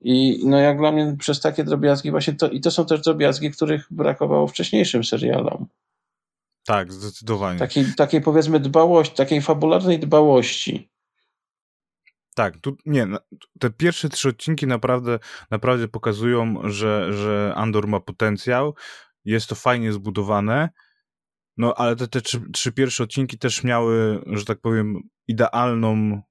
I 0.00 0.40
no 0.44 0.58
jak 0.58 0.78
dla 0.78 0.92
mnie 0.92 1.16
przez 1.18 1.40
takie 1.40 1.64
drobiazgi 1.64 2.10
właśnie 2.10 2.34
to, 2.34 2.48
i 2.48 2.60
to 2.60 2.70
są 2.70 2.86
też 2.86 3.00
drobiazgi, 3.00 3.50
których 3.50 3.86
brakowało 3.90 4.46
wcześniejszym 4.46 5.04
serialom. 5.04 5.66
Tak, 6.66 6.92
zdecydowanie. 6.92 7.58
Takiej, 7.58 7.84
takiej 7.96 8.20
powiedzmy 8.20 8.60
dbałości, 8.60 9.16
takiej 9.16 9.42
fabularnej 9.42 9.98
dbałości. 9.98 10.89
Tak, 12.40 12.56
tu 12.56 12.76
nie, 12.86 13.06
te 13.58 13.70
pierwsze 13.70 14.08
trzy 14.08 14.28
odcinki 14.28 14.66
naprawdę, 14.66 15.18
naprawdę 15.50 15.88
pokazują, 15.88 16.70
że, 16.70 17.12
że 17.12 17.52
Andor 17.56 17.88
ma 17.88 18.00
potencjał, 18.00 18.74
jest 19.24 19.48
to 19.48 19.54
fajnie 19.54 19.92
zbudowane, 19.92 20.68
no 21.56 21.74
ale 21.74 21.96
te, 21.96 22.08
te 22.08 22.20
trzy, 22.20 22.40
trzy 22.52 22.72
pierwsze 22.72 23.04
odcinki 23.04 23.38
też 23.38 23.64
miały, 23.64 24.22
że 24.26 24.44
tak 24.44 24.60
powiem, 24.60 25.00
idealną 25.28 26.22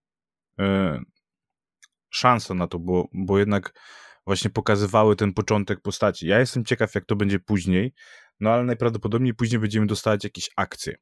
e, 0.60 1.00
szansę 2.10 2.54
na 2.54 2.68
to, 2.68 2.80
bo, 2.80 3.08
bo 3.14 3.40
jednak 3.40 3.74
właśnie 4.26 4.50
pokazywały 4.50 5.16
ten 5.16 5.34
początek 5.34 5.82
postaci. 5.82 6.28
Ja 6.28 6.40
jestem 6.40 6.66
ciekaw, 6.66 6.96
jak 6.96 7.06
to 7.06 7.16
będzie 7.16 7.40
później, 7.40 7.94
no 8.40 8.50
ale 8.50 8.64
najprawdopodobniej 8.64 9.34
później 9.34 9.60
będziemy 9.60 9.88
dostawać 9.88 10.24
jakieś 10.24 10.50
akcje 10.56 10.98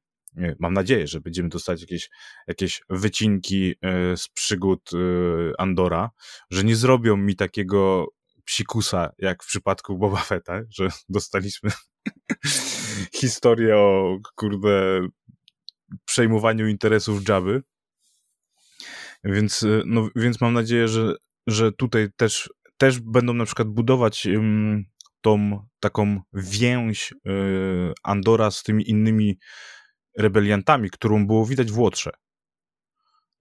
mam 0.60 0.74
nadzieję, 0.74 1.08
że 1.08 1.22
będziemy 1.22 1.50
dostać 1.50 1.82
jakieś, 1.82 2.10
jakieś 2.48 2.82
wycinki 2.90 3.76
e, 3.82 4.18
z 4.18 4.30
przygód 4.30 4.90
e, 4.94 4.98
Andora, 5.62 6.10
że 6.52 6.64
nie 6.64 6.76
zrobią 6.76 7.18
mi 7.18 7.36
takiego 7.36 8.08
psikusa, 8.46 9.10
jak 9.18 9.44
w 9.44 9.48
przypadku 9.48 9.98
Boba 9.98 10.22
Fetta, 10.22 10.62
że 10.70 10.90
dostaliśmy 11.10 11.72
historię 13.22 13.78
o, 13.78 14.18
kurde, 14.36 15.08
przejmowaniu 16.06 16.68
interesów 16.68 17.30
Jabby. 17.30 17.64
Więc, 19.24 19.66
no, 19.86 20.10
więc 20.16 20.42
mam 20.42 20.54
nadzieję, 20.54 20.88
że, 20.88 21.16
że 21.48 21.72
tutaj 21.72 22.08
też, 22.16 22.50
też 22.78 23.00
będą 23.00 23.34
na 23.34 23.46
przykład 23.46 23.68
budować 23.68 24.28
tą 25.22 25.68
taką 25.80 26.22
więź 26.34 27.12
y, 27.12 27.94
Andora 28.04 28.52
z 28.52 28.64
tymi 28.64 28.90
innymi 28.90 29.40
rebeliantami, 30.18 30.90
którą 30.90 31.28
było 31.28 31.46
widać 31.46 31.72
w 31.72 31.80
Łotrze. 31.80 32.12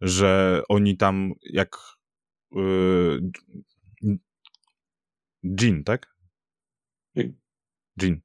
Że 0.00 0.62
oni 0.68 0.96
tam 0.96 1.32
jak 1.42 1.76
yy, 2.52 3.20
Jean, 5.60 5.84
tak? 5.84 6.16
Jean. 8.02 8.20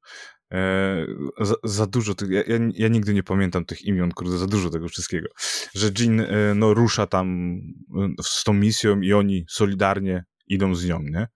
E, 0.54 1.06
za, 1.40 1.56
za, 1.64 1.88
dużo 1.88 2.16
tych, 2.16 2.30
ja, 2.30 2.44
ja, 2.74 2.88
nigdy 2.88 3.14
nie 3.14 3.24
pamiętam 3.24 3.66
tych 3.66 3.82
imion, 3.82 4.12
kurde, 4.12 4.38
za 4.38 4.48
dużo 4.48 4.70
tego 4.70 4.88
wszystkiego. 4.88 5.28
Że 5.74 5.92
Jean 6.00 6.20
e, 6.20 6.56
no, 6.56 6.74
rusza 6.74 7.08
tam 7.08 7.58
e, 8.20 8.24
z 8.24 8.44
tą 8.44 8.54
misją 8.54 9.02
i 9.02 9.14
oni 9.14 9.46
solidarnie 9.50 10.24
idą 10.48 10.76
z 10.76 10.86
nią, 10.86 11.00
nie? 11.00 11.28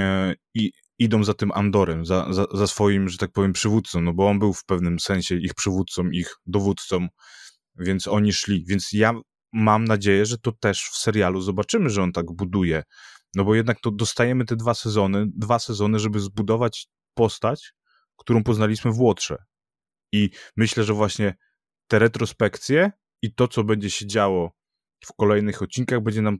E, 0.00 0.34
I 0.54 0.72
idą 1.00 1.24
za 1.24 1.34
tym 1.34 1.52
Andorem, 1.52 2.06
za, 2.06 2.32
za, 2.32 2.46
za 2.54 2.66
swoim, 2.66 3.08
że 3.08 3.18
tak 3.18 3.32
powiem, 3.32 3.52
przywódcą, 3.52 4.00
no 4.00 4.12
bo 4.12 4.28
on 4.28 4.38
był 4.38 4.52
w 4.52 4.64
pewnym 4.64 5.00
sensie 5.00 5.34
ich 5.34 5.54
przywódcą, 5.54 6.10
ich 6.10 6.34
dowódcą, 6.46 7.08
więc 7.78 8.08
oni 8.08 8.32
szli. 8.32 8.64
Więc 8.68 8.92
ja 8.92 9.14
mam 9.52 9.84
nadzieję, 9.84 10.26
że 10.26 10.38
to 10.38 10.52
też 10.52 10.82
w 10.82 10.96
serialu 10.96 11.40
zobaczymy, 11.40 11.90
że 11.90 12.02
on 12.02 12.12
tak 12.12 12.26
buduje. 12.32 12.82
No 13.34 13.44
bo 13.44 13.54
jednak 13.54 13.80
to 13.80 13.90
dostajemy 13.90 14.44
te 14.44 14.56
dwa 14.56 14.74
sezony, 14.74 15.26
dwa 15.34 15.58
sezony, 15.58 15.98
żeby 15.98 16.20
zbudować 16.20 16.88
postać, 17.14 17.72
którą 18.16 18.44
poznaliśmy 18.44 18.92
w 18.92 19.00
Łotrze. 19.00 19.36
I 20.12 20.30
myślę, 20.56 20.84
że 20.84 20.94
właśnie 20.94 21.34
te 21.86 21.98
retrospekcje 21.98 22.92
i 23.22 23.34
to, 23.34 23.48
co 23.48 23.64
będzie 23.64 23.90
się 23.90 24.06
działo 24.06 24.52
w 25.04 25.12
kolejnych 25.12 25.62
odcinkach, 25.62 26.02
będzie 26.02 26.22
nam 26.22 26.38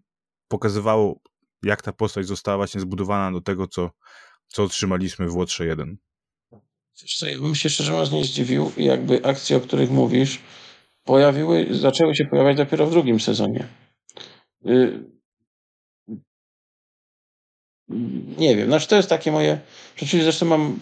pokazywało, 0.48 1.20
jak 1.62 1.82
ta 1.82 1.92
postać 1.92 2.26
została 2.26 2.56
właśnie 2.56 2.80
zbudowana 2.80 3.32
do 3.32 3.40
tego, 3.40 3.66
co, 3.66 3.90
co 4.50 4.62
otrzymaliśmy 4.62 5.28
w 5.28 5.36
Łotrze 5.36 5.66
1. 5.66 5.98
Wiesz 7.02 7.40
bym 7.40 7.54
się 7.54 7.70
szczerze 7.70 7.92
mówiąc 7.92 8.12
nie 8.12 8.24
zdziwił, 8.24 8.72
jakby 8.76 9.24
akcje, 9.24 9.56
o 9.56 9.60
których 9.60 9.90
mówisz, 9.90 10.38
pojawiły, 11.04 11.66
zaczęły 11.70 12.14
się 12.14 12.24
pojawiać 12.24 12.56
dopiero 12.56 12.86
w 12.86 12.90
drugim 12.90 13.20
sezonie. 13.20 13.68
Y, 14.66 15.04
nie 18.38 18.56
wiem, 18.56 18.66
znaczy 18.68 18.88
to 18.88 18.96
jest 18.96 19.08
takie 19.08 19.32
moje, 19.32 19.60
rzeczywiście 19.96 20.24
zresztą 20.24 20.46
mam, 20.46 20.80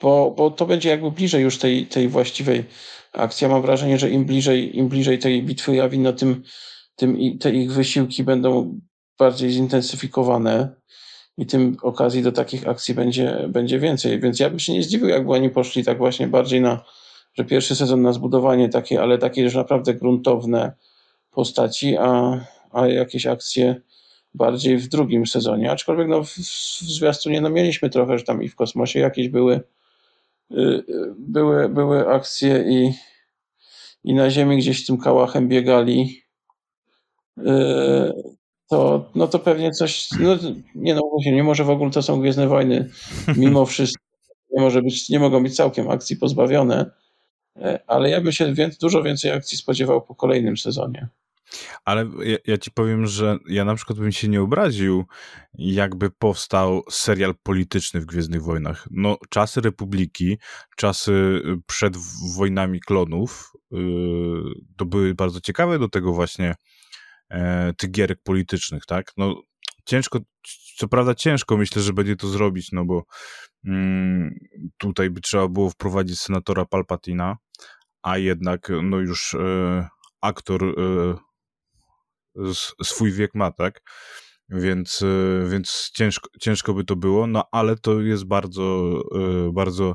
bo, 0.00 0.34
bo 0.36 0.50
to 0.50 0.66
będzie 0.66 0.88
jakby 0.88 1.10
bliżej 1.10 1.42
już 1.42 1.58
tej, 1.58 1.86
tej 1.86 2.08
właściwej 2.08 2.64
akcji. 3.12 3.44
Ja 3.44 3.48
mam 3.48 3.62
wrażenie, 3.62 3.98
że 3.98 4.10
im 4.10 4.24
bliżej, 4.24 4.78
im 4.78 4.88
bliżej 4.88 5.18
tej 5.18 5.42
bitwy 5.42 5.74
Jawin, 5.74 6.12
tym, 6.16 6.42
tym 6.96 7.38
te 7.38 7.50
ich 7.50 7.72
wysiłki 7.72 8.24
będą 8.24 8.80
bardziej 9.18 9.50
zintensyfikowane 9.50 10.80
i 11.38 11.46
tym 11.46 11.76
okazji 11.82 12.22
do 12.22 12.32
takich 12.32 12.68
akcji 12.68 12.94
będzie, 12.94 13.48
będzie 13.48 13.78
więcej. 13.78 14.20
Więc 14.20 14.40
ja 14.40 14.50
bym 14.50 14.58
się 14.58 14.72
nie 14.72 14.82
zdziwił, 14.82 15.08
jakby 15.08 15.32
oni 15.32 15.50
poszli 15.50 15.84
tak 15.84 15.98
właśnie 15.98 16.28
bardziej 16.28 16.60
na, 16.60 16.84
że 17.34 17.44
pierwszy 17.44 17.76
sezon 17.76 18.02
na 18.02 18.12
zbudowanie 18.12 18.68
takie, 18.68 19.02
ale 19.02 19.18
takie 19.18 19.42
już 19.42 19.54
naprawdę 19.54 19.94
gruntowne 19.94 20.72
postaci, 21.30 21.96
a, 21.96 22.40
a 22.70 22.86
jakieś 22.86 23.26
akcje 23.26 23.80
bardziej 24.34 24.78
w 24.78 24.88
drugim 24.88 25.26
sezonie. 25.26 25.70
Aczkolwiek 25.70 26.08
no, 26.08 26.24
w, 26.24 26.28
w 26.28 26.92
zwiastunie 26.92 27.40
no, 27.40 27.50
mieliśmy 27.50 27.90
trochę, 27.90 28.18
że 28.18 28.24
tam 28.24 28.42
i 28.42 28.48
w 28.48 28.56
kosmosie 28.56 28.98
jakieś 29.00 29.28
były, 29.28 29.60
yy, 30.50 30.84
były, 31.18 31.68
były 31.68 32.08
akcje 32.08 32.64
i, 32.68 32.92
i 34.04 34.14
na 34.14 34.30
Ziemi 34.30 34.58
gdzieś 34.58 34.86
tym 34.86 34.98
kałachem 34.98 35.48
biegali. 35.48 36.22
Yy, 37.36 38.39
to, 38.70 39.10
no 39.14 39.28
to 39.28 39.38
pewnie 39.38 39.70
coś, 39.70 40.08
no, 40.20 40.38
nie 40.74 40.94
no, 40.94 41.02
nie 41.26 41.42
może 41.42 41.64
w 41.64 41.70
ogóle 41.70 41.90
to 41.90 42.02
są 42.02 42.20
Gwiezdne 42.20 42.48
Wojny, 42.48 42.90
mimo 43.36 43.66
wszystko 43.66 44.04
nie 44.50 44.62
może 44.62 44.82
być, 44.82 45.08
nie 45.08 45.20
mogą 45.20 45.42
być 45.42 45.56
całkiem 45.56 45.90
akcji 45.90 46.16
pozbawione, 46.16 46.90
e, 47.56 47.80
ale 47.86 48.10
ja 48.10 48.20
bym 48.20 48.32
się 48.32 48.54
więc, 48.54 48.78
dużo 48.78 49.02
więcej 49.02 49.30
akcji 49.30 49.58
spodziewał 49.58 50.02
po 50.02 50.14
kolejnym 50.14 50.56
sezonie. 50.56 51.08
Ale 51.84 52.06
ja, 52.24 52.36
ja, 52.46 52.58
ci 52.58 52.70
powiem, 52.70 53.06
że 53.06 53.38
ja 53.48 53.64
na 53.64 53.74
przykład 53.74 53.98
bym 53.98 54.12
się 54.12 54.28
nie 54.28 54.42
obraził, 54.42 55.04
jakby 55.54 56.10
powstał 56.10 56.82
serial 56.90 57.34
polityczny 57.42 58.00
w 58.00 58.06
Gwiezdnych 58.06 58.42
Wojnach. 58.42 58.88
No, 58.90 59.16
czasy 59.28 59.60
Republiki, 59.60 60.38
czasy 60.76 61.42
przed 61.66 61.96
wojnami 62.36 62.80
klonów, 62.80 63.52
yy, 63.70 63.80
to 64.76 64.84
były 64.84 65.14
bardzo 65.14 65.40
ciekawe 65.40 65.78
do 65.78 65.88
tego 65.88 66.12
właśnie 66.12 66.54
e, 67.30 67.72
tych 67.72 67.90
gierek 67.90 68.18
politycznych, 68.22 68.86
tak? 68.86 69.12
No, 69.16 69.42
ciężko, 69.84 70.18
co 70.76 70.88
prawda 70.88 71.14
ciężko 71.14 71.56
myślę, 71.56 71.82
że 71.82 71.92
będzie 71.92 72.16
to 72.16 72.28
zrobić, 72.28 72.72
no 72.72 72.84
bo 72.84 73.04
mm, 73.66 74.34
tutaj 74.78 75.10
by 75.10 75.20
trzeba 75.20 75.48
było 75.48 75.70
wprowadzić 75.70 76.20
senatora 76.20 76.64
Palpatina, 76.64 77.36
a 78.02 78.18
jednak 78.18 78.72
no 78.82 78.98
już 78.98 79.34
e, 79.34 79.88
aktor 80.20 80.64
e, 80.64 80.74
swój 82.84 83.12
wiek 83.12 83.34
ma, 83.34 83.52
tak? 83.52 83.80
Więc, 84.48 85.02
e, 85.02 85.48
więc 85.48 85.90
ciężko, 85.94 86.28
ciężko 86.40 86.74
by 86.74 86.84
to 86.84 86.96
było, 86.96 87.26
no 87.26 87.44
ale 87.52 87.76
to 87.76 88.00
jest 88.00 88.24
bardzo, 88.24 88.94
e, 89.14 89.52
bardzo, 89.52 89.94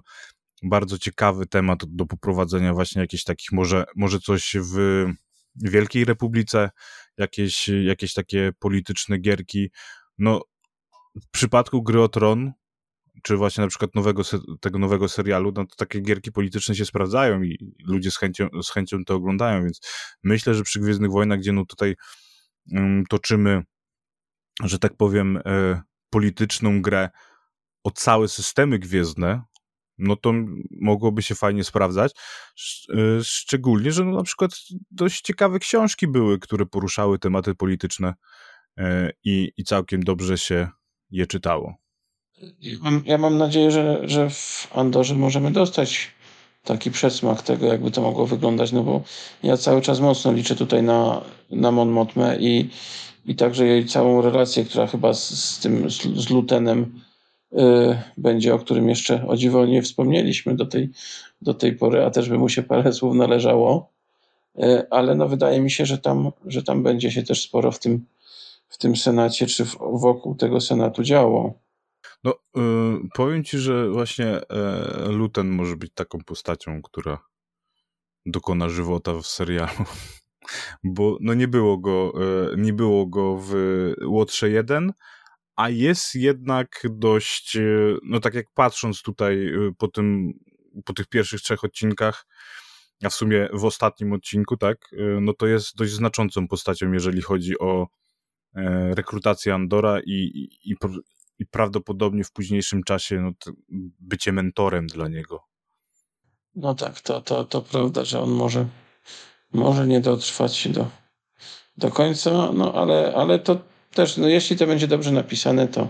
bardzo 0.63 0.97
ciekawy 0.97 1.45
temat 1.45 1.79
do 1.85 2.05
poprowadzenia 2.05 2.73
właśnie 2.73 3.01
jakichś 3.01 3.23
takich, 3.23 3.51
może, 3.51 3.85
może 3.95 4.19
coś 4.19 4.55
w 4.61 5.05
Wielkiej 5.55 6.05
Republice, 6.05 6.69
jakieś, 7.17 7.67
jakieś 7.67 8.13
takie 8.13 8.51
polityczne 8.59 9.17
gierki. 9.17 9.71
No, 10.17 10.41
w 11.23 11.29
przypadku 11.31 11.83
Gry 11.83 12.01
o 12.01 12.09
Tron, 12.09 12.51
czy 13.23 13.37
właśnie 13.37 13.61
na 13.61 13.67
przykład 13.67 13.95
nowego, 13.95 14.23
tego 14.61 14.79
nowego 14.79 15.09
serialu, 15.09 15.51
no 15.55 15.65
to 15.65 15.75
takie 15.75 15.99
gierki 15.99 16.31
polityczne 16.31 16.75
się 16.75 16.85
sprawdzają 16.85 17.43
i 17.43 17.75
ludzie 17.87 18.11
z 18.11 18.17
chęcią, 18.17 18.49
z 18.63 18.69
chęcią 18.69 19.05
to 19.05 19.15
oglądają, 19.15 19.63
więc 19.63 19.79
myślę, 20.23 20.55
że 20.55 20.63
przy 20.63 20.79
Gwiezdnych 20.79 21.11
Wojnach, 21.11 21.39
gdzie 21.39 21.51
no 21.51 21.65
tutaj 21.65 21.95
um, 22.71 23.03
toczymy, 23.09 23.63
że 24.63 24.79
tak 24.79 24.97
powiem, 24.97 25.37
e, 25.45 25.81
polityczną 26.09 26.81
grę 26.81 27.09
o 27.83 27.91
całe 27.91 28.27
systemy 28.27 28.79
gwiezdne, 28.79 29.41
no 29.97 30.15
to 30.15 30.33
mogłoby 30.81 31.21
się 31.21 31.35
fajnie 31.35 31.63
sprawdzać. 31.63 32.11
E, 32.89 33.23
szczególnie, 33.23 33.91
że 33.91 34.05
no 34.05 34.11
na 34.11 34.23
przykład 34.23 34.51
dość 34.91 35.21
ciekawe 35.21 35.59
książki 35.59 36.07
były, 36.07 36.39
które 36.39 36.65
poruszały 36.65 37.19
tematy 37.19 37.55
polityczne 37.55 38.13
e, 38.77 39.11
i, 39.23 39.51
i 39.57 39.63
całkiem 39.63 40.03
dobrze 40.03 40.37
się 40.37 40.67
je 41.11 41.27
czytało. 41.27 41.75
Ja 42.61 42.79
mam, 42.81 43.03
ja 43.05 43.17
mam 43.17 43.37
nadzieję, 43.37 43.71
że, 43.71 44.01
że 44.09 44.29
w 44.29 44.67
Andorze 44.73 45.15
możemy 45.15 45.51
dostać 45.51 46.11
taki 46.63 46.91
przesmak 46.91 47.41
tego, 47.41 47.65
jakby 47.65 47.91
to 47.91 48.01
mogło 48.01 48.27
wyglądać, 48.27 48.71
no 48.71 48.83
bo 48.83 49.03
ja 49.43 49.57
cały 49.57 49.81
czas 49.81 49.99
mocno 49.99 50.33
liczę 50.33 50.55
tutaj 50.55 50.83
na, 50.83 51.21
na 51.51 51.71
Mon 51.71 51.89
Mothmę 51.89 52.37
i, 52.39 52.69
i 53.25 53.35
także 53.35 53.65
jej 53.65 53.85
całą 53.85 54.21
relację, 54.21 54.65
która 54.65 54.87
chyba 54.87 55.13
z, 55.13 55.29
z 55.29 55.59
tym, 55.59 55.89
z, 55.89 56.01
z 56.01 56.29
Lutenem 56.29 56.81
y, 56.81 57.04
będzie, 58.17 58.53
o 58.53 58.59
którym 58.59 58.89
jeszcze 58.89 59.27
o 59.27 59.37
dziwo 59.37 59.65
nie 59.65 59.81
wspomnieliśmy 59.81 60.55
do 60.55 60.65
tej, 60.65 60.89
do 61.41 61.53
tej 61.53 61.75
pory, 61.75 62.05
a 62.05 62.09
też 62.09 62.29
by 62.29 62.37
mu 62.37 62.49
się 62.49 62.63
parę 62.63 62.93
słów 62.93 63.15
należało, 63.15 63.89
y, 64.59 64.89
ale 64.89 65.15
no 65.15 65.27
wydaje 65.27 65.61
mi 65.61 65.71
się, 65.71 65.85
że 65.85 65.97
tam, 65.97 66.31
że 66.45 66.63
tam 66.63 66.83
będzie 66.83 67.11
się 67.11 67.23
też 67.23 67.43
sporo 67.43 67.71
w 67.71 67.79
tym, 67.79 68.05
w 68.69 68.77
tym 68.77 68.95
Senacie, 68.95 69.47
czy 69.47 69.65
wokół 69.79 70.35
tego 70.35 70.61
Senatu 70.61 71.03
działo. 71.03 71.53
No, 72.23 72.33
yy, 72.55 72.99
powiem 73.15 73.43
ci, 73.43 73.57
że 73.57 73.89
właśnie 73.89 74.25
yy, 75.05 75.11
Luten 75.11 75.49
może 75.49 75.75
być 75.75 75.91
taką 75.93 76.19
postacią, 76.25 76.81
która 76.81 77.19
dokona 78.25 78.69
żywota 78.69 79.13
w 79.13 79.27
serialu. 79.27 79.85
Bo 80.83 81.17
no 81.21 81.33
nie 81.33 81.47
było 81.47 81.77
go, 81.77 82.13
yy, 82.51 82.57
nie 82.57 82.73
było 82.73 83.05
go 83.05 83.37
w 83.41 83.53
Łotrze 84.05 84.49
1, 84.49 84.93
a 85.55 85.69
jest 85.69 86.15
jednak 86.15 86.81
dość, 86.89 87.57
no 88.03 88.19
tak 88.19 88.33
jak 88.33 88.45
patrząc 88.53 89.01
tutaj 89.01 89.51
po 89.77 89.87
tym, 89.87 90.33
po 90.85 90.93
tych 90.93 91.07
pierwszych 91.07 91.41
trzech 91.41 91.63
odcinkach, 91.63 92.25
a 93.03 93.09
w 93.09 93.13
sumie 93.13 93.49
w 93.53 93.65
ostatnim 93.65 94.13
odcinku, 94.13 94.57
tak, 94.57 94.77
no 95.21 95.33
to 95.33 95.47
jest 95.47 95.75
dość 95.75 95.91
znaczącą 95.91 96.47
postacią, 96.47 96.91
jeżeli 96.91 97.21
chodzi 97.21 97.59
o 97.59 97.87
rekrutację 98.91 99.53
Andora 99.53 99.99
i, 99.99 100.11
i, 100.11 100.71
i, 100.71 100.75
i 101.39 101.45
prawdopodobnie 101.45 102.23
w 102.23 102.31
późniejszym 102.31 102.83
czasie 102.83 103.21
no, 103.21 103.31
bycie 103.99 104.31
mentorem 104.31 104.87
dla 104.87 105.07
niego. 105.07 105.43
No 106.55 106.75
tak, 106.75 107.01
to, 107.01 107.21
to, 107.21 107.43
to 107.43 107.61
prawda, 107.61 108.05
że 108.05 108.19
on 108.21 108.29
może, 108.29 108.67
może 109.53 109.87
nie 109.87 110.01
dotrwać 110.01 110.67
do, 110.67 110.87
do 111.77 111.91
końca, 111.91 112.51
no 112.51 112.73
ale, 112.73 113.13
ale 113.15 113.39
to 113.39 113.74
też, 113.95 114.17
no 114.17 114.27
jeśli 114.27 114.57
to 114.57 114.67
będzie 114.67 114.87
dobrze 114.87 115.11
napisane, 115.11 115.67
to, 115.67 115.87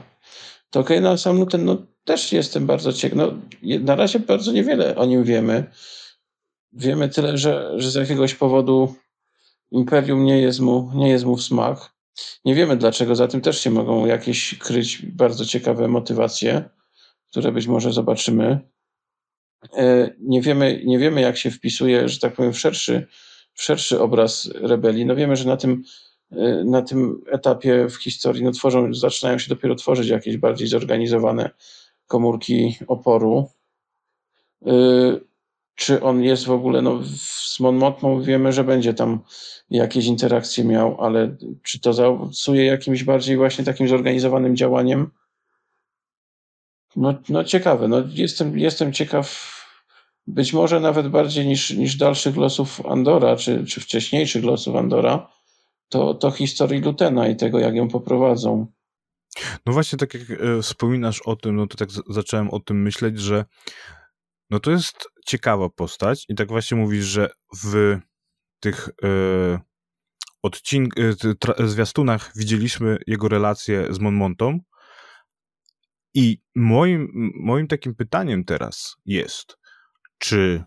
to 0.70 0.80
okej, 0.80 0.98
okay. 0.98 1.10
no 1.10 1.18
sam 1.18 1.40
Newton, 1.40 1.66
no 1.66 1.78
też 2.04 2.32
jestem 2.32 2.66
bardzo 2.66 2.94
ciekaw, 2.94 3.18
no 3.18 3.34
na 3.80 3.96
razie 3.96 4.20
bardzo 4.20 4.52
niewiele 4.52 4.96
o 4.96 5.06
nim 5.06 5.24
wiemy. 5.24 5.72
Wiemy 6.74 7.10
tyle, 7.10 7.38
że, 7.38 7.72
że 7.78 7.92
z 7.92 7.96
jakiegoś 7.96 8.36
powodu 8.36 8.96
Imperium 9.72 10.26
nie 10.26 10.42
jest 10.42 10.60
mu, 10.60 10.92
nie 10.96 11.10
jest 11.10 11.26
mu 11.26 11.36
w 11.36 11.44
smak. 11.44 11.96
Nie 12.46 12.56
wiemy 12.56 12.78
dlaczego, 12.78 13.16
za 13.16 13.28
tym 13.28 13.42
też 13.42 13.62
się 13.62 13.70
mogą 13.70 14.06
jakieś 14.06 14.58
kryć 14.58 15.06
bardzo 15.06 15.46
ciekawe 15.46 15.88
motywacje, 15.88 16.70
które 17.30 17.52
być 17.52 17.68
może 17.68 17.94
zobaczymy. 17.94 18.60
E, 19.78 20.16
nie 20.20 20.42
wiemy, 20.42 20.82
nie 20.86 21.00
wiemy 21.00 21.22
jak 21.22 21.38
się 21.38 21.52
wpisuje, 21.52 22.10
że 22.10 22.20
tak 22.20 22.36
powiem, 22.36 22.54
w 22.54 22.60
szerszy, 22.60 23.08
w 23.54 23.64
szerszy 23.64 24.00
obraz 24.02 24.50
rebelii. 24.54 25.06
No 25.06 25.16
wiemy, 25.16 25.36
że 25.36 25.48
na 25.48 25.58
tym, 25.58 25.84
na 26.66 26.82
tym 26.82 27.22
etapie 27.32 27.90
w 27.90 27.96
historii 27.96 28.44
no 28.44 28.52
tworzą, 28.52 28.94
zaczynają 28.94 29.38
się 29.38 29.50
dopiero 29.50 29.76
tworzyć 29.76 30.08
jakieś 30.08 30.38
bardziej 30.38 30.68
zorganizowane 30.68 31.50
komórki 32.08 32.78
oporu. 32.88 33.50
E, 34.66 34.72
czy 35.76 36.02
on 36.02 36.24
jest 36.24 36.46
w 36.46 36.52
ogóle, 36.52 36.82
no 36.82 37.00
z 37.04 37.60
Monmotmą 37.60 38.22
wiemy, 38.22 38.54
że 38.54 38.64
będzie 38.64 38.94
tam 38.94 39.20
jakieś 39.70 40.06
interakcje 40.06 40.64
miał, 40.64 41.02
ale 41.02 41.36
czy 41.64 41.80
to 41.80 41.94
zaowocuje 41.94 42.66
jakimś 42.66 43.04
bardziej 43.04 43.38
właśnie 43.38 43.66
takim 43.66 43.88
zorganizowanym 43.88 44.56
działaniem? 44.56 45.12
No, 46.96 47.14
no 47.30 47.44
ciekawe, 47.44 47.88
no 47.88 48.04
jestem, 48.14 48.60
jestem 48.60 48.94
ciekaw 48.94 49.56
być 50.28 50.54
może 50.54 50.80
nawet 50.80 51.08
bardziej 51.08 51.48
niż, 51.48 51.70
niż 51.70 51.96
dalszych 51.96 52.38
losów 52.38 52.86
Andora, 52.86 53.36
czy, 53.36 53.66
czy 53.66 53.82
wcześniejszych 53.82 54.44
losów 54.44 54.76
Andora, 54.76 55.28
to, 55.90 56.14
to 56.14 56.32
historii 56.32 56.82
Lutena 56.82 57.28
i 57.28 57.36
tego, 57.36 57.60
jak 57.60 57.76
ją 57.76 57.88
poprowadzą. 57.88 58.68
No 59.66 59.74
właśnie, 59.74 59.98
tak 59.98 60.14
jak 60.14 60.24
e, 60.32 60.62
wspominasz 60.62 61.22
o 61.22 61.36
tym, 61.36 61.56
no 61.56 61.68
to 61.68 61.78
tak 61.78 61.90
zacząłem 62.10 62.50
o 62.50 62.60
tym 62.60 62.82
myśleć, 62.82 63.20
że 63.20 63.46
no 64.50 64.60
to 64.60 64.72
jest 64.72 65.08
ciekawa 65.26 65.70
postać 65.70 66.26
i 66.30 66.36
tak 66.36 66.48
właśnie 66.48 66.78
mówisz, 66.78 67.06
że 67.06 67.30
w 67.64 67.98
tych 68.60 68.90
e, 69.04 69.60
odcink- 70.48 71.16
e, 71.60 71.68
zwiastunach 71.68 72.32
widzieliśmy 72.36 72.98
jego 73.08 73.28
relację 73.28 73.88
z 73.90 74.00
Monmontą 74.00 74.60
i 76.14 76.42
moim, 76.56 77.32
moim 77.36 77.68
takim 77.68 77.96
pytaniem 77.96 78.46
teraz 78.46 78.96
jest, 79.06 79.58
czy 80.18 80.64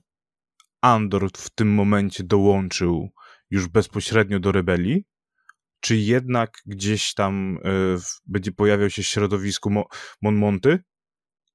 Andor 0.80 1.30
w 1.36 1.50
tym 1.50 1.74
momencie 1.74 2.24
dołączył 2.24 3.08
już 3.51 3.68
bezpośrednio 3.68 4.40
do 4.40 4.53
rebelii, 4.53 5.05
czy 5.80 5.96
jednak 5.96 6.51
gdzieś 6.66 7.14
tam 7.14 7.57
y, 7.57 7.61
będzie 8.26 8.53
pojawiał 8.53 8.90
się 8.90 9.03
w 9.03 9.07
środowisku 9.07 9.70
Mo 9.70 9.84
Monmonty 10.22 10.78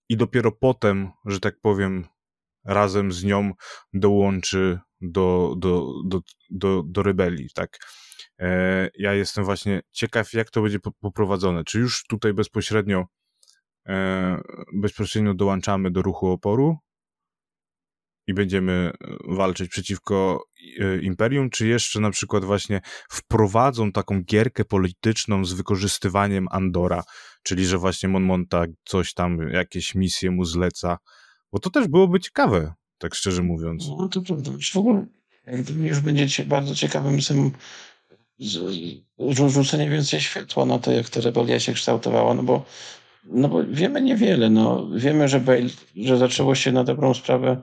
i 0.09 0.17
dopiero 0.17 0.51
potem, 0.51 1.11
że 1.25 1.39
tak 1.39 1.59
powiem, 1.61 2.05
razem 2.65 3.11
z 3.11 3.23
nią 3.23 3.51
dołączy 3.93 4.79
do, 5.01 5.55
do, 5.57 5.93
do, 6.05 6.21
do, 6.49 6.83
do 6.85 7.03
rebelii, 7.03 7.49
tak. 7.55 7.77
E, 8.39 8.89
ja 8.97 9.13
jestem 9.13 9.45
właśnie 9.45 9.81
ciekaw, 9.91 10.33
jak 10.33 10.49
to 10.49 10.61
będzie 10.61 10.79
poprowadzone. 11.01 11.63
Czy 11.63 11.79
już 11.79 12.03
tutaj 12.03 12.33
bezpośrednio 12.33 13.05
e, 13.87 14.41
bezpośrednio 14.73 15.33
dołączamy 15.33 15.91
do 15.91 16.01
ruchu 16.01 16.27
oporu 16.27 16.77
i 18.27 18.33
będziemy 18.33 18.91
walczyć 19.27 19.69
przeciwko 19.69 20.43
e, 20.79 21.01
imperium, 21.01 21.49
czy 21.49 21.67
jeszcze 21.67 21.99
na 21.99 22.11
przykład 22.11 22.45
właśnie 22.45 22.81
wprowadzą 23.09 23.91
taką 23.91 24.23
gierkę 24.23 24.65
polityczną 24.65 25.45
z 25.45 25.53
wykorzystywaniem 25.53 26.47
Andora, 26.51 27.03
czyli 27.43 27.65
że 27.65 27.77
właśnie 27.77 28.09
Mon 28.09 28.23
Monta 28.23 28.65
coś 28.85 29.13
tam, 29.13 29.37
jakieś 29.49 29.95
misje 29.95 30.31
mu 30.31 30.45
zleca, 30.45 30.97
bo 31.51 31.59
to 31.59 31.69
też 31.69 31.87
byłoby 31.87 32.19
ciekawe, 32.19 32.73
tak 32.97 33.15
szczerze 33.15 33.43
mówiąc. 33.43 33.87
No 33.97 34.09
to 34.09 34.21
prawda. 34.21 34.51
W 34.73 34.77
ogóle 34.77 35.05
już 35.81 35.99
będziecie 35.99 36.45
bardzo 36.45 36.75
ciekawym 36.75 37.21
tym 37.21 37.51
rzucenie 39.29 39.89
więcej 39.89 40.21
światła 40.21 40.65
na 40.65 40.79
to, 40.79 40.91
jak 40.91 41.09
ta 41.09 41.21
rebelia 41.21 41.59
się 41.59 41.73
kształtowała, 41.73 42.33
no 42.33 42.43
bo, 42.43 42.65
no 43.23 43.49
bo 43.49 43.63
wiemy 43.63 44.01
niewiele. 44.01 44.49
No. 44.49 44.89
Wiemy, 44.95 45.27
że, 45.27 45.39
Bale, 45.39 45.69
że 45.95 46.17
zaczęło 46.17 46.55
się 46.55 46.71
na 46.71 46.83
dobrą 46.83 47.13
sprawę 47.13 47.61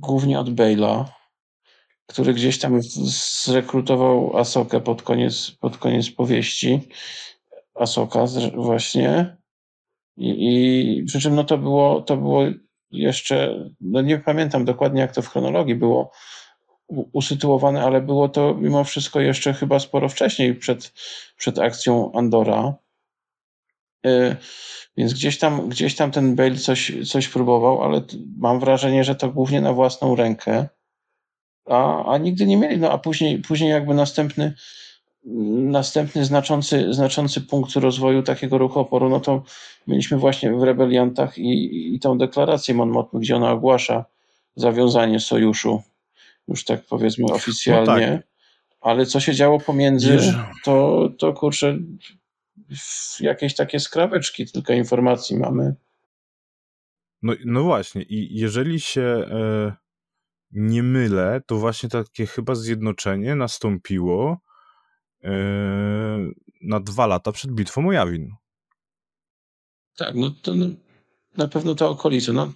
głównie 0.00 0.40
od 0.40 0.50
Bale'a, 0.50 1.04
który 2.06 2.34
gdzieś 2.34 2.58
tam 2.58 2.82
zrekrutował 3.42 4.36
Asokę 4.36 4.80
pod 4.80 5.02
koniec, 5.02 5.50
pod 5.50 5.78
koniec 5.78 6.10
powieści. 6.10 6.80
Asoka 7.74 8.24
właśnie. 8.54 9.36
I, 10.16 10.28
I 10.98 11.04
przy 11.04 11.20
czym 11.20 11.34
no 11.34 11.44
to 11.44 11.58
było, 11.58 12.02
to 12.02 12.16
było 12.16 12.42
jeszcze, 12.90 13.64
no 13.80 14.00
nie 14.00 14.18
pamiętam 14.18 14.64
dokładnie 14.64 15.00
jak 15.00 15.12
to 15.12 15.22
w 15.22 15.28
chronologii 15.28 15.74
było 15.74 16.10
usytuowane, 17.12 17.82
ale 17.82 18.00
było 18.00 18.28
to 18.28 18.54
mimo 18.54 18.84
wszystko 18.84 19.20
jeszcze 19.20 19.54
chyba 19.54 19.78
sporo 19.78 20.08
wcześniej 20.08 20.54
przed, 20.54 20.92
przed 21.36 21.58
akcją 21.58 22.12
Andora. 22.12 22.74
Więc 24.96 25.14
gdzieś 25.14 25.38
tam, 25.38 25.68
gdzieś 25.68 25.96
tam 25.96 26.10
ten 26.10 26.34
Bale 26.36 26.56
coś, 26.56 26.92
coś 27.08 27.28
próbował, 27.28 27.82
ale 27.82 28.02
mam 28.38 28.60
wrażenie, 28.60 29.04
że 29.04 29.14
to 29.14 29.28
głównie 29.28 29.60
na 29.60 29.72
własną 29.72 30.16
rękę. 30.16 30.68
A, 31.66 32.04
a 32.12 32.18
nigdy 32.18 32.46
nie 32.46 32.56
mieli. 32.56 32.78
No 32.78 32.90
a 32.90 32.98
później, 32.98 33.38
później 33.38 33.70
jakby 33.70 33.94
następny, 33.94 34.54
następny 35.54 36.24
znaczący, 36.24 36.94
znaczący 36.94 37.40
punkt 37.40 37.76
rozwoju 37.76 38.22
takiego 38.22 38.58
ruchu 38.58 38.80
oporu, 38.80 39.08
no 39.08 39.20
to 39.20 39.42
mieliśmy 39.86 40.18
właśnie 40.18 40.52
w 40.52 40.62
rebeliantach 40.62 41.38
i, 41.38 41.94
i 41.94 42.00
tą 42.00 42.18
deklarację 42.18 42.74
Monmouth, 42.74 43.10
gdzie 43.12 43.36
ona 43.36 43.50
ogłasza 43.50 44.04
zawiązanie 44.56 45.20
sojuszu, 45.20 45.82
już 46.48 46.64
tak 46.64 46.84
powiedzmy 46.84 47.26
oficjalnie. 47.26 48.06
No 48.06 48.16
tak. 48.16 48.26
Ale 48.80 49.06
co 49.06 49.20
się 49.20 49.34
działo 49.34 49.60
pomiędzy, 49.60 50.18
to, 50.64 51.08
to 51.18 51.32
kurczę, 51.32 51.78
jakieś 53.20 53.54
takie 53.54 53.80
skraweczki 53.80 54.46
tylko 54.46 54.72
informacji 54.72 55.36
mamy. 55.36 55.74
No, 57.22 57.32
no 57.44 57.62
właśnie, 57.62 58.02
i 58.02 58.38
jeżeli 58.38 58.80
się 58.80 59.02
e, 59.02 59.72
nie 60.50 60.82
mylę, 60.82 61.40
to 61.46 61.56
właśnie 61.56 61.88
takie 61.88 62.26
chyba 62.26 62.54
zjednoczenie 62.54 63.34
nastąpiło 63.34 64.40
e, 65.24 65.30
na 66.62 66.80
dwa 66.80 67.06
lata 67.06 67.32
przed 67.32 67.52
bitwą 67.52 67.88
o 67.88 67.92
Jawin. 67.92 68.34
Tak, 69.96 70.14
no 70.14 70.30
to 70.42 70.54
no, 70.54 70.66
na 71.36 71.48
pewno 71.48 71.74
ta 71.74 71.88
okolica, 71.88 72.32
no. 72.32 72.52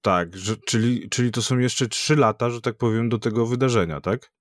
Tak, 0.00 0.36
że, 0.36 0.56
czyli, 0.56 1.08
czyli 1.08 1.30
to 1.30 1.42
są 1.42 1.58
jeszcze 1.58 1.88
trzy 1.88 2.16
lata, 2.16 2.50
że 2.50 2.60
tak 2.60 2.76
powiem, 2.76 3.08
do 3.08 3.18
tego 3.18 3.46
wydarzenia, 3.46 4.00
tak? 4.00 4.32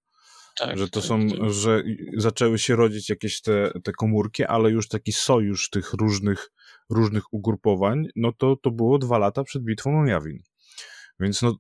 Tak, 0.58 0.78
że 0.78 0.90
to 0.90 1.00
tak, 1.00 1.08
są, 1.08 1.30
tak. 1.30 1.50
że 1.50 1.84
zaczęły 2.18 2.60
się 2.60 2.76
rodzić 2.76 3.10
jakieś 3.10 3.42
te, 3.42 3.72
te 3.84 3.92
komórki, 3.92 4.44
ale 4.44 4.72
już 4.72 4.88
taki 4.88 5.12
sojusz 5.12 5.70
tych 5.70 5.94
różnych, 5.94 6.52
różnych 6.90 7.34
ugrupowań, 7.34 8.08
no 8.16 8.32
to, 8.32 8.56
to 8.56 8.72
było 8.72 8.98
dwa 8.98 9.18
lata 9.18 9.44
przed 9.44 9.64
bitwą 9.64 10.02
o 10.02 10.06
Jawin. 10.06 10.38
Więc 11.20 11.42
no, 11.42 11.56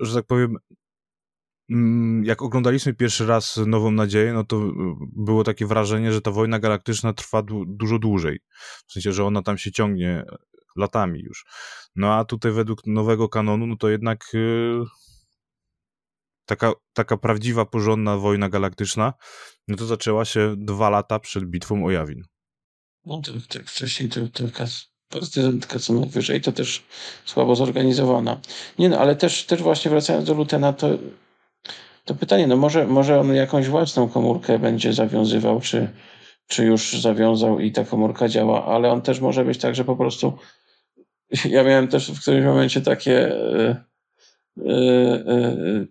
że 0.00 0.14
tak 0.14 0.26
powiem, 0.26 0.56
mm, 1.70 2.24
jak 2.24 2.42
oglądaliśmy 2.42 2.94
pierwszy 2.94 3.26
raz 3.26 3.60
Nową 3.66 3.90
Nadzieję, 3.90 4.32
no 4.32 4.44
to 4.44 4.56
y, 4.56 4.70
było 5.16 5.44
takie 5.44 5.66
wrażenie, 5.66 6.12
że 6.12 6.20
ta 6.20 6.30
wojna 6.30 6.58
galaktyczna 6.58 7.12
trwa 7.12 7.42
du 7.42 7.64
dużo 7.66 7.98
dłużej. 7.98 8.40
W 8.86 8.92
sensie, 8.92 9.12
że 9.12 9.24
ona 9.24 9.42
tam 9.42 9.58
się 9.58 9.72
ciągnie 9.72 10.24
latami 10.76 11.20
już. 11.20 11.44
No 11.96 12.14
a 12.14 12.24
tutaj 12.24 12.52
według 12.52 12.86
nowego 12.86 13.28
kanonu, 13.28 13.66
no 13.66 13.76
to 13.76 13.88
jednak 13.88 14.24
taka, 16.50 16.72
taka 16.92 17.16
prawdziwa, 17.16 17.66
porządna 17.66 18.16
wojna 18.16 18.48
galaktyczna, 18.48 19.12
no 19.68 19.76
to 19.76 19.86
zaczęła 19.86 20.24
się 20.24 20.54
dwa 20.58 20.90
lata 20.90 21.18
przed 21.18 21.44
bitwą 21.44 21.84
o 21.84 21.90
Jawin. 21.90 22.22
No 23.06 23.20
to, 23.20 23.32
tak 23.48 23.68
wcześniej 23.68 24.08
to, 24.08 24.20
to 24.32 24.44
taka 24.48 24.64
prezydentka 25.08 25.78
co 25.78 25.92
najwyżej, 25.92 26.40
to 26.40 26.52
też 26.52 26.82
słabo 27.24 27.56
zorganizowana. 27.56 28.40
Nie 28.78 28.88
no, 28.88 28.98
ale 28.98 29.16
też, 29.16 29.46
też 29.46 29.62
właśnie 29.62 29.90
wracając 29.90 30.26
do 30.26 30.34
Lutena, 30.34 30.72
to, 30.72 30.88
to 32.04 32.14
pytanie, 32.14 32.46
no 32.46 32.56
może, 32.56 32.86
może 32.86 33.20
on 33.20 33.34
jakąś 33.34 33.68
własną 33.68 34.08
komórkę 34.08 34.58
będzie 34.58 34.92
zawiązywał, 34.92 35.60
czy, 35.60 35.88
czy 36.46 36.64
już 36.64 37.00
zawiązał 37.00 37.60
i 37.60 37.72
ta 37.72 37.84
komórka 37.84 38.28
działa, 38.28 38.66
ale 38.66 38.90
on 38.92 39.02
też 39.02 39.20
może 39.20 39.44
być 39.44 39.58
tak, 39.58 39.74
że 39.74 39.84
po 39.84 39.96
prostu 39.96 40.38
ja 41.44 41.64
miałem 41.64 41.88
też 41.88 42.12
w 42.12 42.20
którymś 42.20 42.46
momencie 42.46 42.80
takie 42.80 43.34
e, 43.34 43.89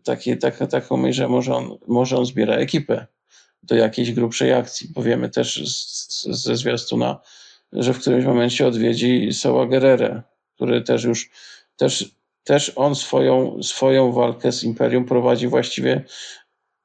takie, 0.04 0.38
tak, 0.38 0.58
taką 0.58 1.12
że 1.12 1.28
może 1.28 1.56
on, 1.56 1.78
może 1.88 2.18
on 2.18 2.26
zbiera 2.26 2.56
ekipę 2.56 3.08
do 3.64 3.76
jakiejś 3.76 4.12
grubszej 4.12 4.54
akcji. 4.54 4.90
Powiemy 4.96 5.30
też 5.30 5.70
z, 5.70 6.28
ze 6.28 6.56
zwiastuna, 6.56 7.20
że 7.74 7.94
w 7.94 8.00
którymś 8.00 8.26
momencie 8.26 8.68
odwiedzi 8.68 9.34
Soła 9.34 9.66
Gerere, 9.66 10.22
który 10.56 10.82
też 10.82 11.04
już, 11.04 11.30
też, 11.76 12.16
też 12.44 12.72
on 12.76 12.96
swoją, 12.96 13.64
swoją 13.64 14.12
walkę 14.12 14.52
z 14.52 14.64
Imperium 14.64 15.06
prowadzi 15.06 15.48
właściwie 15.48 16.06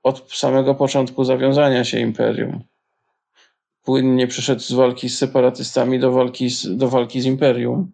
od 0.03 0.33
samego 0.33 0.75
początku 0.75 1.25
zawiązania 1.25 1.85
się 1.85 2.01
Imperium. 2.01 2.65
Płynnie 3.83 4.27
przeszedł 4.27 4.61
z 4.61 4.73
walki 4.73 5.09
z 5.09 5.19
separatystami 5.19 5.99
do 5.99 6.13
walki 6.13 6.51
z, 6.51 6.77
do 6.77 6.89
walki 6.89 7.21
z 7.21 7.25
Imperium 7.25 7.93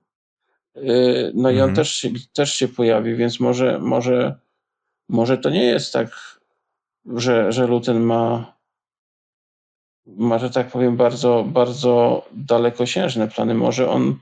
no 1.34 1.50
i 1.50 1.54
on 1.54 1.68
mhm. 1.68 1.74
też, 1.74 1.94
się, 1.94 2.08
też 2.32 2.54
się 2.54 2.68
pojawi, 2.68 3.14
więc 3.14 3.40
może, 3.40 3.78
może, 3.78 4.34
może 5.08 5.38
to 5.38 5.50
nie 5.50 5.64
jest 5.64 5.92
tak, 5.92 6.40
że, 7.06 7.52
że 7.52 7.66
Luten 7.66 8.00
ma, 8.00 8.54
ma, 10.06 10.38
że 10.38 10.50
tak 10.50 10.68
powiem, 10.68 10.96
bardzo, 10.96 11.44
bardzo 11.48 12.24
dalekosiężne 12.32 13.28
plany. 13.28 13.54
Może 13.54 13.90
on, 13.90 14.16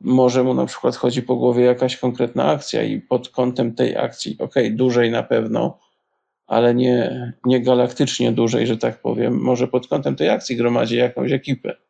może 0.00 0.42
mu 0.42 0.54
na 0.54 0.66
przykład 0.66 0.96
chodzi 0.96 1.22
po 1.22 1.36
głowie 1.36 1.64
jakaś 1.64 1.96
konkretna 1.96 2.44
akcja 2.44 2.82
i 2.82 3.00
pod 3.00 3.28
kątem 3.28 3.74
tej 3.74 3.96
akcji, 3.96 4.34
okej, 4.38 4.66
okay, 4.66 4.76
dłużej 4.76 5.10
na 5.10 5.22
pewno, 5.22 5.78
ale 6.46 6.74
nie, 6.74 7.32
nie 7.44 7.60
galaktycznie 7.60 8.32
dłużej, 8.32 8.66
że 8.66 8.76
tak 8.76 9.00
powiem. 9.00 9.40
Może 9.40 9.68
pod 9.68 9.88
kątem 9.88 10.16
tej 10.16 10.28
akcji 10.28 10.56
gromadzi 10.56 10.96
jakąś 10.96 11.32
ekipę 11.32 11.85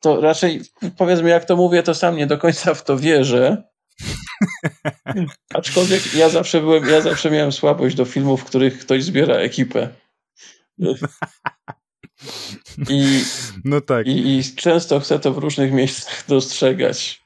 to 0.00 0.20
raczej 0.20 0.60
powiedzmy, 0.96 1.28
jak 1.28 1.44
to 1.44 1.56
mówię, 1.56 1.82
to 1.82 1.94
sam 1.94 2.16
nie 2.16 2.26
do 2.26 2.38
końca 2.38 2.74
w 2.74 2.84
to 2.84 2.96
wierzę. 2.96 3.62
Aczkolwiek 5.54 6.14
ja 6.14 6.28
zawsze 6.28 6.60
byłem, 6.60 6.88
ja 6.88 7.00
zawsze 7.00 7.30
miałem 7.30 7.52
słabość 7.52 7.96
do 7.96 8.04
filmów, 8.04 8.40
w 8.40 8.44
których 8.44 8.78
ktoś 8.78 9.04
zbiera 9.04 9.34
ekipę. 9.34 9.88
I, 12.90 13.22
no 13.64 13.80
tak. 13.80 14.06
i, 14.06 14.38
I 14.38 14.44
często 14.56 15.00
chcę 15.00 15.18
to 15.18 15.32
w 15.32 15.38
różnych 15.38 15.72
miejscach 15.72 16.24
dostrzegać. 16.28 17.22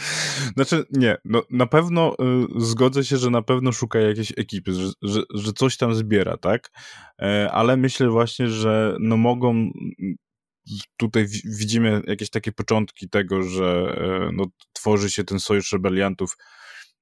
Znaczy, 0.56 0.84
nie, 0.90 1.16
no, 1.24 1.42
na 1.50 1.66
pewno 1.66 2.12
y, 2.12 2.16
zgodzę 2.60 3.04
się, 3.04 3.16
że 3.16 3.30
na 3.30 3.42
pewno 3.42 3.72
szuka 3.72 3.98
jakiejś 3.98 4.32
ekipy, 4.36 4.72
że, 4.72 4.90
że, 5.02 5.22
że 5.34 5.52
coś 5.52 5.76
tam 5.76 5.94
zbiera, 5.94 6.36
tak? 6.36 6.70
E, 7.22 7.50
ale 7.52 7.76
myślę 7.76 8.08
właśnie, 8.08 8.48
że 8.48 8.96
no 9.00 9.16
mogą 9.16 9.70
tutaj 10.96 11.26
widzimy 11.44 12.02
jakieś 12.06 12.30
takie 12.30 12.52
początki 12.52 13.08
tego, 13.08 13.42
że 13.42 13.96
e, 13.98 14.30
no, 14.32 14.44
tworzy 14.72 15.10
się 15.10 15.24
ten 15.24 15.40
sojusz 15.40 15.72
rebeliantów, 15.72 16.36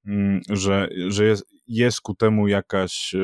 mm, 0.07 0.41
że, 0.51 0.89
że 1.09 1.25
jest, 1.25 1.45
jest 1.67 2.01
ku 2.01 2.15
temu 2.15 2.49
jakaś 2.49 3.15
e, 3.15 3.19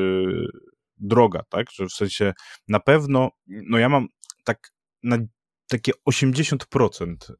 droga, 0.97 1.43
tak? 1.49 1.71
Że 1.71 1.85
w 1.85 1.93
sensie 1.93 2.33
na 2.67 2.79
pewno, 2.79 3.29
no 3.47 3.77
ja 3.77 3.89
mam 3.89 4.07
tak 4.43 4.71
na 5.03 5.17
takie 5.67 5.91
80% 6.09 7.15
e, 7.31 7.35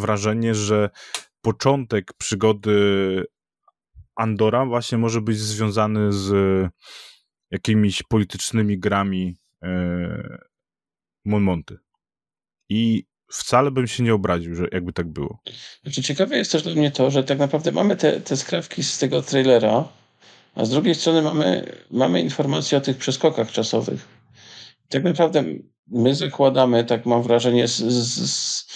wrażenie, 0.00 0.54
że 0.54 0.90
początek 1.42 2.12
przygody 2.18 3.24
Andora 4.16 4.66
właśnie 4.66 4.98
może 4.98 5.20
być 5.20 5.38
związany 5.38 6.12
z 6.12 6.32
jakimiś 7.50 8.02
politycznymi 8.02 8.78
grami 8.78 9.36
Monmonty. 11.24 11.78
I 12.68 13.04
wcale 13.32 13.70
bym 13.70 13.86
się 13.86 14.02
nie 14.02 14.14
obraził, 14.14 14.54
że 14.54 14.66
jakby 14.72 14.92
tak 14.92 15.08
było. 15.08 15.38
Znaczy, 15.82 16.02
ciekawe 16.02 16.36
jest 16.36 16.52
też 16.52 16.62
dla 16.62 16.74
mnie 16.74 16.90
to, 16.90 17.10
że 17.10 17.24
tak 17.24 17.38
naprawdę 17.38 17.72
mamy 17.72 17.96
te, 17.96 18.20
te 18.20 18.36
skrawki 18.36 18.82
z 18.82 18.98
tego 18.98 19.22
trailera, 19.22 19.88
a 20.54 20.64
z 20.64 20.70
drugiej 20.70 20.94
strony 20.94 21.22
mamy, 21.22 21.72
mamy 21.90 22.20
informacje 22.20 22.78
o 22.78 22.80
tych 22.80 22.96
przeskokach 22.96 23.52
czasowych. 23.52 24.08
Tak 24.88 25.04
naprawdę 25.04 25.44
my 25.86 26.14
zakładamy, 26.14 26.84
tak 26.84 27.06
mam 27.06 27.22
wrażenie, 27.22 27.68
z, 27.68 27.76
z, 27.76 28.66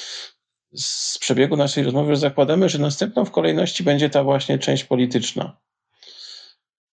z 0.75 1.19
przebiegu 1.19 1.57
naszej 1.57 1.85
rozmowy, 1.85 2.15
że 2.15 2.21
zakładamy, 2.21 2.69
że 2.69 2.79
następną 2.79 3.25
w 3.25 3.31
kolejności 3.31 3.85
będzie 3.85 4.11
ta 4.11 4.25
właśnie 4.25 4.59
część 4.59 4.85
polityczna. 4.85 5.57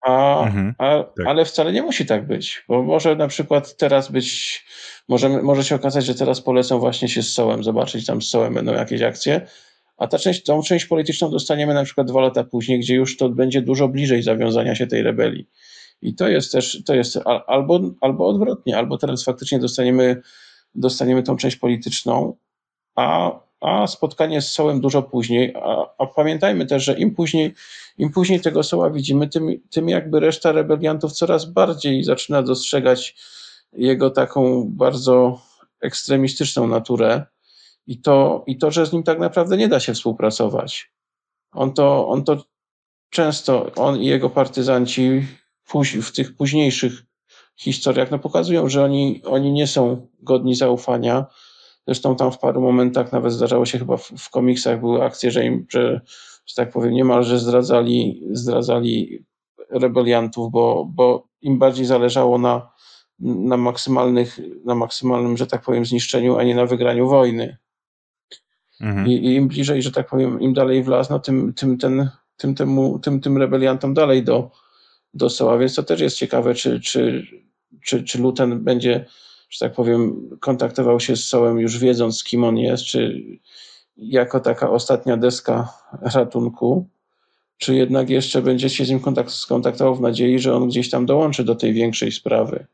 A, 0.01 0.43
mhm, 0.45 0.75
a, 0.77 1.03
tak. 1.03 1.27
Ale 1.27 1.45
wcale 1.45 1.73
nie 1.73 1.81
musi 1.81 2.05
tak 2.05 2.27
być, 2.27 2.63
bo 2.67 2.83
może 2.83 3.15
na 3.15 3.27
przykład 3.27 3.77
teraz 3.77 4.11
być, 4.11 4.63
może, 5.09 5.29
może 5.29 5.63
się 5.63 5.75
okazać, 5.75 6.05
że 6.05 6.15
teraz 6.15 6.41
polecą 6.41 6.79
właśnie 6.79 7.07
się 7.07 7.23
z 7.23 7.33
Sołem, 7.33 7.63
zobaczyć 7.63 8.05
tam 8.05 8.21
z 8.21 8.29
Sołem 8.29 8.53
będą 8.53 8.73
jakieś 8.73 9.01
akcje, 9.01 9.47
a 9.97 10.07
ta 10.07 10.17
część, 10.17 10.43
tą 10.43 10.61
część 10.61 10.85
polityczną 10.85 11.31
dostaniemy 11.31 11.73
na 11.73 11.83
przykład 11.83 12.07
dwa 12.07 12.21
lata 12.21 12.43
później, 12.43 12.79
gdzie 12.79 12.95
już 12.95 13.17
to 13.17 13.29
będzie 13.29 13.61
dużo 13.61 13.87
bliżej 13.87 14.23
zawiązania 14.23 14.75
się 14.75 14.87
tej 14.87 15.03
rebelii. 15.03 15.47
I 16.01 16.15
to 16.15 16.27
jest 16.27 16.51
też, 16.51 16.83
to 16.85 16.95
jest 16.95 17.19
albo, 17.47 17.79
albo 18.01 18.27
odwrotnie, 18.27 18.77
albo 18.77 18.97
teraz 18.97 19.23
faktycznie 19.23 19.59
dostaniemy, 19.59 20.21
dostaniemy 20.75 21.23
tą 21.23 21.35
część 21.35 21.55
polityczną, 21.55 22.35
a 22.95 23.31
a 23.61 23.87
spotkanie 23.87 24.41
z 24.41 24.51
Sołem 24.51 24.81
dużo 24.81 25.01
później. 25.01 25.53
A, 25.55 25.85
a, 25.97 26.05
pamiętajmy 26.05 26.65
też, 26.65 26.83
że 26.83 26.99
im 26.99 27.15
później, 27.15 27.53
im 27.97 28.11
później 28.11 28.41
tego 28.41 28.63
Soła 28.63 28.89
widzimy, 28.89 29.27
tym, 29.27 29.61
tym 29.69 29.89
jakby 29.89 30.19
reszta 30.19 30.51
rebeliantów 30.51 31.11
coraz 31.11 31.45
bardziej 31.45 32.03
zaczyna 32.03 32.43
dostrzegać 32.43 33.15
jego 33.73 34.09
taką 34.09 34.65
bardzo 34.69 35.41
ekstremistyczną 35.81 36.67
naturę 36.67 37.25
i 37.87 38.01
to, 38.01 38.43
i 38.47 38.57
to, 38.57 38.71
że 38.71 38.85
z 38.85 38.93
nim 38.93 39.03
tak 39.03 39.19
naprawdę 39.19 39.57
nie 39.57 39.67
da 39.67 39.79
się 39.79 39.93
współpracować. 39.93 40.91
On 41.51 41.73
to, 41.73 42.07
on 42.07 42.23
to 42.23 42.43
często, 43.09 43.71
on 43.75 43.97
i 43.97 44.05
jego 44.05 44.29
partyzanci 44.29 45.27
w 46.01 46.11
tych 46.11 46.35
późniejszych 46.35 46.93
historiach 47.55 48.11
no 48.11 48.19
pokazują, 48.19 48.69
że 48.69 48.83
oni, 48.83 49.21
oni 49.25 49.51
nie 49.51 49.67
są 49.67 50.07
godni 50.19 50.55
zaufania, 50.55 51.25
Zresztą 51.87 52.15
tam 52.15 52.31
w 52.31 52.39
paru 52.39 52.61
momentach 52.61 53.11
nawet 53.11 53.33
zdarzało 53.33 53.65
się 53.65 53.79
chyba 53.79 53.97
w, 53.97 54.11
w 54.17 54.29
komiksach 54.29 54.79
były 54.79 55.03
akcje, 55.03 55.31
że 55.31 55.45
im, 55.45 55.65
że, 55.69 56.01
że 56.45 56.55
tak 56.55 56.71
powiem, 56.71 56.93
niemalże 56.93 57.39
zdradzali, 57.39 58.23
zdradzali 58.31 59.25
rebeliantów, 59.69 60.51
bo, 60.51 60.85
bo 60.95 61.27
im 61.41 61.59
bardziej 61.59 61.85
zależało 61.85 62.37
na, 62.37 62.71
na, 63.19 63.57
maksymalnych, 63.57 64.39
na 64.65 64.75
maksymalnym, 64.75 65.37
że 65.37 65.47
tak 65.47 65.61
powiem, 65.61 65.85
zniszczeniu, 65.85 66.37
a 66.37 66.43
nie 66.43 66.55
na 66.55 66.65
wygraniu 66.65 67.07
wojny. 67.07 67.57
Mhm. 68.81 69.07
I, 69.07 69.11
I, 69.11 69.35
im 69.35 69.47
bliżej, 69.47 69.81
że 69.81 69.91
tak 69.91 70.09
powiem, 70.09 70.41
im 70.41 70.53
dalej 70.53 70.83
w 70.83 70.87
las, 70.87 71.09
no 71.09 71.19
tym, 71.19 71.53
tym, 71.53 71.77
ten, 71.77 72.09
tym, 72.37 72.55
temu, 72.55 72.99
tym, 72.99 73.21
tym 73.21 73.37
rebeliantom 73.37 73.93
dalej 73.93 74.23
do, 74.23 74.51
do 75.13 75.29
soła. 75.29 75.57
Więc 75.57 75.75
to 75.75 75.83
też 75.83 76.01
jest 76.01 76.17
ciekawe, 76.17 76.53
czy, 76.53 76.79
czy, 76.79 77.27
czy, 77.83 78.03
czy 78.03 78.21
Luten 78.21 78.63
będzie, 78.63 79.05
że 79.51 79.59
tak 79.59 79.73
powiem, 79.73 80.29
kontaktował 80.39 80.99
się 80.99 81.15
z 81.15 81.23
sołem 81.23 81.59
już 81.59 81.77
wiedząc, 81.77 82.23
kim 82.23 82.43
on 82.43 82.57
jest, 82.57 82.83
czy 82.83 83.23
jako 83.97 84.39
taka 84.39 84.69
ostatnia 84.69 85.17
deska 85.17 85.73
ratunku, 86.01 86.89
czy 87.57 87.75
jednak 87.75 88.09
jeszcze 88.09 88.41
będzie 88.41 88.69
się 88.69 88.85
z 88.85 88.89
nim 88.89 88.99
kontakt, 88.99 89.31
skontaktował 89.31 89.95
w 89.95 90.01
nadziei, 90.01 90.39
że 90.39 90.55
on 90.55 90.67
gdzieś 90.67 90.89
tam 90.89 91.05
dołączy 91.05 91.43
do 91.43 91.55
tej 91.55 91.73
większej 91.73 92.11
sprawy. 92.11 92.67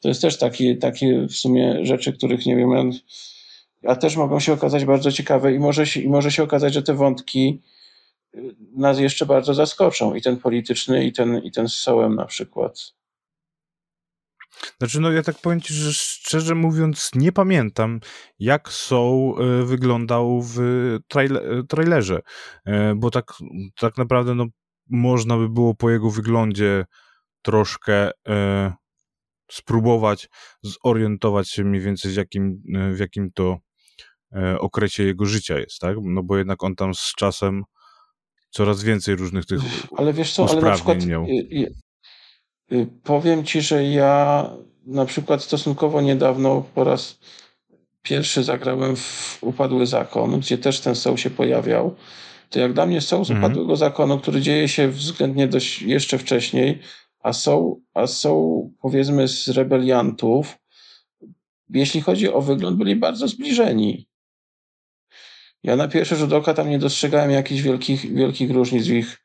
To 0.00 0.08
jest 0.08 0.22
też 0.22 0.38
takie, 0.38 0.76
takie 0.76 1.26
w 1.26 1.32
sumie 1.32 1.86
rzeczy, 1.86 2.12
których 2.12 2.46
nie 2.46 2.56
wiem, 2.56 2.92
a 3.86 3.96
też 3.96 4.16
mogą 4.16 4.40
się 4.40 4.52
okazać 4.52 4.84
bardzo 4.84 5.12
ciekawe 5.12 5.54
i 5.54 5.58
może 5.58 5.86
się, 5.86 6.00
i 6.00 6.08
może 6.08 6.30
się 6.32 6.42
okazać, 6.42 6.74
że 6.74 6.82
te 6.82 6.94
wątki 6.94 7.62
y, 8.34 8.56
nas 8.76 8.98
jeszcze 8.98 9.26
bardzo 9.26 9.54
zaskoczą 9.54 10.14
i 10.14 10.22
ten 10.22 10.36
polityczny 10.36 11.04
i 11.04 11.12
ten, 11.12 11.38
i 11.38 11.50
ten 11.50 11.68
z 11.68 11.74
Sołem 11.74 12.14
na 12.14 12.24
przykład. 12.24 12.92
Znaczy, 14.78 15.00
no 15.00 15.12
ja 15.12 15.22
tak 15.22 15.40
powiem 15.40 15.60
ci, 15.60 15.74
że 15.74 15.92
szczerze 15.92 16.54
mówiąc 16.54 17.10
nie 17.14 17.32
pamiętam, 17.32 18.00
jak 18.38 18.68
Soul 18.68 19.42
y, 19.42 19.64
wyglądał 19.64 20.42
w 20.42 20.58
trailer, 21.08 21.66
trailerze, 21.68 22.20
y, 22.68 22.72
bo 22.96 23.10
tak, 23.10 23.32
tak 23.78 23.98
naprawdę 23.98 24.34
no, 24.34 24.46
można 24.90 25.36
by 25.36 25.48
było 25.48 25.74
po 25.74 25.90
jego 25.90 26.10
wyglądzie 26.10 26.84
troszkę 27.42 28.10
spróbować 29.50 30.28
zorientować 30.62 31.50
się 31.50 31.64
mniej 31.64 31.80
więcej, 31.80 32.12
w 32.12 32.16
jakim, 32.16 32.62
w 32.94 32.98
jakim 32.98 33.32
to 33.34 33.58
E, 34.36 34.58
okresie 34.58 35.02
jego 35.02 35.24
życia 35.24 35.58
jest, 35.58 35.78
tak? 35.78 35.96
No 36.02 36.22
bo 36.22 36.36
jednak 36.38 36.64
on 36.64 36.74
tam 36.74 36.94
z 36.94 37.12
czasem 37.16 37.62
coraz 38.50 38.82
więcej 38.82 39.16
różnych 39.16 39.46
tych 39.46 39.60
Ale 39.96 40.12
wiesz 40.12 40.32
co, 40.32 40.50
ale 40.50 40.60
na 40.62 40.74
przykład 40.74 41.06
miał. 41.06 41.26
Powiem 43.02 43.44
ci, 43.44 43.60
że 43.60 43.84
ja 43.84 44.50
na 44.86 45.04
przykład 45.04 45.42
stosunkowo 45.42 46.00
niedawno 46.00 46.64
po 46.74 46.84
raz 46.84 47.18
pierwszy 48.02 48.42
zagrałem 48.42 48.96
w 48.96 49.38
Upadły 49.40 49.86
Zakon, 49.86 50.40
gdzie 50.40 50.58
też 50.58 50.80
ten 50.80 50.94
soł 50.94 51.18
się 51.18 51.30
pojawiał. 51.30 51.96
To 52.50 52.60
jak 52.60 52.72
dla 52.72 52.86
mnie 52.86 53.00
soł 53.00 53.24
z 53.24 53.30
mhm. 53.30 53.44
Upadłego 53.44 53.76
Zakonu, 53.76 54.18
który 54.18 54.40
dzieje 54.40 54.68
się 54.68 54.88
względnie 54.88 55.48
dość 55.48 55.82
jeszcze 55.82 56.18
wcześniej, 56.18 56.78
a 57.20 57.32
są, 57.32 57.80
a 57.94 58.06
są 58.06 58.70
powiedzmy 58.82 59.28
z 59.28 59.48
rebeliantów, 59.48 60.58
jeśli 61.70 62.00
chodzi 62.00 62.32
o 62.32 62.40
wygląd, 62.40 62.76
byli 62.76 62.96
bardzo 62.96 63.28
zbliżeni. 63.28 64.06
Ja 65.62 65.76
na 65.76 65.88
pierwszy 65.88 66.16
rzut 66.16 66.32
oka 66.32 66.54
tam 66.54 66.70
nie 66.70 66.78
dostrzegałem 66.78 67.30
jakichś 67.30 67.60
wielkich, 67.60 68.14
wielkich 68.14 68.50
różnic 68.50 68.86
w 68.86 68.92
ich 68.92 69.18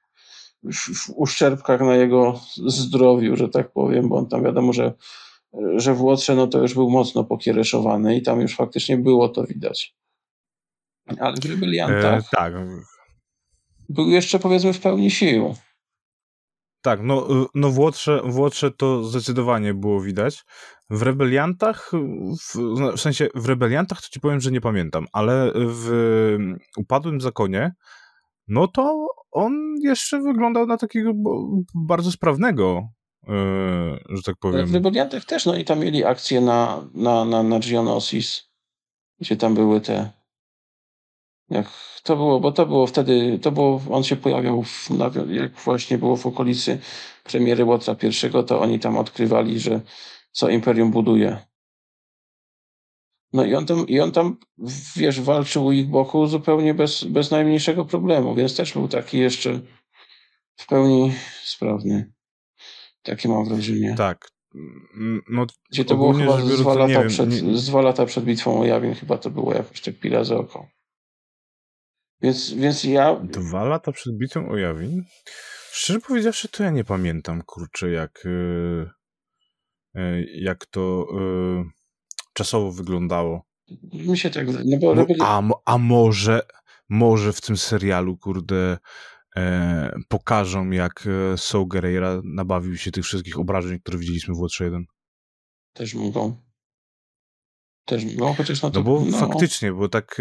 w 0.73 1.09
uszczerbkach 1.15 1.81
na 1.81 1.95
jego 1.95 2.39
zdrowiu, 2.67 3.35
że 3.35 3.49
tak 3.49 3.71
powiem, 3.71 4.09
bo 4.09 4.17
on 4.17 4.27
tam 4.27 4.43
wiadomo, 4.43 4.73
że, 4.73 4.93
że 5.75 5.93
w 5.93 6.01
Łotrze 6.01 6.35
no 6.35 6.47
to 6.47 6.61
już 6.61 6.73
był 6.73 6.89
mocno 6.89 7.23
pokiereszowany 7.23 8.17
i 8.17 8.21
tam 8.21 8.41
już 8.41 8.55
faktycznie 8.55 8.97
było 8.97 9.29
to 9.29 9.43
widać. 9.43 9.95
Ale 11.19 11.35
w 11.41 11.45
Rebeliantach 11.45 12.19
e, 12.19 12.27
tak. 12.31 12.53
był 13.89 14.09
jeszcze 14.09 14.39
powiedzmy 14.39 14.73
w 14.73 14.79
pełni 14.79 15.11
sił. 15.11 15.55
Tak, 16.81 16.99
no, 17.03 17.43
y, 17.43 17.45
no 17.55 17.69
w, 17.71 17.79
Łotrze, 17.79 18.21
w 18.25 18.37
Łotrze 18.37 18.71
to 18.71 19.03
zdecydowanie 19.03 19.73
było 19.73 20.01
widać. 20.01 20.45
W 20.89 21.01
Rebeliantach, 21.01 21.91
w, 22.39 22.55
no, 22.55 22.91
w, 22.91 23.01
sensie 23.01 23.27
w 23.35 23.45
Rebeliantach 23.45 24.01
to 24.01 24.07
ci 24.07 24.19
powiem, 24.19 24.41
że 24.41 24.51
nie 24.51 24.61
pamiętam, 24.61 25.07
ale 25.13 25.51
w 25.55 26.37
Upadłym 26.77 27.21
Zakonie, 27.21 27.73
no 28.47 28.67
to 28.67 29.07
on 29.35 29.75
jeszcze 29.81 30.19
wyglądał 30.19 30.65
na 30.65 30.77
takiego 30.77 31.11
bardzo 31.75 32.11
sprawnego, 32.11 32.89
yy, 33.27 33.33
że 34.09 34.23
tak 34.25 34.35
powiem. 34.39 34.67
W 34.67 34.73
Rebeliantach 34.73 35.25
też, 35.25 35.45
no 35.45 35.55
i 35.55 35.65
tam 35.65 35.79
mieli 35.79 36.05
akcję 36.05 36.41
na, 36.41 36.87
na, 36.93 37.25
na, 37.25 37.43
na 37.43 37.59
Geonosis, 37.59 38.49
gdzie 39.19 39.37
tam 39.37 39.55
były 39.55 39.81
te 39.81 40.09
jak 41.49 41.67
to 42.03 42.15
było, 42.15 42.39
bo 42.39 42.51
to 42.51 42.65
było 42.65 42.87
wtedy, 42.87 43.39
to 43.41 43.51
było, 43.51 43.81
on 43.89 44.03
się 44.03 44.15
pojawiał, 44.15 44.63
w, 44.63 44.89
jak 45.29 45.51
właśnie 45.51 45.97
było 45.97 46.17
w 46.17 46.25
okolicy 46.25 46.79
premiery 47.23 47.65
Łotra 47.65 47.95
pierwszego, 47.95 48.43
to 48.43 48.61
oni 48.61 48.79
tam 48.79 48.97
odkrywali, 48.97 49.59
że 49.59 49.81
co 50.31 50.49
Imperium 50.49 50.91
buduje. 50.91 51.37
No 53.35 53.45
i 53.45 53.55
on 53.55 53.65
tam, 53.65 53.87
i 53.87 53.99
on 53.99 54.11
tam 54.11 54.37
wiesz, 54.95 55.21
walczył 55.21 55.65
u 55.65 55.71
ich 55.71 55.87
boku 55.87 56.27
zupełnie 56.27 56.73
bez, 56.73 57.03
bez 57.03 57.31
najmniejszego 57.31 57.85
problemu, 57.85 58.35
więc 58.35 58.55
też 58.55 58.73
był 58.73 58.87
taki 58.87 59.17
jeszcze 59.17 59.59
w 60.55 60.67
pełni 60.67 61.13
sprawny. 61.43 62.13
Takie 63.03 63.29
mam 63.29 63.45
wrażenie. 63.45 63.95
Tak. 63.97 64.27
No, 65.29 65.45
Gdzie 65.71 65.85
to 65.85 65.95
było 65.95 66.13
chyba 66.13 66.41
z 66.41 66.59
dwa, 66.59 66.73
lata 66.73 66.99
wiem, 66.99 67.07
przed, 67.07 67.29
nie... 67.43 67.53
dwa 67.53 67.81
lata 67.81 68.05
przed 68.05 68.25
bitwą 68.25 68.59
o 68.59 68.65
Jawin, 68.65 68.93
chyba 68.93 69.17
to 69.17 69.29
było 69.29 69.53
jakoś 69.53 69.81
tak 69.81 69.99
pila 69.99 70.23
za 70.23 70.35
oko. 70.35 70.67
Więc, 72.21 72.53
więc 72.53 72.83
ja... 72.83 73.15
Dwa 73.15 73.63
lata 73.63 73.91
przed 73.91 74.17
bitwą 74.17 74.49
o 74.49 74.57
Jawin? 74.57 75.03
Szczerze 75.71 75.99
powiedziawszy, 75.99 76.49
to 76.49 76.63
ja 76.63 76.69
nie 76.69 76.83
pamiętam, 76.83 77.41
kurczę, 77.45 77.89
jak, 77.89 78.23
yy, 79.95 80.25
jak 80.35 80.65
to 80.65 81.07
yy, 81.13 81.84
czasowo 82.35 82.71
wyglądało. 82.71 83.45
Mi 83.93 84.17
się 84.17 84.29
tak... 84.29 84.47
No 84.65 84.77
bo 84.81 84.95
no, 84.95 85.05
a, 85.21 85.43
a 85.65 85.77
może, 85.77 86.41
może 86.89 87.33
w 87.33 87.41
tym 87.41 87.57
serialu, 87.57 88.17
kurde, 88.17 88.77
e, 89.35 89.95
pokażą, 90.07 90.69
jak 90.69 91.07
Saul 91.37 91.67
Guerreira 91.67 92.21
nabawił 92.23 92.77
się 92.77 92.91
tych 92.91 93.03
wszystkich 93.03 93.39
obrażeń, 93.39 93.79
które 93.79 93.97
widzieliśmy 93.97 94.35
w 94.35 94.39
Łotrze 94.39 94.63
1. 94.63 94.85
Też 95.73 95.93
mogą. 95.93 96.35
Też 97.85 98.05
mogą, 98.05 98.33
chociaż 98.33 98.61
na 98.61 98.71
to... 98.71 98.79
No 98.79 98.85
bo 98.85 99.05
no. 99.05 99.17
faktycznie, 99.17 99.73
bo 99.73 99.89
tak 99.89 100.17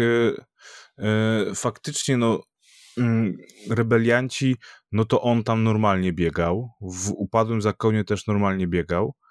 E, 0.99 1.45
faktycznie 1.55 2.17
no 2.17 2.43
mm, 2.97 3.37
rebelianci, 3.69 4.55
no 4.91 5.05
to 5.05 5.21
on 5.21 5.43
tam 5.43 5.63
normalnie 5.63 6.13
biegał, 6.13 6.69
w 6.81 7.11
Upadłym 7.11 7.61
Zakonie 7.61 8.03
też 8.03 8.27
normalnie 8.27 8.67
biegał, 8.67 9.13
e, 9.13 9.24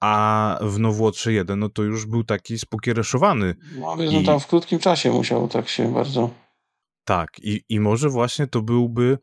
a 0.00 0.58
w 0.62 0.78
Nowłotrze 0.78 1.32
1, 1.32 1.58
no 1.58 1.68
to 1.68 1.82
już 1.82 2.06
był 2.06 2.24
taki 2.24 2.58
spokiereszowany. 2.58 3.54
No 3.74 3.96
więc 3.96 4.12
no 4.12 4.22
tam 4.22 4.40
w 4.40 4.46
krótkim 4.46 4.78
czasie 4.78 5.10
musiał 5.10 5.48
tak 5.48 5.68
się 5.68 5.94
bardzo... 5.94 6.30
Tak, 7.04 7.30
i, 7.42 7.64
i 7.68 7.80
może 7.80 8.08
właśnie 8.08 8.46
to 8.46 8.62
byłby 8.62 9.18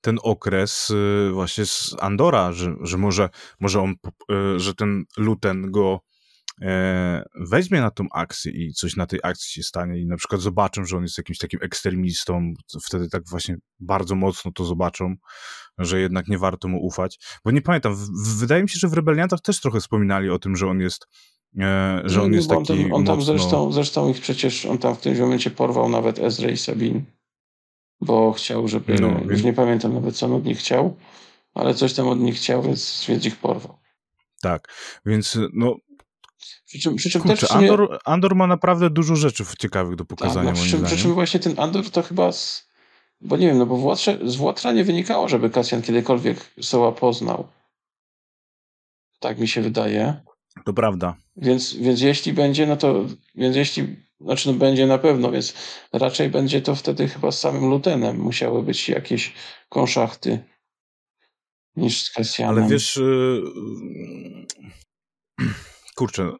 ten 0.00 0.18
okres 0.22 0.90
y, 0.90 1.30
właśnie 1.32 1.66
z 1.66 1.96
Andora, 2.00 2.52
że, 2.52 2.74
że 2.80 2.98
może, 2.98 3.28
może 3.60 3.80
on, 3.80 3.94
y, 4.30 4.60
że 4.60 4.74
ten 4.74 5.04
Luten 5.16 5.70
go 5.70 6.00
e, 6.00 6.07
weźmie 7.50 7.80
na 7.80 7.90
tą 7.90 8.04
akcję 8.12 8.52
i 8.52 8.72
coś 8.72 8.96
na 8.96 9.06
tej 9.06 9.20
akcji 9.22 9.52
się 9.52 9.62
stanie 9.62 10.00
i 10.00 10.06
na 10.06 10.16
przykład 10.16 10.40
zobaczą, 10.40 10.84
że 10.84 10.96
on 10.96 11.02
jest 11.02 11.18
jakimś 11.18 11.38
takim 11.38 11.60
ekstremistą, 11.62 12.52
wtedy 12.84 13.08
tak 13.08 13.22
właśnie 13.30 13.56
bardzo 13.80 14.14
mocno 14.14 14.52
to 14.52 14.64
zobaczą, 14.64 15.14
że 15.78 16.00
jednak 16.00 16.28
nie 16.28 16.38
warto 16.38 16.68
mu 16.68 16.86
ufać. 16.86 17.18
Bo 17.44 17.50
nie 17.50 17.62
pamiętam, 17.62 17.94
wydaje 18.38 18.62
mi 18.62 18.68
się, 18.68 18.78
że 18.78 18.88
w 18.88 18.92
Rebeliantach 18.92 19.40
też 19.40 19.60
trochę 19.60 19.80
wspominali 19.80 20.30
o 20.30 20.38
tym, 20.38 20.56
że 20.56 20.68
on 20.68 20.80
jest 20.80 21.06
e, 21.60 22.02
że 22.04 22.22
on 22.22 22.32
jest 22.32 22.48
taki 22.48 22.60
on 22.60 22.66
tam, 22.66 22.92
on 22.92 23.04
tam 23.04 23.18
mocno... 23.18 23.34
zresztą, 23.34 23.72
zresztą 23.72 24.08
ich 24.08 24.20
przecież, 24.20 24.66
on 24.66 24.78
tam 24.78 24.96
w 24.96 25.00
tym 25.00 25.18
momencie 25.18 25.50
porwał 25.50 25.88
nawet 25.88 26.18
Ezra 26.18 26.50
i 26.50 26.56
Sabin, 26.56 27.04
bo 28.00 28.32
chciał, 28.32 28.68
żeby, 28.68 28.94
no, 29.00 29.20
już 29.30 29.42
nie 29.42 29.52
pamiętam 29.52 29.94
nawet 29.94 30.16
co 30.16 30.26
on 30.26 30.32
od 30.32 30.44
nich 30.44 30.58
chciał, 30.58 30.96
ale 31.54 31.74
coś 31.74 31.94
tam 31.94 32.08
od 32.08 32.20
nich 32.20 32.36
chciał, 32.36 32.62
więc, 32.62 33.04
więc 33.08 33.26
ich 33.26 33.36
porwał. 33.36 33.78
Tak, 34.42 34.68
więc 35.06 35.38
no 35.52 35.76
przy 36.66 36.78
czym, 36.78 36.96
przy 36.96 37.10
czym 37.10 37.22
Kurczę, 37.22 37.36
też 37.36 37.50
Andor, 37.50 37.98
Andor 38.04 38.34
ma 38.34 38.46
naprawdę 38.46 38.90
dużo 38.90 39.16
rzeczy 39.16 39.44
ciekawych 39.58 39.96
do 39.96 40.04
pokazania. 40.04 40.52
Tak, 40.52 40.58
no, 40.58 40.64
przy, 40.64 40.78
przy, 40.78 40.96
czym 40.96 41.14
właśnie 41.14 41.40
ten 41.40 41.60
Andor 41.60 41.90
to 41.90 42.02
chyba. 42.02 42.32
Z, 42.32 42.68
bo 43.20 43.36
nie 43.36 43.46
wiem, 43.46 43.58
no 43.58 43.66
bo 43.66 43.76
w 43.76 43.84
Łotrze, 43.84 44.18
z 44.24 44.38
Łotra 44.38 44.72
nie 44.72 44.84
wynikało, 44.84 45.28
żeby 45.28 45.50
Kasjan 45.50 45.82
kiedykolwiek 45.82 46.50
Soła 46.62 46.92
poznał. 46.92 47.48
Tak 49.20 49.38
mi 49.38 49.48
się 49.48 49.62
wydaje. 49.62 50.20
To 50.64 50.72
prawda. 50.72 51.16
Więc, 51.36 51.74
więc 51.74 52.00
jeśli 52.00 52.32
będzie, 52.32 52.66
no 52.66 52.76
to. 52.76 53.04
Więc 53.34 53.56
jeśli. 53.56 53.96
Znaczy, 54.20 54.52
no 54.52 54.58
będzie 54.58 54.86
na 54.86 54.98
pewno, 54.98 55.30
więc 55.30 55.54
raczej 55.92 56.30
będzie 56.30 56.62
to 56.62 56.74
wtedy 56.74 57.08
chyba 57.08 57.32
z 57.32 57.40
samym 57.40 57.70
Lutenem. 57.70 58.20
Musiały 58.20 58.62
być 58.62 58.88
jakieś 58.88 59.32
konszachty 59.68 60.44
niż 61.76 62.02
z 62.02 62.10
Kasjanem. 62.10 62.58
Ale 62.58 62.72
wiesz. 62.72 62.96
Yy 62.96 64.48
kurczę, 65.98 66.32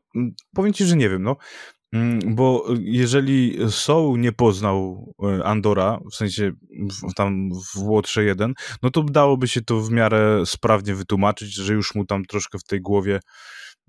powiem 0.54 0.72
ci, 0.72 0.84
że 0.84 0.96
nie 0.96 1.08
wiem, 1.08 1.22
no. 1.22 1.36
Mm, 1.92 2.34
bo 2.34 2.66
jeżeli 2.80 3.58
Soul 3.70 4.20
nie 4.20 4.32
poznał 4.32 5.06
e, 5.22 5.44
Andora, 5.44 5.98
w 6.12 6.14
sensie 6.14 6.52
tam 7.16 7.50
w 7.74 7.78
Łotrze 7.78 8.24
1, 8.24 8.54
no 8.82 8.90
to 8.90 9.02
dałoby 9.02 9.48
się 9.48 9.62
to 9.62 9.80
w 9.80 9.90
miarę 9.90 10.42
sprawnie 10.46 10.94
wytłumaczyć, 10.94 11.54
że 11.54 11.74
już 11.74 11.94
mu 11.94 12.04
tam 12.04 12.24
troszkę 12.24 12.58
w 12.58 12.64
tej 12.64 12.80
głowie 12.80 13.20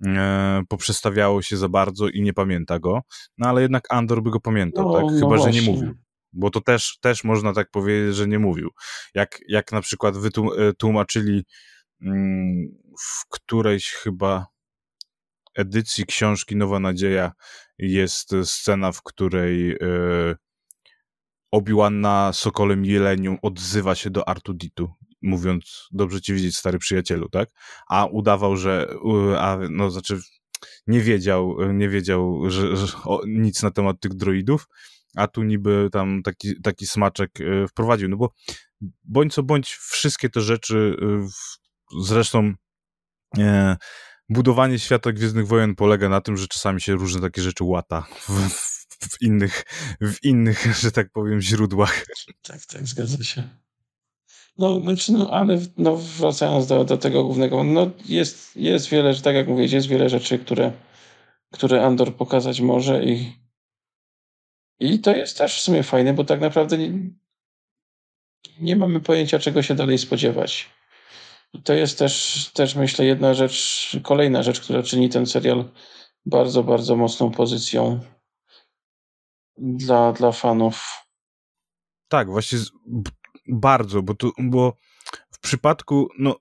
e, 0.05 0.61
poprzestawiało 0.69 1.41
się 1.41 1.57
za 1.57 1.69
bardzo 1.69 2.07
i 2.07 2.21
nie 2.21 2.33
pamięta 2.33 2.79
go. 2.79 3.01
No 3.37 3.49
ale 3.49 3.61
jednak 3.61 3.83
Andor 3.89 4.23
by 4.23 4.29
go 4.29 4.39
pamiętał, 4.39 4.87
no, 4.87 4.93
tak? 4.93 5.03
No 5.03 5.19
Chyba, 5.19 5.35
no 5.35 5.43
że 5.43 5.51
nie 5.51 5.61
mówił. 5.61 5.93
Bo 6.33 6.49
to 6.49 6.61
też, 6.61 6.97
też 7.01 7.23
można 7.23 7.53
tak 7.53 7.71
powiedzieć, 7.71 8.15
że 8.15 8.27
nie 8.27 8.39
mówił. 8.39 8.69
Jak, 9.15 9.39
jak 9.47 9.71
na 9.71 9.81
przykład 9.81 10.15
wytłumaczyli 10.17 11.43
mm, 12.01 12.67
w 12.99 13.29
którejś 13.29 13.91
chyba 13.91 14.45
edycji 15.59 16.05
książki 16.05 16.55
Nowa 16.55 16.79
Nadzieja 16.79 17.31
jest 17.77 18.35
scena, 18.43 18.91
w 18.91 19.03
której 19.03 19.67
yy, 19.67 20.35
Obi-Wan 21.51 22.01
na 22.01 22.33
Sokolem 22.33 22.85
Jeleniu 22.85 23.37
odzywa 23.41 23.95
się 23.95 24.09
do 24.09 24.29
Artuditu, 24.29 24.89
mówiąc, 25.21 25.87
dobrze 25.91 26.21
ci 26.21 26.33
widzieć, 26.33 26.57
stary 26.57 26.77
przyjacielu, 26.77 27.29
tak? 27.29 27.49
A 27.89 28.05
udawał, 28.05 28.57
że, 28.57 28.87
a, 29.37 29.57
no, 29.69 29.91
znaczy, 29.91 30.19
nie 30.87 31.01
wiedział, 31.01 31.71
nie 31.73 31.89
wiedział 31.89 32.49
że, 32.49 32.77
że 32.77 32.97
o, 33.05 33.21
nic 33.27 33.63
na 33.63 33.71
temat 33.71 33.99
tych 33.99 34.13
droidów, 34.13 34.67
a 35.15 35.27
tu 35.27 35.43
niby 35.43 35.89
tam 35.91 36.23
taki, 36.23 36.61
taki 36.61 36.87
smaczek 36.87 37.39
yy, 37.39 37.67
wprowadził, 37.67 38.09
no 38.09 38.17
bo 38.17 38.33
bądź 39.03 39.33
co 39.33 39.43
bądź, 39.43 39.73
wszystkie 39.73 40.29
te 40.29 40.41
rzeczy, 40.41 40.95
zresztą 42.01 42.53
budowanie 44.29 44.79
świata 44.79 45.11
Gwiezdnych 45.11 45.47
Wojen 45.47 45.75
polega 45.75 46.09
na 46.09 46.21
tym, 46.21 46.37
że 46.37 46.47
czasami 46.47 46.81
się 46.81 46.93
różne 46.93 47.21
takie 47.21 47.41
rzeczy 47.41 47.63
łata 47.63 48.07
w, 48.11 48.29
w, 48.89 49.21
innych, 49.21 49.65
w 50.01 50.23
innych, 50.23 50.67
że 50.81 50.91
tak 50.91 51.11
powiem, 51.11 51.41
źródłach. 51.41 52.05
Tak, 52.41 52.65
tak, 52.65 52.87
zgadza 52.87 53.23
się. 53.23 53.43
No, 54.57 54.79
znaczy, 54.79 55.11
no 55.11 55.31
ale 55.31 55.59
no, 55.77 55.97
wracając 55.97 56.67
do, 56.67 56.85
do 56.85 56.97
tego 56.97 57.23
głównego, 57.23 57.63
no 57.63 57.91
jest, 58.05 58.55
jest 58.55 58.89
wiele, 58.89 59.15
tak 59.15 59.35
jak 59.35 59.47
mówię, 59.47 59.65
jest 59.65 59.87
wiele 59.87 60.09
rzeczy, 60.09 60.39
które, 60.39 60.71
które 61.51 61.85
Andor 61.85 62.15
pokazać 62.15 62.61
może 62.61 63.05
i, 63.05 63.33
i 64.79 64.99
to 64.99 65.15
jest 65.15 65.37
też 65.37 65.57
w 65.57 65.61
sumie 65.61 65.83
fajne, 65.83 66.13
bo 66.13 66.23
tak 66.23 66.41
naprawdę 66.41 66.77
nie, 66.77 66.91
nie 68.59 68.75
mamy 68.75 68.99
pojęcia, 68.99 69.39
czego 69.39 69.61
się 69.61 69.75
dalej 69.75 69.97
spodziewać. 69.97 70.69
To 71.63 71.73
jest 71.73 71.99
też, 71.99 72.45
też 72.53 72.75
myślę 72.75 73.05
jedna 73.05 73.33
rzecz, 73.33 73.89
kolejna 74.03 74.43
rzecz, 74.43 74.61
która 74.61 74.83
czyni 74.83 75.09
ten 75.09 75.25
serial 75.25 75.71
bardzo, 76.25 76.63
bardzo 76.63 76.95
mocną 76.95 77.31
pozycją 77.31 77.99
dla, 79.57 80.13
dla 80.13 80.31
fanów. 80.31 81.05
Tak, 82.07 82.29
właśnie 82.29 82.57
z, 82.57 82.71
bardzo, 83.47 84.01
bo, 84.01 84.13
tu, 84.13 84.31
bo 84.37 84.73
w 85.31 85.39
przypadku, 85.39 86.09
no 86.19 86.35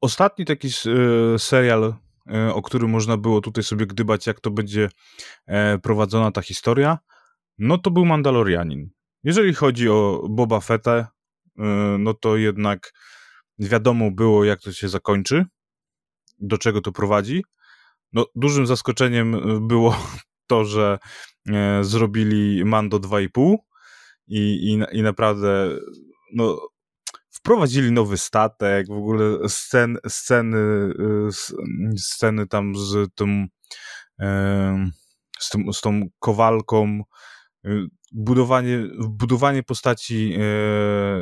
ostatni 0.00 0.44
taki 0.44 0.68
e, 0.68 1.38
serial, 1.38 1.94
e, 2.30 2.54
o 2.54 2.62
którym 2.62 2.90
można 2.90 3.16
było 3.16 3.40
tutaj 3.40 3.64
sobie 3.64 3.86
gdybać, 3.86 4.26
jak 4.26 4.40
to 4.40 4.50
będzie 4.50 4.88
e, 5.46 5.78
prowadzona 5.78 6.32
ta 6.32 6.42
historia, 6.42 6.98
no 7.58 7.78
to 7.78 7.90
był 7.90 8.04
Mandalorianin. 8.04 8.90
Jeżeli 9.24 9.54
chodzi 9.54 9.88
o 9.88 10.26
Boba 10.30 10.60
Fettę, 10.60 11.06
no 11.98 12.14
to 12.14 12.36
jednak 12.36 12.92
wiadomo 13.58 14.10
było, 14.10 14.44
jak 14.44 14.60
to 14.60 14.72
się 14.72 14.88
zakończy, 14.88 15.44
do 16.38 16.58
czego 16.58 16.80
to 16.80 16.92
prowadzi. 16.92 17.44
No, 18.12 18.26
dużym 18.34 18.66
zaskoczeniem 18.66 19.34
e, 19.34 19.60
było 19.60 19.96
to, 20.50 20.64
że 20.64 20.98
e, 21.48 21.84
zrobili 21.84 22.64
Mando 22.64 22.98
2,5 22.98 23.56
i, 24.26 24.38
i, 24.38 24.98
i 24.98 25.02
naprawdę 25.02 25.78
no, 26.34 26.68
wprowadzili 27.30 27.92
nowy 27.92 28.18
statek, 28.18 28.88
w 28.88 28.92
ogóle 28.92 29.48
scen, 29.48 29.98
sceny, 30.08 30.58
e, 30.58 31.28
sceny 31.96 32.46
tam 32.46 32.76
z 32.76 33.14
tym, 33.14 33.46
z, 35.38 35.48
tym, 35.50 35.72
z 35.72 35.80
tą 35.80 36.02
kowalką, 36.18 37.02
budowanie, 38.12 38.88
budowanie 39.08 39.62
postaci 39.62 40.38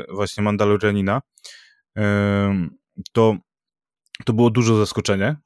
właśnie 0.09 0.43
Mandalorianina 0.43 1.21
to, 3.13 3.37
to 4.25 4.33
było 4.33 4.51
dużo 4.51 4.77
zaskoczenie. 4.77 5.37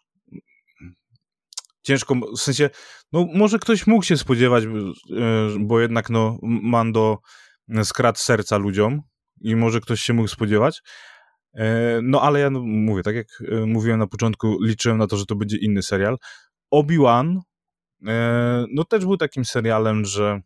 Ciężko, 1.82 2.14
w 2.14 2.40
sensie, 2.40 2.70
no 3.12 3.26
może 3.34 3.58
ktoś 3.58 3.86
mógł 3.86 4.04
się 4.04 4.16
spodziewać, 4.16 4.64
bo 5.60 5.80
jednak 5.80 6.10
no 6.10 6.38
Mando 6.42 7.18
skradł 7.84 8.18
serca 8.18 8.56
ludziom 8.56 9.02
i 9.40 9.56
może 9.56 9.80
ktoś 9.80 10.00
się 10.00 10.12
mógł 10.12 10.28
spodziewać. 10.28 10.82
E, 11.54 12.00
no 12.02 12.22
ale 12.22 12.40
ja 12.40 12.50
no, 12.50 12.60
mówię, 12.60 13.02
tak 13.02 13.14
jak 13.14 13.26
e, 13.48 13.66
mówiłem 13.66 13.98
na 13.98 14.06
początku, 14.06 14.62
liczyłem 14.62 14.98
na 14.98 15.06
to, 15.06 15.16
że 15.16 15.26
to 15.26 15.36
będzie 15.36 15.56
inny 15.56 15.82
serial. 15.82 16.16
Obi-Wan 16.70 17.40
e, 18.06 18.64
no 18.72 18.84
też 18.84 19.04
był 19.04 19.16
takim 19.16 19.44
serialem, 19.44 20.04
że 20.04 20.40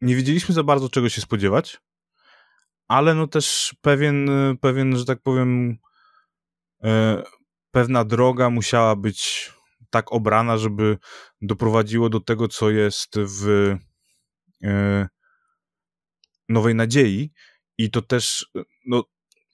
nie 0.00 0.16
wiedzieliśmy 0.16 0.54
za 0.54 0.62
bardzo 0.62 0.88
czego 0.88 1.08
się 1.08 1.20
spodziewać 1.20 1.78
ale 2.90 3.14
no 3.14 3.26
też 3.26 3.74
pewien, 3.80 4.30
pewien 4.60 4.96
że 4.96 5.04
tak 5.04 5.22
powiem, 5.22 5.78
e, 6.84 7.22
pewna 7.70 8.04
droga 8.04 8.50
musiała 8.50 8.96
być 8.96 9.50
tak 9.90 10.12
obrana, 10.12 10.58
żeby 10.58 10.98
doprowadziło 11.42 12.08
do 12.08 12.20
tego, 12.20 12.48
co 12.48 12.70
jest 12.70 13.14
w 13.16 13.74
e, 14.64 15.08
Nowej 16.48 16.74
Nadziei. 16.74 17.32
I 17.78 17.90
to 17.90 18.02
też, 18.02 18.50
no, 18.86 19.04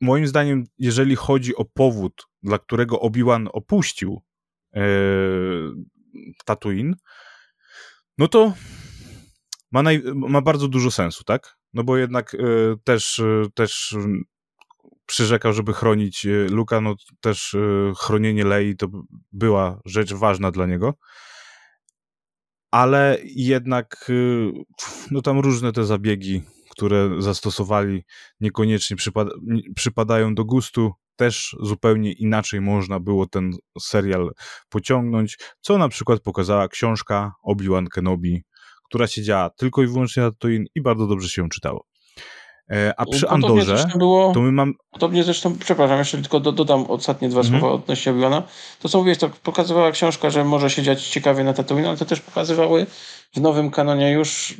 moim 0.00 0.26
zdaniem, 0.26 0.64
jeżeli 0.78 1.16
chodzi 1.16 1.56
o 1.56 1.64
powód, 1.64 2.26
dla 2.42 2.58
którego 2.58 3.00
Obi-Wan 3.00 3.48
opuścił 3.52 4.22
e, 4.74 4.80
Tatooine, 6.44 6.94
no 8.18 8.28
to 8.28 8.54
ma, 9.72 9.82
naj, 9.82 10.02
ma 10.14 10.40
bardzo 10.40 10.68
dużo 10.68 10.90
sensu, 10.90 11.24
tak? 11.24 11.55
No 11.76 11.84
bo 11.84 11.96
jednak 11.96 12.34
y, 12.34 12.38
też, 12.84 13.18
y, 13.18 13.42
też 13.54 13.96
przyrzekał, 15.06 15.52
żeby 15.52 15.72
chronić 15.72 16.26
e, 16.26 16.28
Luka, 16.48 16.80
no 16.80 16.94
też 17.20 17.56
chronienie 17.98 18.44
Lei 18.44 18.76
to 18.76 18.88
była 19.32 19.80
rzecz 19.84 20.12
ważna 20.12 20.50
dla 20.50 20.66
niego. 20.66 20.94
Ale 22.70 23.18
jednak 23.24 24.10
no 25.10 25.22
tam 25.22 25.38
różne 25.38 25.72
te 25.72 25.84
zabiegi, 25.84 26.42
które 26.70 27.10
zastosowali, 27.18 28.04
niekoniecznie 28.40 28.96
przypad 28.96 29.28
przypadają 29.76 30.34
do 30.34 30.44
gustu. 30.44 30.92
Też 31.16 31.56
zupełnie 31.60 32.12
inaczej 32.12 32.60
można 32.60 33.00
było 33.00 33.26
ten 33.26 33.52
serial 33.80 34.30
pociągnąć, 34.68 35.38
co 35.60 35.78
na 35.78 35.88
przykład 35.88 36.20
pokazała 36.20 36.68
książka 36.68 37.32
Obi-Wan 37.44 37.86
Kenobi 37.88 38.42
która 38.88 39.06
się 39.06 39.22
działa 39.22 39.50
tylko 39.50 39.82
i 39.82 39.86
wyłącznie 39.86 40.22
na 40.22 40.30
Tatooine 40.30 40.64
i 40.74 40.82
bardzo 40.82 41.06
dobrze 41.06 41.28
się 41.28 41.42
ją 41.42 41.48
czytało. 41.48 41.86
E, 42.70 42.94
a 42.96 43.06
przy 43.06 43.28
Andorze 43.28 43.84
było, 43.98 44.32
to 44.32 44.40
my 44.40 44.52
mam... 44.52 44.74
Podobnie 44.90 45.24
zresztą, 45.24 45.58
przepraszam, 45.58 45.98
jeszcze 45.98 46.18
tylko 46.18 46.40
do, 46.40 46.52
dodam 46.52 46.84
ostatnie 46.90 47.28
dwa 47.28 47.40
mhm. 47.40 47.60
słowa 47.60 47.74
odnośnie 47.74 48.12
Obi-Wana. 48.12 48.42
To 48.80 48.88
co 48.88 48.98
mówiłeś, 48.98 49.18
to 49.18 49.30
pokazywała 49.42 49.90
książka, 49.90 50.30
że 50.30 50.44
może 50.44 50.70
się 50.70 50.82
dziać 50.82 51.08
ciekawie 51.08 51.44
na 51.44 51.52
Tatooine, 51.52 51.86
ale 51.86 51.96
to 51.96 52.04
też 52.04 52.20
pokazywały 52.20 52.86
w 53.34 53.40
nowym 53.40 53.70
kanonie 53.70 54.12
już 54.12 54.54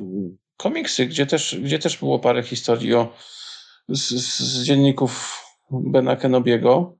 komiksy, 0.56 1.06
gdzie 1.06 1.26
też, 1.26 1.58
gdzie 1.62 1.78
też 1.78 1.98
było 1.98 2.18
parę 2.18 2.42
historii 2.42 2.94
o, 2.94 3.12
z, 3.88 4.08
z 4.38 4.62
dzienników 4.62 5.42
Bena 5.70 6.16
Kenobiego, 6.16 6.96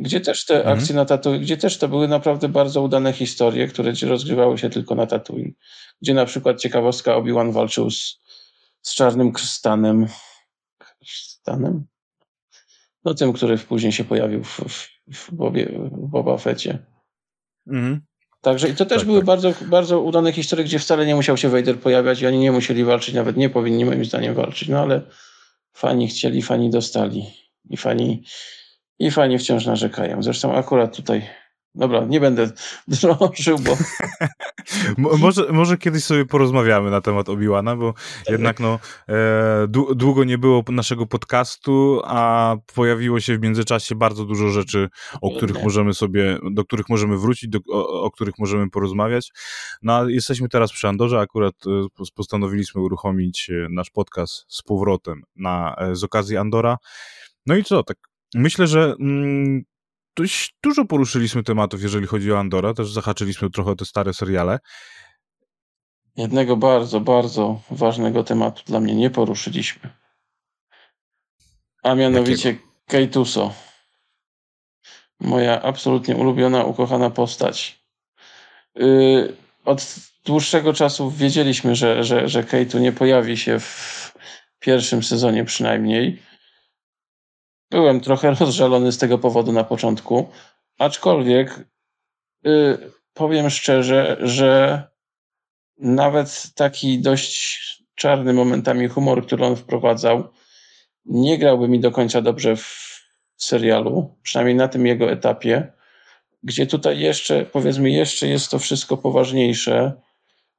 gdzie 0.00 0.20
też 0.20 0.44
te 0.44 0.56
mhm. 0.56 0.78
akcje 0.78 0.94
na 0.94 1.04
Tatooine, 1.04 1.42
gdzie 1.42 1.56
też 1.56 1.78
to 1.78 1.88
były 1.88 2.08
naprawdę 2.08 2.48
bardzo 2.48 2.82
udane 2.82 3.12
historie, 3.12 3.68
które 3.68 3.92
rozgrywały 4.02 4.58
się 4.58 4.70
tylko 4.70 4.94
na 4.94 5.06
Tatooine. 5.06 5.52
Gdzie 6.02 6.14
na 6.14 6.24
przykład 6.24 6.60
ciekawostka 6.60 7.16
Obi-Wan 7.16 7.52
walczył 7.52 7.90
z, 7.90 8.20
z 8.82 8.94
Czarnym 8.94 9.32
Stanem. 9.36 10.06
Stanem? 11.04 11.86
No 13.04 13.14
tym, 13.14 13.32
który 13.32 13.58
później 13.58 13.92
się 13.92 14.04
pojawił 14.04 14.44
w, 14.44 14.60
w, 14.68 14.88
w, 15.14 15.34
Bobie, 15.34 15.66
w 15.92 16.08
Boba 16.08 16.38
Fecie. 16.38 16.78
Mhm. 17.66 18.00
Także 18.40 18.68
i 18.68 18.74
to 18.74 18.86
też 18.86 18.98
tak, 18.98 19.06
były 19.06 19.18
tak. 19.18 19.26
Bardzo, 19.26 19.52
bardzo 19.66 20.00
udane 20.00 20.32
historie, 20.32 20.64
gdzie 20.64 20.78
wcale 20.78 21.06
nie 21.06 21.14
musiał 21.14 21.36
się 21.36 21.48
Vader 21.48 21.80
pojawiać 21.80 22.22
i 22.22 22.26
oni 22.26 22.38
nie 22.38 22.52
musieli 22.52 22.84
walczyć, 22.84 23.14
nawet 23.14 23.36
nie 23.36 23.50
powinni 23.50 23.84
moim 23.84 24.04
zdaniem 24.04 24.34
walczyć, 24.34 24.68
no 24.68 24.80
ale 24.80 25.02
fani 25.72 26.08
chcieli, 26.08 26.42
fani 26.42 26.70
dostali 26.70 27.26
i 27.70 27.76
fani 27.76 28.24
i 28.98 29.10
fani 29.10 29.38
wciąż 29.38 29.66
narzekają. 29.66 30.22
Zresztą 30.22 30.54
akurat 30.54 30.96
tutaj 30.96 31.22
Dobra, 31.78 32.04
nie 32.04 32.20
będę 32.20 32.50
drążył, 32.88 33.58
bo... 33.58 33.76
może, 35.18 35.52
może 35.52 35.78
kiedyś 35.78 36.04
sobie 36.04 36.24
porozmawiamy 36.24 36.90
na 36.90 37.00
temat 37.00 37.28
Obi-Wana, 37.28 37.76
bo 37.76 37.92
tak. 37.92 38.28
jednak 38.28 38.60
no, 38.60 38.78
e, 39.08 39.66
długo 39.96 40.24
nie 40.24 40.38
było 40.38 40.64
naszego 40.68 41.06
podcastu, 41.06 42.00
a 42.04 42.56
pojawiło 42.74 43.20
się 43.20 43.38
w 43.38 43.42
międzyczasie 43.42 43.94
bardzo 43.94 44.24
dużo 44.24 44.48
rzeczy, 44.48 44.88
o 45.20 45.30
których 45.30 45.62
możemy 45.62 45.94
sobie, 45.94 46.38
do 46.50 46.64
których 46.64 46.88
możemy 46.88 47.18
wrócić, 47.18 47.50
do, 47.50 47.58
o, 47.70 48.02
o, 48.02 48.10
których 48.10 48.34
możemy 48.38 48.70
porozmawiać. 48.70 49.32
No 49.82 49.96
a 49.96 50.04
jesteśmy 50.08 50.48
teraz 50.48 50.72
przy 50.72 50.88
Andorze, 50.88 51.18
akurat 51.18 51.54
e, 51.66 52.04
postanowiliśmy 52.14 52.80
uruchomić 52.80 53.50
e, 53.50 53.66
nasz 53.70 53.90
podcast 53.90 54.44
z 54.48 54.62
powrotem 54.62 55.22
na, 55.36 55.76
e, 55.78 55.96
z 55.96 56.04
okazji 56.04 56.36
Andora. 56.36 56.76
No 57.46 57.56
i 57.56 57.64
co, 57.64 57.82
tak 57.82 57.96
myślę, 58.34 58.66
że 58.66 58.94
mm, 59.00 59.62
dość 60.16 60.54
dużo 60.62 60.84
poruszyliśmy 60.84 61.42
tematów, 61.42 61.82
jeżeli 61.82 62.06
chodzi 62.06 62.32
o 62.32 62.38
Andora. 62.38 62.74
Też 62.74 62.92
zahaczyliśmy 62.92 63.50
trochę 63.50 63.70
o 63.70 63.76
te 63.76 63.84
stare 63.84 64.14
seriale. 64.14 64.58
Jednego 66.16 66.56
bardzo, 66.56 67.00
bardzo 67.00 67.60
ważnego 67.70 68.24
tematu 68.24 68.62
dla 68.66 68.80
mnie 68.80 68.94
nie 68.94 69.10
poruszyliśmy. 69.10 69.90
A 71.82 71.94
mianowicie 71.94 72.58
Keituso. 72.86 73.54
Moja 75.20 75.62
absolutnie 75.62 76.16
ulubiona, 76.16 76.64
ukochana 76.64 77.10
postać. 77.10 77.84
Yy, 78.74 79.36
od 79.64 79.94
dłuższego 80.24 80.72
czasu 80.72 81.10
wiedzieliśmy, 81.10 81.74
że, 81.74 82.04
że, 82.04 82.28
że 82.28 82.44
Keitu 82.44 82.78
nie 82.78 82.92
pojawi 82.92 83.36
się 83.36 83.60
w 83.60 84.12
pierwszym 84.60 85.02
sezonie 85.02 85.44
przynajmniej. 85.44 86.22
Byłem 87.70 88.00
trochę 88.00 88.30
rozżalony 88.40 88.92
z 88.92 88.98
tego 88.98 89.18
powodu 89.18 89.52
na 89.52 89.64
początku, 89.64 90.28
aczkolwiek 90.78 91.68
y, 92.46 92.78
powiem 93.14 93.50
szczerze, 93.50 94.16
że 94.20 94.82
nawet 95.78 96.54
taki 96.54 96.98
dość 96.98 97.58
czarny 97.94 98.32
momentami 98.32 98.88
humor, 98.88 99.26
który 99.26 99.44
on 99.44 99.56
wprowadzał, 99.56 100.28
nie 101.04 101.38
grałby 101.38 101.68
mi 101.68 101.80
do 101.80 101.90
końca 101.90 102.22
dobrze 102.22 102.56
w 102.56 102.98
serialu, 103.36 104.16
przynajmniej 104.22 104.56
na 104.56 104.68
tym 104.68 104.86
jego 104.86 105.10
etapie, 105.10 105.72
gdzie 106.42 106.66
tutaj 106.66 106.98
jeszcze, 106.98 107.44
powiedzmy, 107.44 107.90
jeszcze 107.90 108.28
jest 108.28 108.50
to 108.50 108.58
wszystko 108.58 108.96
poważniejsze, 108.96 109.92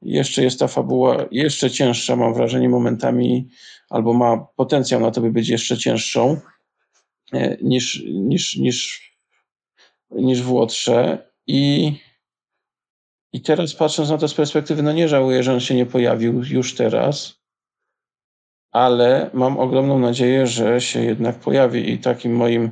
jeszcze 0.01 0.43
jest 0.43 0.59
ta 0.59 0.67
fabuła 0.67 1.25
jeszcze 1.31 1.71
cięższa, 1.71 2.15
mam 2.15 2.33
wrażenie, 2.33 2.69
momentami, 2.69 3.49
albo 3.89 4.13
ma 4.13 4.47
potencjał 4.55 5.01
na 5.01 5.11
to, 5.11 5.21
by 5.21 5.31
być 5.31 5.49
jeszcze 5.49 5.77
cięższą. 5.77 6.39
E, 7.33 7.57
niż, 7.61 8.03
niż, 8.05 8.55
niż, 8.55 9.09
niż 10.11 10.41
w 10.41 10.51
Łotrze. 10.51 11.31
I, 11.47 11.93
I 13.33 13.41
teraz 13.41 13.73
patrząc 13.73 14.09
na 14.09 14.17
to 14.17 14.27
z 14.27 14.33
perspektywy, 14.33 14.83
no 14.83 14.91
nie 14.91 15.07
żałuję, 15.07 15.43
że 15.43 15.53
on 15.53 15.59
się 15.59 15.75
nie 15.75 15.85
pojawił 15.85 16.43
już 16.43 16.75
teraz, 16.75 17.39
ale 18.71 19.29
mam 19.33 19.57
ogromną 19.57 19.99
nadzieję, 19.99 20.47
że 20.47 20.81
się 20.81 21.03
jednak 21.03 21.39
pojawi 21.39 21.91
i 21.91 21.99
takim 21.99 22.35
moim 22.35 22.71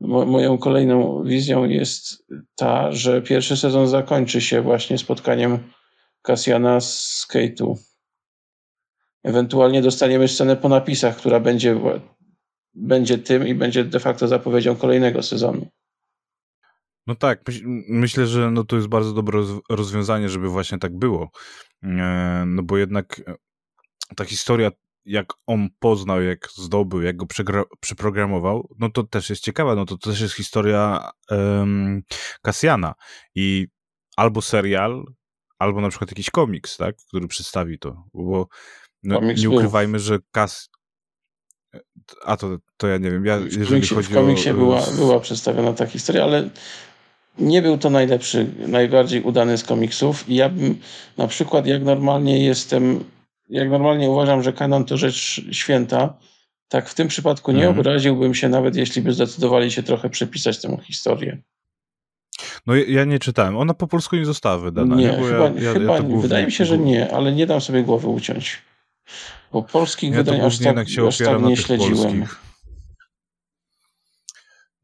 mo, 0.00 0.26
moją 0.26 0.58
kolejną 0.58 1.24
wizją 1.24 1.64
jest 1.64 2.26
ta, 2.54 2.92
że 2.92 3.22
pierwszy 3.22 3.56
sezon 3.56 3.88
zakończy 3.88 4.40
się 4.40 4.62
właśnie 4.62 4.98
spotkaniem 4.98 5.58
Kasjana 6.22 6.80
z 6.80 7.26
Kate'u. 7.32 7.74
Ewentualnie 9.24 9.82
dostaniemy 9.82 10.28
scenę 10.28 10.56
po 10.56 10.68
napisach, 10.68 11.16
która 11.16 11.40
będzie 11.40 11.80
będzie 12.74 13.18
tym 13.18 13.46
i 13.46 13.54
będzie 13.54 13.84
de 13.84 14.00
facto 14.00 14.28
zapowiedzią 14.28 14.76
kolejnego 14.76 15.22
sezonu. 15.22 15.66
No 17.06 17.14
tak, 17.14 17.42
myśl, 17.46 17.62
myślę, 17.88 18.26
że 18.26 18.50
no 18.50 18.64
to 18.64 18.76
jest 18.76 18.88
bardzo 18.88 19.12
dobre 19.12 19.42
rozwiązanie, 19.70 20.28
żeby 20.28 20.48
właśnie 20.48 20.78
tak 20.78 20.98
było. 20.98 21.30
E, 21.82 22.44
no 22.46 22.62
bo 22.62 22.78
jednak 22.78 23.22
e, 23.26 23.34
ta 24.16 24.24
historia, 24.24 24.70
jak 25.04 25.26
on 25.46 25.68
poznał, 25.78 26.22
jak 26.22 26.48
zdobył, 26.54 27.02
jak 27.02 27.16
go 27.16 27.26
przeprogramował, 27.80 28.68
no 28.78 28.90
to 28.90 29.02
też 29.02 29.30
jest 29.30 29.42
ciekawa, 29.42 29.74
no 29.74 29.84
to 29.84 29.98
też 29.98 30.20
jest 30.20 30.34
historia 30.34 31.10
um, 31.30 32.02
Kasjana 32.42 32.94
i 33.34 33.66
albo 34.16 34.42
serial, 34.42 35.04
albo 35.58 35.80
na 35.80 35.88
przykład 35.88 36.10
jakiś 36.10 36.30
komiks, 36.30 36.76
tak, 36.76 36.96
który 37.08 37.28
przedstawi 37.28 37.78
to, 37.78 38.04
bo 38.14 38.48
no, 39.02 39.20
nie 39.36 39.50
ukrywajmy, 39.50 39.98
że 39.98 40.18
Kas 40.30 40.70
a 42.24 42.36
to, 42.36 42.58
to 42.76 42.88
ja 42.88 42.98
nie 42.98 43.10
wiem. 43.10 43.26
Ja, 43.26 43.38
w 43.38 43.68
komiksie, 43.68 43.94
w 43.94 44.14
komiksie 44.14 44.50
o... 44.50 44.54
była, 44.54 44.80
była 44.96 45.20
przedstawiona 45.20 45.72
ta 45.72 45.86
historia, 45.86 46.24
ale 46.24 46.50
nie 47.38 47.62
był 47.62 47.78
to 47.78 47.90
najlepszy, 47.90 48.46
najbardziej 48.66 49.22
udany 49.22 49.58
z 49.58 49.64
komiksów. 49.64 50.28
I 50.28 50.34
ja 50.34 50.48
bym 50.48 50.78
na 51.16 51.26
przykład, 51.26 51.66
jak 51.66 51.82
normalnie 51.82 52.44
jestem, 52.44 53.04
jak 53.48 53.70
normalnie 53.70 54.10
uważam, 54.10 54.42
że 54.42 54.52
kanon 54.52 54.84
to 54.84 54.96
rzecz 54.96 55.40
święta, 55.52 56.14
tak 56.68 56.88
w 56.88 56.94
tym 56.94 57.08
przypadku 57.08 57.52
nie 57.52 57.58
mhm. 57.58 57.78
obraziłbym 57.78 58.34
się, 58.34 58.48
nawet 58.48 58.76
jeśli 58.76 59.02
by 59.02 59.12
zdecydowali 59.12 59.70
się 59.70 59.82
trochę 59.82 60.10
przepisać 60.10 60.60
tę 60.60 60.76
historię. 60.84 61.42
No 62.66 62.74
ja 62.74 63.04
nie 63.04 63.18
czytałem. 63.18 63.56
Ona 63.56 63.74
po 63.74 63.86
polsku 63.86 64.16
nie 64.16 64.24
została 64.24 64.58
wydana. 64.58 64.96
Nie, 64.96 65.04
nie? 65.04 65.12
chyba, 65.12 65.44
ja, 65.44 65.60
ja, 65.60 65.72
chyba 65.72 65.96
ja 65.96 66.02
wydaje 66.02 66.46
mi 66.46 66.52
się, 66.52 66.64
że 66.64 66.78
nie, 66.78 67.14
ale 67.14 67.32
nie 67.32 67.46
dam 67.46 67.60
sobie 67.60 67.82
głowy 67.82 68.08
uciąć. 68.08 68.62
Bo 69.52 69.62
polskich 69.62 70.10
ja 70.10 70.16
wydań 70.16 70.40
aż 70.40 70.58
tak, 70.58 70.88
się 70.88 71.06
aż 71.06 71.18
tak 71.18 71.42
nie 71.42 71.56
śledziłem. 71.56 71.96
Polskich. 71.96 72.50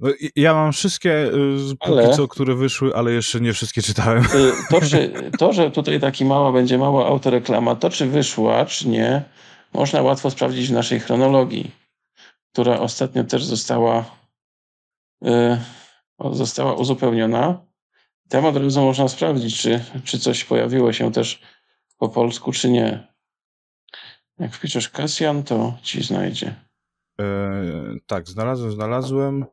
No, 0.01 0.09
ja 0.37 0.55
mam 0.55 0.73
wszystkie, 0.73 1.13
y, 1.13 1.77
ale, 1.81 2.15
co, 2.15 2.29
które 2.29 2.55
wyszły, 2.55 2.95
ale 2.95 3.13
jeszcze 3.13 3.41
nie 3.41 3.53
wszystkie 3.53 3.83
czytałem. 3.83 4.25
Y, 4.25 4.53
to, 4.71 4.81
czy, 4.81 5.31
to, 5.39 5.53
że 5.53 5.71
tutaj 5.71 6.01
taki 6.01 6.25
mała 6.25 6.53
będzie 6.53 6.79
mała 6.79 7.07
autoreklama, 7.07 7.75
to 7.75 7.91
czy 7.91 8.07
wyszła, 8.07 8.67
czy 8.67 8.89
nie, 8.89 9.23
można 9.73 10.03
łatwo 10.03 10.31
sprawdzić 10.31 10.69
w 10.69 10.73
naszej 10.73 11.01
chronologii, 11.01 11.71
która 12.53 12.81
ostatnio 12.81 13.25
też 13.25 13.45
została, 13.45 14.05
y, 15.27 15.59
została 16.33 16.75
uzupełniona. 16.75 17.67
Od 18.45 18.57
razu 18.57 18.81
można 18.81 19.09
sprawdzić, 19.09 19.61
czy, 19.61 19.85
czy 20.05 20.19
coś 20.19 20.45
pojawiło 20.45 20.93
się 20.93 21.13
też 21.13 21.41
po 21.99 22.09
polsku, 22.09 22.53
czy 22.53 22.71
nie. 22.71 23.16
Jak 24.39 24.55
wpiszesz 24.55 24.89
Kasjan, 24.89 25.43
to 25.43 25.79
ci 25.83 26.03
znajdzie. 26.03 26.55
E, 27.21 27.63
tak, 28.07 28.29
znalazłem, 28.29 28.73
znalazłem. 28.73 29.45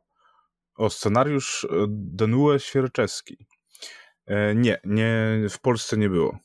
O, 0.76 0.90
scenariusz 0.90 1.64
e, 1.64 1.68
Denue 1.88 2.58
Świerczewski. 2.58 3.46
E, 4.26 4.54
nie, 4.54 4.80
nie, 4.84 5.36
w 5.50 5.60
Polsce 5.60 5.96
nie 5.96 6.08
było. 6.08 6.38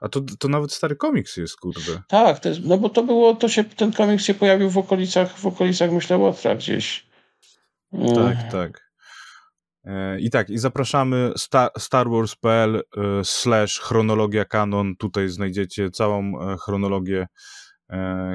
A 0.00 0.08
to, 0.08 0.20
to 0.38 0.48
nawet 0.48 0.72
stary 0.72 0.96
komiks 0.96 1.36
jest, 1.36 1.56
kurde. 1.56 2.02
Tak, 2.08 2.44
jest, 2.44 2.60
no 2.64 2.78
bo 2.78 2.88
to 2.88 3.02
było, 3.02 3.34
to 3.34 3.48
się, 3.48 3.64
ten 3.64 3.92
komiks 3.92 4.24
się 4.24 4.34
pojawił 4.34 4.70
w 4.70 4.78
okolicach, 4.78 5.38
w 5.38 5.46
okolicach 5.46 5.90
myślę, 5.92 6.18
Łotra 6.18 6.54
gdzieś. 6.54 7.06
Tak, 8.14 8.52
tak. 8.52 8.86
I 10.18 10.30
tak, 10.30 10.50
i 10.50 10.58
zapraszamy 10.58 11.32
sta, 11.36 11.70
starwars.pl 11.78 12.82
slash 13.22 13.80
chronologia 13.80 14.44
kanon. 14.44 14.96
Tutaj 14.96 15.28
znajdziecie 15.28 15.90
całą 15.90 16.32
chronologię 16.56 17.26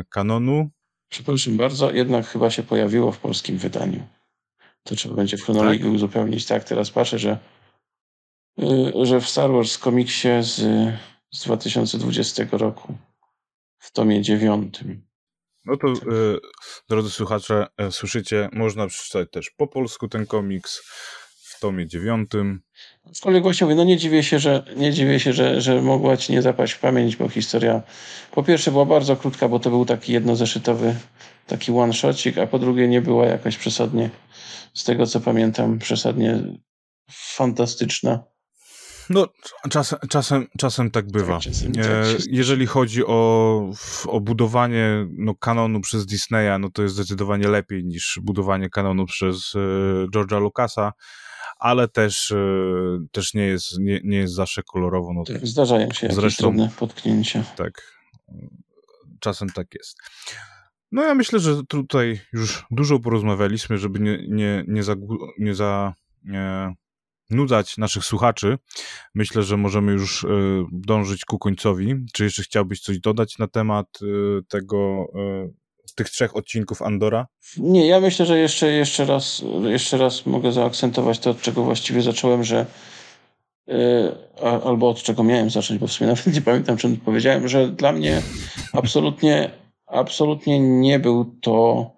kanonu. 0.09 0.69
Przepraszam 1.09 1.57
bardzo, 1.57 1.91
jednak 1.91 2.27
chyba 2.27 2.49
się 2.49 2.63
pojawiło 2.63 3.11
w 3.11 3.19
polskim 3.19 3.57
wydaniu. 3.57 4.07
To 4.83 4.95
trzeba 4.95 5.15
będzie 5.15 5.37
w 5.37 5.43
chronologii 5.43 5.83
tak? 5.83 5.91
uzupełnić. 5.91 6.45
Tak, 6.45 6.63
teraz 6.63 6.91
patrzę, 6.91 7.19
że, 7.19 7.37
y, 8.59 9.05
że 9.05 9.21
w 9.21 9.29
Star 9.29 9.51
Wars 9.51 9.77
komiksie 9.77 10.27
z, 10.41 10.55
z 11.33 11.43
2020 11.43 12.43
roku 12.51 12.97
w 13.77 13.91
tomie 13.91 14.21
dziewiątym. 14.21 15.01
No 15.65 15.77
to, 15.77 15.93
tak. 15.93 16.07
y, 16.07 16.39
drodzy 16.89 17.09
słuchacze, 17.09 17.67
e, 17.77 17.91
słyszycie, 17.91 18.49
można 18.53 18.87
przeczytać 18.87 19.31
też 19.31 19.49
po 19.49 19.67
polsku 19.67 20.07
ten 20.07 20.25
komiks 20.25 20.81
tomie 21.61 21.87
dziewiątym. 21.87 22.61
Aczkolwiek 23.09 23.43
właśnie 23.43 23.65
mówię, 23.65 23.75
no 23.75 23.83
nie 23.83 23.97
dziwię 23.97 24.23
się, 24.23 24.39
że, 24.39 24.63
nie 24.77 24.93
dziwię 24.93 25.19
się, 25.19 25.33
że, 25.33 25.61
że 25.61 25.81
mogła 25.81 26.17
ci 26.17 26.33
nie 26.33 26.41
zapaść 26.41 26.73
w 26.73 26.79
pamięć, 26.79 27.15
bo 27.15 27.29
historia 27.29 27.81
po 28.31 28.43
pierwsze 28.43 28.71
była 28.71 28.85
bardzo 28.85 29.15
krótka, 29.15 29.49
bo 29.49 29.59
to 29.59 29.69
był 29.69 29.85
taki 29.85 30.13
jednozeszytowy 30.13 30.95
taki 31.47 31.71
one-shotcik, 31.71 32.37
a 32.37 32.47
po 32.47 32.59
drugie 32.59 32.87
nie 32.87 33.01
była 33.01 33.25
jakoś 33.25 33.57
przesadnie, 33.57 34.09
z 34.73 34.83
tego 34.83 35.05
co 35.05 35.19
pamiętam, 35.19 35.79
przesadnie 35.79 36.43
fantastyczna. 37.11 38.23
No, 39.09 39.27
czasem, 39.69 39.99
czasem, 40.09 40.47
czasem 40.57 40.91
tak 40.91 41.11
bywa. 41.11 41.33
Tak, 41.33 41.43
czasem, 41.43 41.73
tak 41.73 41.83
Jeżeli 42.29 42.65
chodzi 42.65 43.05
o, 43.05 43.71
o 44.07 44.19
budowanie 44.19 45.07
no, 45.17 45.35
kanonu 45.35 45.81
przez 45.81 46.05
Disneya, 46.05 46.59
no 46.59 46.69
to 46.69 46.83
jest 46.83 46.95
zdecydowanie 46.95 47.47
lepiej 47.47 47.83
niż 47.83 48.19
budowanie 48.23 48.69
kanonu 48.69 49.05
przez 49.05 49.53
e, 49.55 49.59
George'a 50.07 50.41
Lucasa 50.41 50.93
ale 51.61 51.87
też, 51.87 52.31
e, 52.31 52.35
też 53.11 53.33
nie, 53.33 53.45
jest, 53.45 53.79
nie, 53.79 54.01
nie 54.03 54.17
jest 54.17 54.33
zawsze 54.33 54.63
kolorowo. 54.63 55.13
No, 55.13 55.23
tak, 55.23 55.47
zdarzają 55.47 55.91
się 55.91 56.07
zresztą, 56.07 56.23
jakieś 56.23 56.37
drobne 56.37 56.69
potknięcia. 56.79 57.43
Tak, 57.55 58.01
czasem 59.19 59.49
tak 59.49 59.67
jest. 59.73 59.97
No 60.91 61.03
ja 61.03 61.15
myślę, 61.15 61.39
że 61.39 61.63
tutaj 61.67 62.21
już 62.33 62.65
dużo 62.71 62.99
porozmawialiśmy, 62.99 63.77
żeby 63.77 63.99
nie, 63.99 64.25
nie, 64.27 64.63
nie 64.67 64.83
za, 64.83 64.95
nie 65.39 65.55
za 65.55 65.93
nie, 66.23 66.73
nudzać 67.29 67.77
naszych 67.77 68.03
słuchaczy, 68.03 68.57
myślę, 69.15 69.43
że 69.43 69.57
możemy 69.57 69.91
już 69.91 70.25
dążyć 70.71 71.25
ku 71.25 71.39
końcowi. 71.39 71.95
Czy 72.13 72.23
jeszcze 72.23 72.43
chciałbyś 72.43 72.81
coś 72.81 72.99
dodać 72.99 73.37
na 73.37 73.47
temat 73.47 73.87
tego, 74.47 75.07
tych 75.95 76.09
trzech 76.09 76.35
odcinków 76.35 76.81
Andora? 76.81 77.27
Nie, 77.57 77.87
ja 77.87 77.99
myślę, 77.99 78.25
że 78.25 78.39
jeszcze, 78.39 78.71
jeszcze, 78.71 79.05
raz, 79.05 79.43
jeszcze 79.63 79.97
raz 79.97 80.25
mogę 80.25 80.51
zaakcentować 80.51 81.19
to, 81.19 81.29
od 81.29 81.41
czego 81.41 81.63
właściwie 81.63 82.01
zacząłem, 82.01 82.43
że 82.43 82.65
albo 84.63 84.89
od 84.89 85.03
czego 85.03 85.23
miałem 85.23 85.49
zacząć, 85.49 85.79
bo 85.79 85.87
w 85.87 85.91
sumie 85.91 86.07
nawet 86.13 86.27
nie 86.27 86.41
pamiętam, 86.41 86.77
czym 86.77 86.97
powiedziałem, 86.97 87.47
że 87.47 87.67
dla 87.69 87.91
mnie 87.91 88.21
absolutnie, 88.73 89.51
absolutnie 89.87 90.59
nie 90.59 90.99
był 90.99 91.35
to 91.41 91.91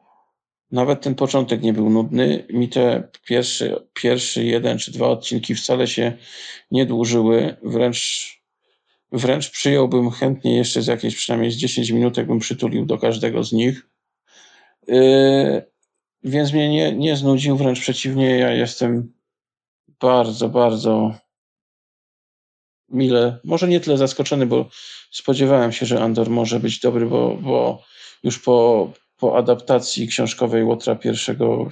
nawet 0.72 1.02
ten 1.02 1.16
początek 1.16 1.62
nie 1.62 1.74
był 1.74 1.90
nudny. 1.90 2.46
Mi 2.50 2.70
te 2.70 3.08
pierwszy, 3.26 3.76
pierwszy 3.94 4.44
jeden 4.44 4.78
czy 4.78 4.92
dwa 4.92 5.08
odcinki 5.08 5.56
wcale 5.56 5.88
się 5.88 6.14
nie 6.72 6.86
dłużyły. 6.86 7.56
Wręcz, 7.64 8.43
wręcz 9.14 9.50
przyjąłbym 9.52 10.12
chętnie 10.12 10.58
jeszcze 10.58 10.82
z 10.82 10.88
jakieś 10.88 11.16
przynajmniej 11.16 11.52
z 11.52 11.56
10 11.56 11.90
minut, 11.90 12.18
jakbym 12.18 12.40
przytulił 12.40 12.86
do 12.86 12.98
każdego 12.98 13.44
z 13.44 13.52
nich. 13.52 13.88
Yy, 14.88 15.66
więc 16.24 16.54
mnie 16.54 16.70
nie, 16.70 16.96
nie 16.96 17.16
znudził, 17.18 17.58
wręcz 17.58 17.80
przeciwnie, 17.80 18.38
ja 18.38 18.52
jestem 18.52 19.14
bardzo, 20.00 20.50
bardzo 20.50 21.16
mile, 22.90 23.40
może 23.44 23.68
nie 23.68 23.80
tyle 23.80 23.98
zaskoczony, 23.98 24.46
bo 24.46 24.70
spodziewałem 25.12 25.72
się, 25.72 25.86
że 25.86 26.02
Andor 26.02 26.30
może 26.30 26.60
być 26.60 26.80
dobry, 26.80 27.06
bo, 27.06 27.38
bo 27.42 27.84
już 28.24 28.40
po, 28.40 28.92
po 29.18 29.38
adaptacji 29.38 30.08
książkowej 30.08 30.64
Łotra 30.64 30.96
pierwszego 30.96 31.70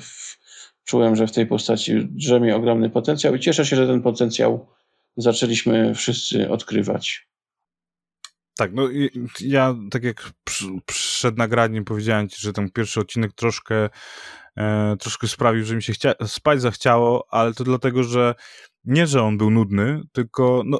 czułem, 0.83 1.15
że 1.15 1.27
w 1.27 1.31
tej 1.31 1.45
postaci 1.45 2.05
drzemie 2.05 2.55
ogromny 2.55 2.89
potencjał 2.89 3.35
i 3.35 3.39
cieszę 3.39 3.65
się, 3.65 3.75
że 3.75 3.87
ten 3.87 4.01
potencjał 4.01 4.67
zaczęliśmy 5.17 5.95
wszyscy 5.95 6.49
odkrywać. 6.49 7.30
Tak, 8.61 8.73
no 8.73 8.89
ja 9.39 9.75
tak 9.91 10.03
jak 10.03 10.31
przed 10.85 11.37
nagraniem 11.37 11.85
powiedziałem 11.85 12.29
ci, 12.29 12.41
że 12.41 12.53
ten 12.53 12.69
pierwszy 12.69 12.99
odcinek 12.99 13.33
troszkę 13.33 13.89
e, 14.57 14.95
troszkę 14.99 15.27
sprawił, 15.27 15.65
że 15.65 15.75
mi 15.75 15.83
się 15.83 15.93
chcia- 15.93 16.27
spać 16.27 16.61
zachciało, 16.61 17.27
ale 17.29 17.53
to 17.53 17.63
dlatego, 17.63 18.03
że 18.03 18.35
nie, 18.83 19.07
że 19.07 19.23
on 19.23 19.37
był 19.37 19.49
nudny, 19.49 20.01
tylko 20.11 20.63
no, 20.65 20.79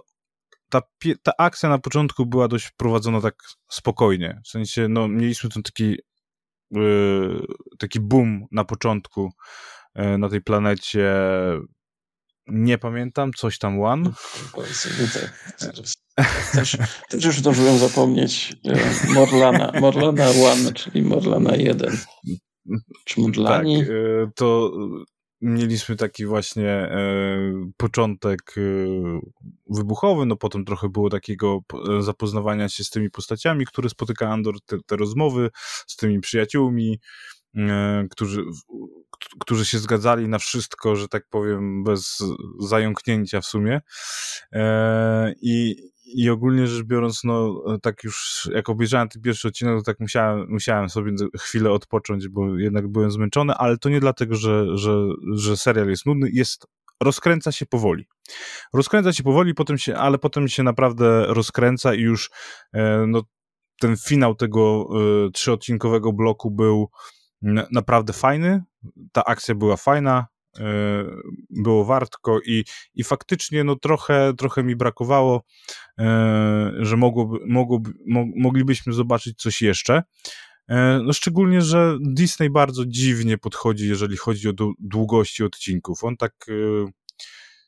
ta, 0.70 0.82
ta 1.24 1.32
akcja 1.38 1.70
na 1.70 1.80
początku 1.80 2.26
była 2.26 2.48
dość 2.48 2.72
prowadzona 2.78 3.22
tak 3.22 3.36
spokojnie. 3.70 4.42
W 4.46 4.48
sensie, 4.48 4.88
no, 4.90 5.08
mieliśmy 5.08 5.50
ten 5.50 5.64
taki 5.64 5.98
yy, 6.72 7.46
taki 7.80 8.00
boom 8.00 8.46
na 8.52 8.66
początku 8.66 9.32
yy, 9.96 10.18
na 10.18 10.30
tej 10.30 10.42
planecie 10.42 11.14
nie 12.52 12.78
pamiętam, 12.78 13.32
coś 13.38 13.58
tam 13.58 13.82
One. 13.82 14.10
Też, 16.54 16.78
też 17.10 17.26
już 17.26 17.40
zdążyłem 17.40 17.78
zapomnieć 17.78 18.56
e, 18.66 19.14
Morlana, 19.14 19.72
Morlana 19.80 20.30
One, 20.30 20.74
czyli 20.74 21.02
Morlana 21.02 21.56
1. 21.56 21.98
Czy 23.06 23.22
Morlani? 23.22 23.80
Tak, 23.80 23.88
to 24.36 24.72
mieliśmy 25.42 25.96
taki 25.96 26.26
właśnie 26.26 26.70
e, 26.70 26.92
początek 27.78 28.56
e, 28.58 28.62
wybuchowy, 29.70 30.26
no 30.26 30.36
potem 30.36 30.66
trochę 30.66 30.90
było 30.90 31.10
takiego 31.10 31.60
e, 32.00 32.02
zapoznawania 32.02 32.70
się 32.70 32.84
z 32.84 32.90
tymi 32.90 33.10
postaciami, 33.10 33.66
które 33.66 33.90
spotyka 33.90 34.30
Andor, 34.30 34.56
te, 34.66 34.78
te 34.86 34.96
rozmowy 34.96 35.50
z 35.88 35.96
tymi 35.96 36.20
przyjaciółmi, 36.20 37.00
e, 37.00 37.41
którzy, 38.12 38.44
którzy 39.40 39.66
się 39.66 39.80
zgadzali 39.80 40.28
na 40.28 40.40
wszystko, 40.40 40.96
że 40.96 41.08
tak 41.08 41.24
powiem, 41.30 41.84
bez 41.84 42.24
zająknięcia 42.60 43.42
w 43.42 43.46
sumie. 43.46 43.82
E, 44.52 45.34
I, 45.42 45.76
i 46.06 46.30
ogólnie 46.30 46.68
rzecz 46.68 46.84
biorąc, 46.84 47.24
no 47.24 47.64
tak 47.82 48.04
już 48.04 48.50
jak 48.54 48.70
obejrzałem 48.70 49.10
ten 49.10 49.22
pierwszy 49.22 49.48
odcinek, 49.48 49.78
to 49.78 49.84
tak 49.84 50.00
musiałem, 50.00 50.46
musiałem 50.50 50.90
sobie 50.90 51.12
chwilę 51.40 51.72
odpocząć, 51.72 52.28
bo 52.28 52.58
jednak 52.58 52.88
byłem 52.88 53.12
zmęczony, 53.12 53.54
ale 53.54 53.78
to 53.78 53.90
nie 53.90 54.00
dlatego, 54.00 54.36
że, 54.36 54.78
że, 54.78 54.94
że 55.34 55.58
serial 55.58 55.90
jest 55.90 56.06
nudny, 56.06 56.30
jest 56.34 56.68
rozkręca 57.04 57.52
się 57.52 57.66
powoli. 57.66 58.08
Rozkręca 58.74 59.14
się 59.14 59.24
powoli, 59.24 59.54
potem 59.54 59.78
się, 59.78 59.96
ale 59.96 60.18
potem 60.18 60.48
się 60.48 60.64
naprawdę 60.64 61.26
rozkręca 61.28 61.94
i 61.94 62.00
już 62.00 62.30
e, 62.74 63.06
no, 63.08 63.24
ten 63.80 63.98
finał 63.98 64.36
tego 64.36 64.90
e, 65.28 65.32
trzyodcinkowego 65.32 66.14
bloku 66.14 66.52
był 66.52 66.90
naprawdę 67.72 68.14
fajny. 68.14 68.64
Ta 69.12 69.24
akcja 69.26 69.56
była 69.56 69.78
fajna, 69.78 70.28
E, 70.60 71.06
było 71.50 71.86
wartko 71.86 72.40
i, 72.46 72.64
i 72.96 73.04
faktycznie 73.04 73.64
no 73.64 73.76
trochę, 73.76 74.34
trochę 74.38 74.64
mi 74.64 74.76
brakowało, 74.76 75.44
e, 76.00 76.72
że 76.80 76.98
mogłoby, 76.98 77.38
mogłoby, 77.48 77.92
moglibyśmy 78.36 78.94
zobaczyć 78.94 79.42
coś 79.42 79.62
jeszcze. 79.62 80.04
E, 80.68 81.00
no 81.04 81.14
szczególnie, 81.14 81.62
że 81.62 81.98
Disney 82.02 82.50
bardzo 82.50 82.86
dziwnie 82.86 83.38
podchodzi, 83.38 83.88
jeżeli 83.88 84.18
chodzi 84.18 84.50
o 84.50 84.54
długości 84.80 85.44
odcinków. 85.44 86.04
On 86.04 86.18
tak 86.18 86.34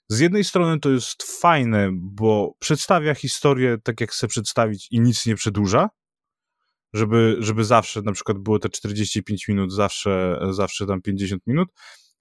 z 0.08 0.20
jednej 0.20 0.44
strony 0.44 0.80
to 0.80 0.90
jest 0.90 1.24
fajne, 1.24 1.90
bo 1.94 2.54
przedstawia 2.60 3.16
historię 3.16 3.78
tak, 3.84 4.02
jak 4.02 4.12
chce 4.12 4.28
przedstawić 4.28 4.88
i 4.92 5.00
nic 5.00 5.26
nie 5.26 5.36
przedłuża, 5.36 5.90
żeby, 6.94 7.36
żeby 7.40 7.64
zawsze 7.64 8.02
na 8.02 8.12
przykład 8.12 8.38
było 8.38 8.60
te 8.60 8.70
45 8.70 9.48
minut, 9.48 9.74
zawsze, 9.74 10.40
zawsze 10.52 10.86
tam 10.88 11.02
50 11.02 11.48
minut, 11.48 11.70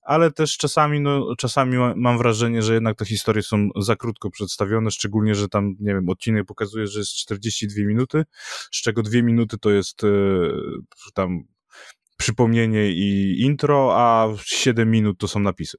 ale 0.03 0.33
też 0.33 0.57
czasami, 0.57 1.01
no, 1.01 1.37
czasami 1.39 1.77
mam 1.97 2.19
wrażenie, 2.19 2.63
że 2.63 2.75
jednak 2.75 2.99
te 2.99 3.05
historie 3.05 3.43
są 3.43 3.69
za 3.77 3.97
krótko 3.97 4.31
przedstawione, 4.31 4.91
szczególnie, 4.91 5.35
że 5.35 5.49
tam, 5.49 5.75
nie 5.81 5.95
wiem, 5.95 6.09
odcinek 6.09 6.47
pokazuje, 6.47 6.87
że 6.87 6.99
jest 6.99 7.13
42 7.13 7.87
minuty, 7.87 8.25
z 8.73 8.83
czego 8.83 9.03
dwie 9.03 9.23
minuty 9.23 9.59
to 9.59 9.71
jest 9.71 10.03
yy, 10.03 10.53
tam 11.15 11.45
przypomnienie 12.17 12.91
i 12.91 13.41
intro, 13.43 13.93
a 13.97 14.29
7 14.45 14.91
minut 14.91 15.19
to 15.19 15.29
są 15.29 15.41
napisy. 15.41 15.79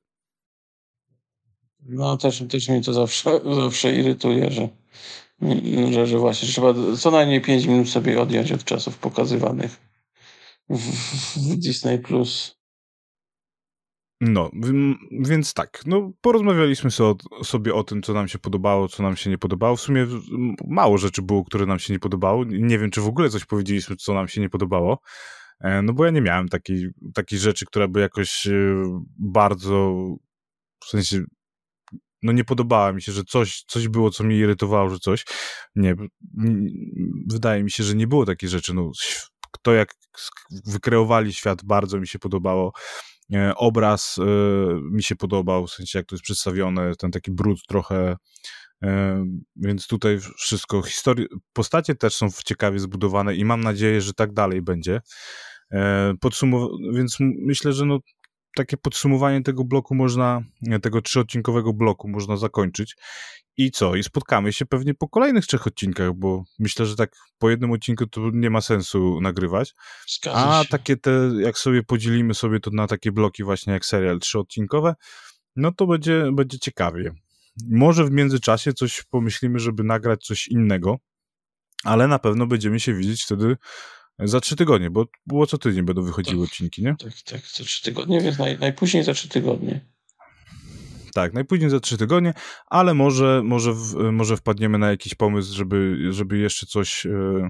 No, 1.86 2.18
też, 2.18 2.44
też 2.50 2.70
mnie 2.70 2.82
to 2.82 2.94
zawsze, 2.94 3.40
zawsze 3.56 3.96
irytuje, 3.96 4.52
że, 4.52 4.70
że, 5.92 6.08
że 6.08 6.18
właśnie 6.18 6.48
trzeba 6.48 6.74
co 7.00 7.12
najmniej 7.12 7.42
5 7.42 7.66
minut 7.66 7.90
sobie 7.90 8.22
odjąć 8.22 8.52
od 8.52 8.64
czasów 8.64 8.98
pokazywanych 8.98 9.80
w, 10.70 10.80
w 11.38 11.56
Disney+. 11.56 12.00
Plus. 12.00 12.64
No, 14.22 14.52
więc 15.12 15.54
tak, 15.54 15.82
no 15.86 16.12
porozmawialiśmy 16.22 16.90
sobie 17.44 17.74
o 17.74 17.84
tym, 17.84 18.02
co 18.02 18.14
nam 18.14 18.28
się 18.28 18.40
podobało, 18.40 18.88
co 18.88 19.04
nam 19.04 19.16
się 19.16 19.30
nie 19.30 19.38
podobało. 19.38 19.76
W 19.76 19.82
sumie 19.82 20.08
mało 20.68 20.98
rzeczy 20.98 21.22
było, 21.22 21.44
które 21.44 21.66
nam 21.66 21.80
się 21.80 21.94
nie 21.94 22.00
podobało. 22.00 22.44
Nie 22.46 22.80
wiem, 22.80 22.92
czy 22.92 23.02
w 23.02 23.08
ogóle 23.08 23.30
coś 23.30 23.46
powiedzieliśmy, 23.46 23.96
co 23.96 24.14
nam 24.14 24.28
się 24.28 24.42
nie 24.42 24.50
podobało. 24.50 25.00
E, 25.60 25.82
no 25.82 25.94
bo 25.94 26.06
ja 26.06 26.12
nie 26.12 26.22
miałem 26.22 26.50
takiej, 26.50 26.90
takiej 27.14 27.40
rzeczy, 27.40 27.66
która 27.66 27.88
by 27.88 28.00
jakoś 28.00 28.48
e, 28.48 28.54
bardzo, 29.18 29.94
w 30.84 30.90
sensie, 30.90 31.24
no 32.24 32.32
nie 32.32 32.44
podobała 32.44 32.94
mi 32.94 33.02
się, 33.02 33.12
że 33.12 33.24
coś, 33.24 33.64
coś 33.68 33.88
było, 33.88 34.10
co 34.12 34.24
mnie 34.24 34.38
irytowało, 34.38 34.90
że 34.90 35.00
coś. 35.00 35.26
Nie, 35.76 35.96
wydaje 37.30 37.64
mi 37.64 37.72
się, 37.72 37.84
że 37.84 37.96
nie 37.96 38.08
było 38.08 38.26
takiej 38.26 38.50
rzeczy. 38.50 38.74
No, 38.74 38.92
to 39.62 39.74
jak 39.74 39.94
wykreowali 40.66 41.34
świat 41.34 41.66
bardzo 41.66 42.00
mi 42.00 42.08
się 42.08 42.20
podobało 42.20 42.74
E, 43.34 43.56
obraz 43.56 44.16
e, 44.20 44.24
mi 44.92 45.04
się 45.04 45.16
podobał, 45.16 45.68
w 45.68 45.72
sensie 45.72 46.00
jak 46.00 46.06
to 46.06 46.16
jest 46.16 46.24
przedstawione, 46.24 46.96
ten 46.96 47.12
taki 47.12 47.32
brud 47.32 47.60
trochę, 47.68 48.16
e, 48.84 49.24
więc 49.56 49.88
tutaj 49.88 50.20
wszystko, 50.38 50.82
historii, 50.82 51.28
postacie 51.54 51.96
też 51.96 52.16
są 52.16 52.28
ciekawie 52.46 52.80
zbudowane 52.80 53.36
i 53.36 53.46
mam 53.46 53.62
nadzieję, 53.62 54.02
że 54.02 54.14
tak 54.14 54.34
dalej 54.34 54.62
będzie. 54.62 55.02
Podsumow- 56.24 56.70
więc 56.94 57.18
myślę, 57.20 57.74
że 57.74 57.86
no, 57.86 58.00
takie 58.56 58.78
podsumowanie 58.78 59.44
tego 59.44 59.64
bloku 59.64 59.96
można, 59.96 60.42
tego 60.82 61.02
trzyodcinkowego 61.02 61.74
bloku 61.74 62.10
można 62.10 62.38
zakończyć. 62.38 62.96
I 63.58 63.72
co? 63.72 63.96
I 63.96 64.04
spotkamy 64.04 64.54
się 64.54 64.66
pewnie 64.66 64.94
po 64.94 65.10
kolejnych 65.10 65.46
trzech 65.46 65.68
odcinkach, 65.68 66.14
bo 66.14 66.44
myślę, 66.60 66.86
że 66.86 66.96
tak 66.96 67.16
po 67.38 67.50
jednym 67.50 67.72
odcinku 67.72 68.08
to 68.08 68.22
nie 68.34 68.50
ma 68.50 68.62
sensu 68.62 69.22
nagrywać. 69.22 69.74
A 70.34 70.64
takie 70.70 70.98
te, 70.98 71.32
jak 71.40 71.58
sobie 71.58 71.84
podzielimy 71.84 72.34
sobie 72.34 72.60
to 72.60 72.72
na 72.74 72.88
takie 72.88 73.12
bloki 73.12 73.44
właśnie 73.44 73.74
jak 73.74 73.86
serial 73.86 74.20
trzyodcinkowe, 74.20 74.96
no 75.56 75.72
to 75.72 75.88
będzie, 75.88 76.30
będzie 76.34 76.60
ciekawie. 76.60 77.14
Może 77.70 78.06
w 78.06 78.12
międzyczasie 78.12 78.74
coś 78.74 79.04
pomyślimy, 79.04 79.60
żeby 79.60 79.84
nagrać 79.84 80.26
coś 80.26 80.48
innego, 80.48 80.98
ale 81.84 82.08
na 82.08 82.20
pewno 82.20 82.48
będziemy 82.48 82.80
się 82.80 82.94
widzieć 82.94 83.24
wtedy 83.24 83.58
za 84.20 84.40
trzy 84.40 84.56
tygodnie, 84.56 84.90
bo 84.90 85.06
było 85.26 85.48
co 85.48 85.58
tydzień 85.58 85.84
będą 85.84 86.04
wychodziły 86.04 86.46
tak, 86.46 86.52
odcinki, 86.52 86.84
nie? 86.84 86.96
Tak, 87.00 87.14
tak, 87.26 87.42
za 87.42 87.64
trzy 87.64 87.84
tygodnie, 87.84 88.22
więc 88.22 88.38
naj, 88.38 88.60
najpóźniej 88.60 89.04
za 89.04 89.14
trzy 89.14 89.30
tygodnie. 89.30 89.94
Tak, 91.14 91.34
najpóźniej 91.34 91.70
za 91.70 91.80
trzy 91.80 91.98
tygodnie, 91.98 92.34
ale 92.66 92.94
może, 92.94 93.42
może, 93.44 93.74
w, 93.74 93.94
może 94.12 94.38
wpadniemy 94.38 94.78
na 94.78 94.90
jakiś 94.90 95.16
pomysł, 95.16 95.56
żeby, 95.56 95.98
żeby 96.10 96.38
jeszcze 96.38 96.66
coś 96.66 97.06
e, 97.06 97.50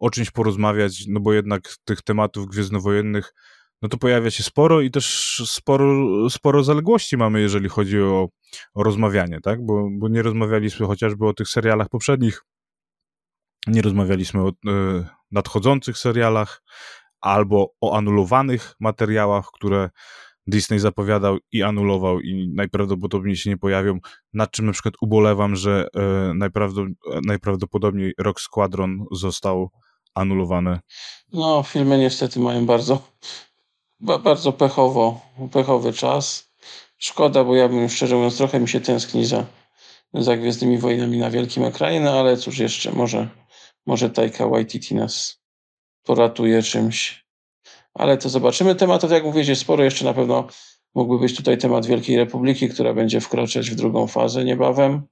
o 0.00 0.10
czymś 0.10 0.30
porozmawiać, 0.30 1.04
no 1.08 1.20
bo 1.20 1.32
jednak 1.32 1.74
tych 1.84 2.02
tematów 2.02 2.46
gwiezdnowojennych 2.46 3.34
no 3.82 3.88
to 3.88 3.98
pojawia 3.98 4.30
się 4.30 4.42
sporo 4.42 4.80
i 4.80 4.90
też 4.90 5.36
sporo, 5.46 6.30
sporo 6.30 6.64
zaległości 6.64 7.16
mamy, 7.16 7.40
jeżeli 7.40 7.68
chodzi 7.68 8.00
o, 8.00 8.28
o 8.74 8.82
rozmawianie, 8.82 9.40
tak? 9.42 9.66
Bo, 9.66 9.88
bo 9.98 10.08
nie 10.08 10.22
rozmawialiśmy 10.22 10.86
chociażby 10.86 11.26
o 11.26 11.34
tych 11.34 11.48
serialach 11.48 11.88
poprzednich, 11.88 12.44
nie 13.66 13.82
rozmawialiśmy 13.82 14.42
o 14.42 14.48
y, 14.48 14.52
nadchodzących 15.30 15.98
serialach 15.98 16.62
albo 17.20 17.74
o 17.80 17.96
anulowanych 17.96 18.74
materiałach, 18.80 19.50
które 19.54 19.90
Disney 20.46 20.78
zapowiadał 20.78 21.38
i 21.52 21.62
anulował 21.62 22.20
i 22.20 22.52
najprawdopodobniej 22.54 23.36
się 23.36 23.50
nie 23.50 23.58
pojawią, 23.58 23.98
nad 24.32 24.50
czym 24.50 24.66
na 24.66 24.72
przykład 24.72 24.94
ubolewam, 25.00 25.56
że 25.56 25.88
y, 25.96 27.20
najprawdopodobniej 27.26 28.12
Rock 28.18 28.40
Squadron 28.40 29.04
został 29.12 29.70
anulowany. 30.14 30.78
No, 31.32 31.62
filmy 31.62 31.98
niestety 31.98 32.40
mają 32.40 32.66
bardzo, 32.66 33.02
bardzo 34.00 34.52
pechowo, 34.52 35.20
pechowy 35.52 35.92
czas. 35.92 36.48
Szkoda, 36.98 37.44
bo 37.44 37.56
ja 37.56 37.68
bym 37.68 37.88
szczerze 37.88 38.16
mówiąc 38.16 38.36
trochę 38.36 38.60
mi 38.60 38.68
się 38.68 38.80
tęskni 38.80 39.26
za, 39.26 39.46
za 40.14 40.36
Gwiezdnymi 40.36 40.78
Wojnami 40.78 41.18
na 41.18 41.30
wielkim 41.30 41.64
ekranie, 41.64 42.00
no 42.00 42.20
ale 42.20 42.36
cóż 42.36 42.58
jeszcze, 42.58 42.92
może, 42.92 43.28
może 43.88 44.10
Taika 44.10 44.48
Waititi 44.48 44.94
nas 44.94 45.40
poratuje 46.02 46.62
czymś. 46.62 47.24
Ale 47.94 48.18
to 48.18 48.28
zobaczymy. 48.28 48.74
Tematów, 48.74 49.10
jak 49.10 49.24
mówicie, 49.24 49.56
sporo. 49.56 49.84
Jeszcze 49.84 50.04
na 50.04 50.14
pewno 50.14 50.46
mógłby 50.94 51.18
być 51.18 51.36
tutaj 51.36 51.58
temat 51.58 51.86
Wielkiej 51.86 52.16
Republiki, 52.16 52.68
która 52.68 52.94
będzie 52.94 53.20
wkroczyć 53.20 53.70
w 53.70 53.74
drugą 53.74 54.06
fazę 54.06 54.44
niebawem. 54.44 55.02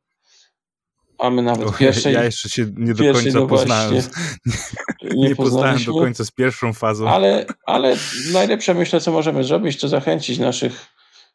A 1.19 1.31
my 1.31 1.43
nawet 1.43 1.77
pierwszej. 1.77 2.15
Ja 2.15 2.25
jeszcze 2.25 2.49
się 2.49 2.67
nie 2.77 2.95
do 2.95 3.13
końca 3.13 3.39
no 3.41 3.47
poznałem. 3.47 3.95
nie, 5.03 5.29
nie 5.29 5.37
poznałem 5.37 5.85
do 5.85 5.93
końca 5.93 6.25
z 6.25 6.31
pierwszą 6.31 6.73
fazą. 6.73 7.09
Ale, 7.09 7.47
ale 7.67 7.97
najlepsze 8.33 8.75
myślę, 8.75 9.01
co 9.01 9.13
możemy 9.13 9.45
zrobić, 9.45 9.81
to 9.81 9.89
zachęcić 9.89 10.39
naszych, 10.39 10.87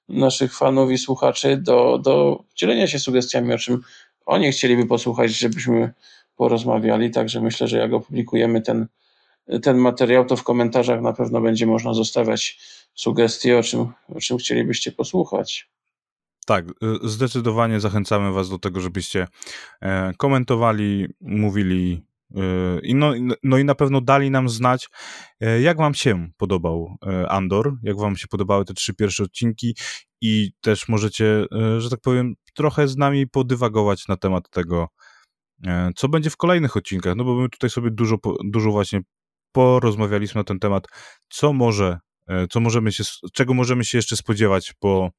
naszych 0.09 0.57
fanów 0.57 0.91
i 0.91 0.97
słuchaczy 0.97 1.57
do, 1.57 1.97
do 1.97 2.43
dzielenia 2.55 2.87
się 2.87 2.99
sugestiami, 2.99 3.53
o 3.53 3.57
czym 3.57 3.81
oni 4.25 4.51
chcieliby 4.51 4.85
posłuchać, 4.85 5.31
żebyśmy 5.31 5.93
porozmawiali. 6.36 7.11
Także 7.11 7.41
myślę, 7.41 7.67
że 7.67 7.77
jak 7.77 7.93
opublikujemy 7.93 8.61
ten, 8.61 8.88
ten 9.61 9.77
materiał, 9.77 10.25
to 10.25 10.36
w 10.36 10.43
komentarzach 10.43 11.01
na 11.01 11.13
pewno 11.13 11.41
będzie 11.41 11.65
można 11.65 11.93
zostawiać 11.93 12.59
sugestie, 12.93 13.57
o 13.57 13.63
czym, 13.63 13.88
o 14.15 14.19
czym 14.19 14.38
chcielibyście 14.38 14.91
posłuchać. 14.91 15.71
Tak, 16.45 16.65
y, 16.69 16.73
zdecydowanie 17.03 17.79
zachęcamy 17.79 18.32
Was 18.32 18.49
do 18.49 18.59
tego, 18.59 18.82
żebyście 18.82 19.27
e, 19.82 20.13
komentowali, 20.17 21.07
mówili 21.21 22.03
y, 22.32 22.39
i 22.84 22.95
no, 22.95 23.13
no 23.43 23.57
i 23.57 23.65
na 23.65 23.75
pewno 23.75 24.01
dali 24.01 24.32
nam 24.32 24.49
znać, 24.49 24.89
e, 25.41 25.61
jak 25.61 25.77
Wam 25.77 25.93
się 25.93 26.29
podobał 26.38 26.97
e, 27.07 27.29
Andor, 27.29 27.73
jak 27.84 27.97
Wam 27.97 28.17
się 28.17 28.27
podobały 28.27 28.65
te 28.65 28.73
trzy 28.73 28.93
pierwsze 28.93 29.23
odcinki 29.23 29.75
i 30.21 30.51
też 30.61 30.88
możecie, 30.88 31.45
że 31.77 31.89
tak 31.89 31.99
powiem, 32.01 32.34
trochę 32.53 32.88
z 32.88 32.97
nami 32.97 33.27
podywagować 33.27 34.07
na 34.07 34.17
temat 34.17 34.49
tego, 34.49 34.88
co 35.95 36.09
będzie 36.09 36.30
w 36.30 36.38
kolejnych 36.38 36.78
odcinkach, 36.78 37.16
no 37.16 37.24
bo 37.24 37.36
my 37.36 37.49
tutaj 37.49 37.70
sobie 37.70 37.91
dużo, 37.91 38.18
dużo 38.43 38.72
właśnie 38.72 38.99
porozmawialiśmy 39.51 40.39
na 40.39 40.43
ten 40.43 40.59
temat, 40.59 40.88
co 41.30 41.53
może, 41.53 41.99
co 42.49 42.59
możemy 42.59 42.91
się, 42.91 43.03
czego 43.34 43.53
możemy 43.53 43.86
się 43.86 43.97
jeszcze 43.97 44.16
spodziewać 44.16 44.74
po 44.80 45.12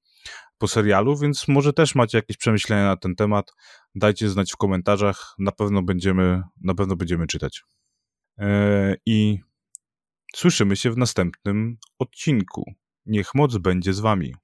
po 0.59 0.69
serialu, 0.69 1.17
więc 1.17 1.49
może 1.49 1.73
też 1.73 1.95
macie 1.95 2.19
jakieś 2.19 2.37
przemyślenia 2.37 2.85
na 2.85 2.97
ten 2.97 3.15
temat. 3.15 3.53
Dajcie 3.95 4.29
znać 4.29 4.53
w 4.53 4.57
komentarzach, 4.57 5.35
na 5.39 5.53
pewno 5.53 5.83
będziemy, 5.83 6.43
na 6.61 6.75
pewno 6.75 6.97
będziemy 6.97 7.27
czytać. 7.27 7.63
Eee, 8.39 8.97
I 9.07 9.39
słyszymy 10.35 10.77
się 10.77 10.91
w 10.91 10.97
następnym 10.97 11.77
odcinku. 11.99 12.73
Niech 13.07 13.35
moc 13.35 13.59
będzie 13.59 13.93
z 13.93 14.01
wami. 14.01 14.35